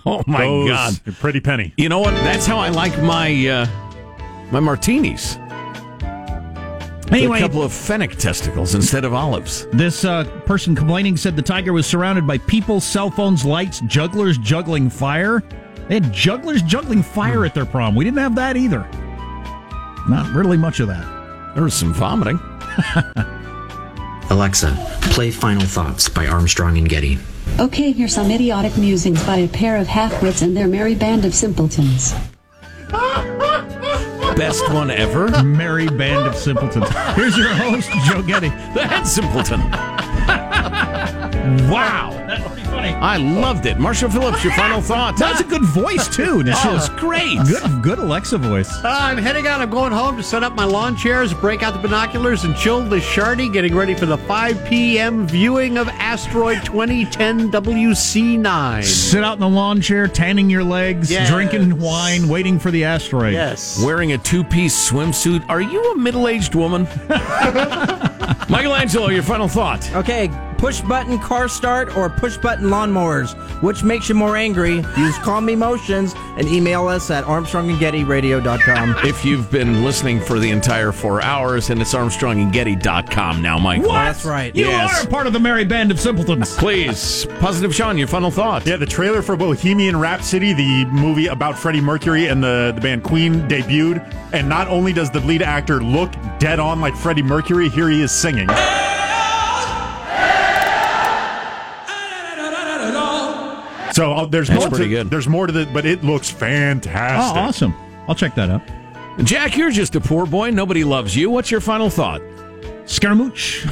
Oh 0.08 0.24
my 0.26 0.40
Those 0.40 0.70
god. 0.70 1.16
pretty 1.20 1.40
penny. 1.40 1.72
You 1.78 1.88
know 1.88 2.00
what? 2.00 2.16
That's 2.24 2.48
how 2.48 2.58
I 2.58 2.70
like 2.70 3.00
my 3.04 3.48
uh, 3.48 3.68
my 4.52 4.60
martinis. 4.60 5.38
Anyway, 7.12 7.38
a 7.40 7.42
couple 7.42 7.62
of 7.62 7.74
fennec 7.74 8.16
testicles 8.16 8.74
instead 8.74 9.04
of 9.04 9.14
olives. 9.14 9.68
This 9.74 10.06
uh, 10.06 10.24
person 10.46 10.76
complaining 10.76 11.18
said 11.18 11.36
the 11.36 11.42
tiger 11.42 11.74
was 11.74 11.86
surrounded 11.86 12.26
by 12.26 12.38
people, 12.40 12.80
cell 12.80 13.12
phones, 13.12 13.46
lights, 13.46 13.82
jugglers 13.82 14.38
juggling 14.38 14.90
fire. 14.90 15.44
They 15.90 15.96
had 15.96 16.14
jugglers 16.14 16.62
juggling 16.62 17.04
fire 17.04 17.44
at 17.46 17.54
their 17.54 17.66
prom. 17.66 17.96
We 17.96 18.06
didn't 18.06 18.20
have 18.20 18.36
that 18.36 18.56
either. 18.56 18.88
Not 20.10 20.34
really 20.34 20.58
much 20.58 20.80
of 20.80 20.88
that. 20.88 21.54
There 21.54 21.64
was 21.64 21.74
some 21.74 21.94
vomiting. 21.94 22.40
Alexa, 24.32 24.74
play 25.12 25.30
Final 25.30 25.68
Thoughts 25.68 26.08
by 26.08 26.26
Armstrong 26.26 26.78
and 26.78 26.88
Getty. 26.88 27.20
Okay, 27.60 27.92
here's 27.92 28.16
some 28.16 28.32
idiotic 28.32 28.78
musings 28.78 29.22
by 29.26 29.36
a 29.38 29.48
pair 29.50 29.76
of 29.76 29.88
half-wits 29.88 30.42
and 30.42 30.56
their 30.56 30.70
merry 30.70 30.96
band 30.96 31.26
of 31.26 31.36
simpletons. 31.36 32.14
Best 34.38 34.64
one 34.72 34.90
ever. 34.90 35.44
Merry 35.44 35.88
band 35.90 36.26
of 36.28 36.36
simpletons. 36.36 36.88
Here's 37.16 37.38
your 37.38 37.50
host, 37.50 37.90
Joe 38.06 38.22
Getty. 38.22 38.48
That's 38.74 39.12
simpleton. 39.16 39.60
wow. 41.70 42.18
That's. 42.92 43.04
I 43.04 43.18
loved 43.18 43.66
it. 43.66 43.80
Marshall 43.80 44.10
Phillips, 44.10 44.44
your 44.44 44.54
final 44.54 44.82
thoughts. 44.82 45.20
That's 45.20 45.42
a 45.42 45.44
good 45.44 45.64
voice 45.64 46.08
too. 46.14 46.44
This 46.44 46.58
Oh, 46.66 46.76
it's 46.76 46.90
great. 46.90 47.38
Good, 47.48 47.82
good 47.82 48.00
Alexa 48.00 48.38
voice. 48.38 48.70
Uh, 48.84 48.88
I'm 48.90 49.18
heading 49.18 49.48
out. 49.48 49.62
I'm 49.62 49.70
going 49.70 49.92
home 49.92 50.18
to 50.18 50.24
set 50.24 50.44
up 50.44 50.54
my 50.54 50.64
lawn 50.66 50.96
chairs, 50.96 51.34
break 51.34 51.64
out 51.64 51.74
the 51.74 51.80
binoculars, 51.80 52.44
and 52.44 52.56
chill 52.56 52.82
the 52.82 52.98
shardy, 52.98 53.52
getting 53.52 53.76
ready 53.76 53.94
for 53.96 54.06
the 54.06 54.18
5 54.18 54.66
p.m. 54.66 55.28
viewing 55.28 55.78
of 55.78 55.88
Asteroid 55.90 56.64
2010 56.66 57.52
WC9. 57.52 58.84
Sit 58.84 59.24
out 59.24 59.34
in 59.34 59.40
the 59.40 59.50
lawn 59.50 59.82
chair, 59.82 60.08
tanning 60.08 60.50
your 60.50 60.64
legs, 60.64 61.10
Yes. 61.12 61.30
drinking 61.30 61.80
wine, 61.80 62.28
waiting 62.28 62.60
for 62.60 62.72
the 62.72 62.84
asteroid. 62.84 63.34
Yes. 63.34 63.82
Wearing 63.84 64.14
a 64.14 64.18
two 64.18 64.44
piece 64.44 64.90
swimsuit. 64.90 65.44
Are 65.50 65.62
you 65.62 65.92
a 65.92 65.98
middle 65.98 66.28
aged 66.28 66.56
woman? 66.56 66.84
Michelangelo, 68.50 69.10
your 69.10 69.24
final 69.24 69.48
thought. 69.48 69.90
Okay, 69.96 70.30
push 70.62 70.80
button 70.82 71.18
car 71.18 71.48
start 71.50 71.98
or 71.98 72.08
push 72.08 72.38
button 72.38 72.68
lawnmowers? 72.68 73.34
Which 73.64 73.84
makes 73.84 74.08
you 74.08 74.14
more 74.16 74.38
angry? 74.38 74.76
Use 74.96 75.18
Calm 75.24 75.50
Emotions 75.50 76.14
and 76.38 76.48
email 76.48 76.88
us 76.88 77.10
at 77.10 77.24
armstrongandgettyradio.com. 77.26 78.96
If 79.04 79.26
you've 79.26 79.50
been 79.50 79.84
listening 79.84 80.20
for 80.22 80.38
the 80.38 80.52
entire 80.52 80.92
four 80.92 81.20
hours, 81.24 81.72
and 81.72 81.82
it's 81.82 81.96
armstrongandgetty.com 81.96 83.42
now, 83.42 83.58
Mike. 83.58 83.82
What? 83.82 83.94
That's 83.94 84.24
right. 84.24 84.56
You 84.56 84.68
Yes. 84.68 85.04
are 85.04 85.08
part 85.10 85.26
of 85.26 85.34
the 85.34 85.40
merry 85.40 85.66
band 85.66 85.90
of 85.90 86.00
simpletons. 86.00 86.56
Please, 86.58 87.26
Positive 87.40 87.74
Sean, 87.74 87.98
your 87.98 88.08
final 88.08 88.30
thought. 88.30 88.66
Yeah, 88.68 88.78
the 88.78 88.86
trailer 88.86 89.24
for 89.24 89.36
Bohemian 89.36 89.98
Rhapsody, 89.98 90.54
the 90.54 90.86
movie 90.86 91.26
about 91.28 91.58
Freddie 91.58 91.82
Mercury 91.82 92.28
and 92.28 92.44
the, 92.44 92.72
the 92.76 92.82
band 92.82 93.04
Queen, 93.04 93.48
debuted. 93.48 94.06
And 94.32 94.48
not 94.48 94.68
only 94.68 94.94
does 94.94 95.10
the 95.10 95.22
lead 95.22 95.42
actor 95.42 95.82
look 95.84 96.12
dead 96.40 96.60
on 96.60 96.80
like 96.82 96.96
Freddie 96.96 97.24
Mercury, 97.24 97.68
here 97.70 97.90
he 97.90 98.02
is 98.02 98.12
singing. 98.12 98.48
So 104.02 104.14
uh, 104.14 104.26
there's 104.26 104.48
That's 104.48 104.62
more 104.62 104.70
pretty 104.70 104.86
to, 104.86 104.90
good. 104.90 105.10
There's 105.12 105.28
more 105.28 105.46
to 105.46 105.54
the, 105.54 105.68
but 105.72 105.86
it 105.86 106.04
looks 106.04 106.28
fantastic. 106.28 106.92
Oh, 106.92 107.36
fantastic. 107.36 107.70
awesome. 107.70 107.76
I'll 108.08 108.16
check 108.16 108.34
that 108.34 108.50
out. 108.50 108.64
Jack, 109.24 109.56
you're 109.56 109.70
just 109.70 109.96
a 109.96 110.02
poor 110.02 110.26
boy. 110.26 110.50
Nobody 110.50 110.84
loves 110.84 111.16
you. 111.16 111.30
What's 111.30 111.52
your 111.52 111.62
final 111.62 111.92
thought? 111.92 112.20
Scaramouche. 112.86 113.68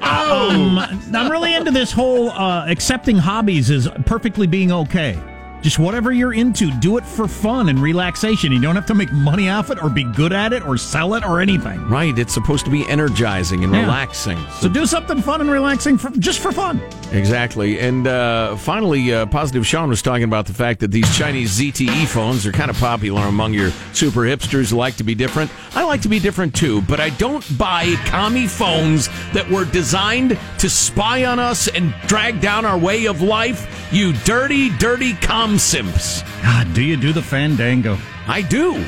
um, 0.00 0.78
I'm 1.12 1.30
really 1.30 1.54
into 1.54 1.70
this 1.70 1.92
whole 1.92 2.30
uh, 2.30 2.64
accepting 2.66 3.18
hobbies 3.18 3.68
is 3.68 3.90
perfectly 4.06 4.46
being 4.46 4.72
okay. 4.72 5.18
Just 5.62 5.78
whatever 5.78 6.12
you're 6.12 6.32
into, 6.34 6.70
do 6.78 6.96
it 6.98 7.04
for 7.04 7.26
fun 7.26 7.68
and 7.68 7.80
relaxation. 7.80 8.52
You 8.52 8.60
don't 8.60 8.76
have 8.76 8.86
to 8.86 8.94
make 8.94 9.12
money 9.12 9.48
off 9.48 9.70
it 9.70 9.82
or 9.82 9.90
be 9.90 10.04
good 10.04 10.32
at 10.32 10.52
it 10.52 10.64
or 10.64 10.76
sell 10.78 11.14
it 11.14 11.24
or 11.24 11.40
anything. 11.40 11.86
Right, 11.88 12.16
it's 12.18 12.32
supposed 12.32 12.64
to 12.66 12.70
be 12.70 12.88
energizing 12.88 13.64
and 13.64 13.72
Yeah. 13.74 13.80
relaxing. 13.82 14.38
So 14.60 14.68
do 14.68 14.86
something 14.86 15.20
fun 15.20 15.40
and 15.40 15.50
relaxing 15.50 15.98
for, 15.98 16.10
just 16.18 16.38
for 16.38 16.52
fun. 16.52 16.80
Exactly. 17.12 17.80
And 17.80 18.06
uh, 18.06 18.56
finally, 18.56 19.12
uh, 19.12 19.26
Positive 19.26 19.66
Sean 19.66 19.88
was 19.88 20.00
talking 20.02 20.24
about 20.24 20.46
the 20.46 20.52
fact 20.54 20.80
that 20.80 20.90
these 20.90 21.16
Chinese 21.16 21.50
ZTE 21.58 22.06
phones 22.06 22.46
are 22.46 22.52
kind 22.52 22.70
of 22.70 22.78
popular 22.78 23.22
among 23.22 23.52
your 23.54 23.70
super 23.92 24.20
hipsters 24.20 24.70
who 24.70 24.76
like 24.76 24.96
to 24.96 25.04
be 25.04 25.14
different. 25.14 25.50
I 25.74 25.84
like 25.84 26.02
to 26.02 26.08
be 26.08 26.18
different 26.20 26.54
too, 26.54 26.82
but 26.82 27.00
I 27.00 27.10
don't 27.10 27.44
buy 27.58 27.94
commie 28.06 28.46
phones 28.46 29.08
that 29.32 29.48
were 29.50 29.64
designed 29.64 30.38
to 30.58 30.70
spy 30.70 31.24
on 31.24 31.38
us 31.38 31.66
and 31.68 31.94
drag 32.06 32.40
down 32.40 32.64
our 32.64 32.78
way 32.78 33.06
of 33.06 33.22
life. 33.22 33.74
You 33.92 34.12
dirty, 34.24 34.68
dirty 34.76 35.14
com 35.48 35.58
simps. 35.58 36.22
God, 36.42 36.74
do 36.74 36.82
you 36.82 36.96
do 36.96 37.12
the 37.12 37.22
fandango? 37.22 37.96
I 38.26 38.42
do. 38.42 38.84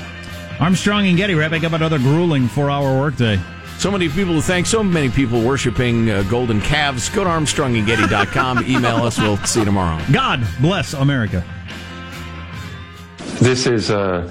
Armstrong 0.58 1.06
and 1.06 1.16
Getty 1.16 1.34
wrapping 1.34 1.64
up 1.64 1.72
another 1.72 1.98
grueling 1.98 2.48
four-hour 2.48 3.00
workday. 3.00 3.40
So 3.78 3.90
many 3.90 4.10
people 4.10 4.34
to 4.34 4.42
thank, 4.42 4.66
so 4.66 4.84
many 4.84 5.08
people 5.08 5.40
worshiping 5.40 6.10
uh, 6.10 6.22
golden 6.24 6.60
calves. 6.60 7.08
Go 7.08 7.24
to 7.24 7.30
armstrongandgetty.com. 7.30 8.64
Email 8.68 8.96
us. 8.96 9.18
We'll 9.18 9.38
see 9.38 9.60
you 9.60 9.64
tomorrow. 9.64 10.04
God 10.12 10.46
bless 10.60 10.92
America. 10.92 11.42
This 13.40 13.66
is 13.66 13.88
a 13.88 14.30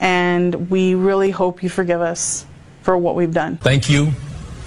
and 0.00 0.70
we 0.70 0.94
really 0.94 1.30
hope 1.30 1.62
you 1.62 1.68
forgive 1.68 2.00
us 2.00 2.46
for 2.82 2.96
what 2.98 3.14
we've 3.14 3.32
done. 3.32 3.56
Thank 3.58 3.88
you, 3.88 4.12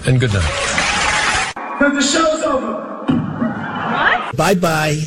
and 0.06 0.18
good 0.18 0.32
night. 0.32 1.54
Because 1.78 1.94
the 1.94 2.02
show's 2.02 2.42
over. 2.42 2.72
What? 3.06 4.36
Bye 4.36 4.54
bye. 4.54 5.00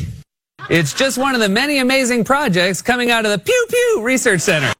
It's 0.70 0.94
just 0.94 1.18
one 1.18 1.34
of 1.34 1.40
the 1.40 1.48
many 1.48 1.78
amazing 1.78 2.24
projects 2.24 2.82
coming 2.82 3.10
out 3.10 3.26
of 3.26 3.32
the 3.32 3.38
Pew 3.38 3.66
Pew 3.68 4.00
Research 4.02 4.40
Center. 4.40 4.72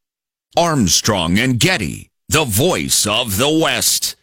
Armstrong 0.57 1.39
and 1.39 1.59
Getty, 1.59 2.11
the 2.29 2.45
voice 2.45 3.07
of 3.07 3.37
the 3.37 3.49
West. 3.51 4.17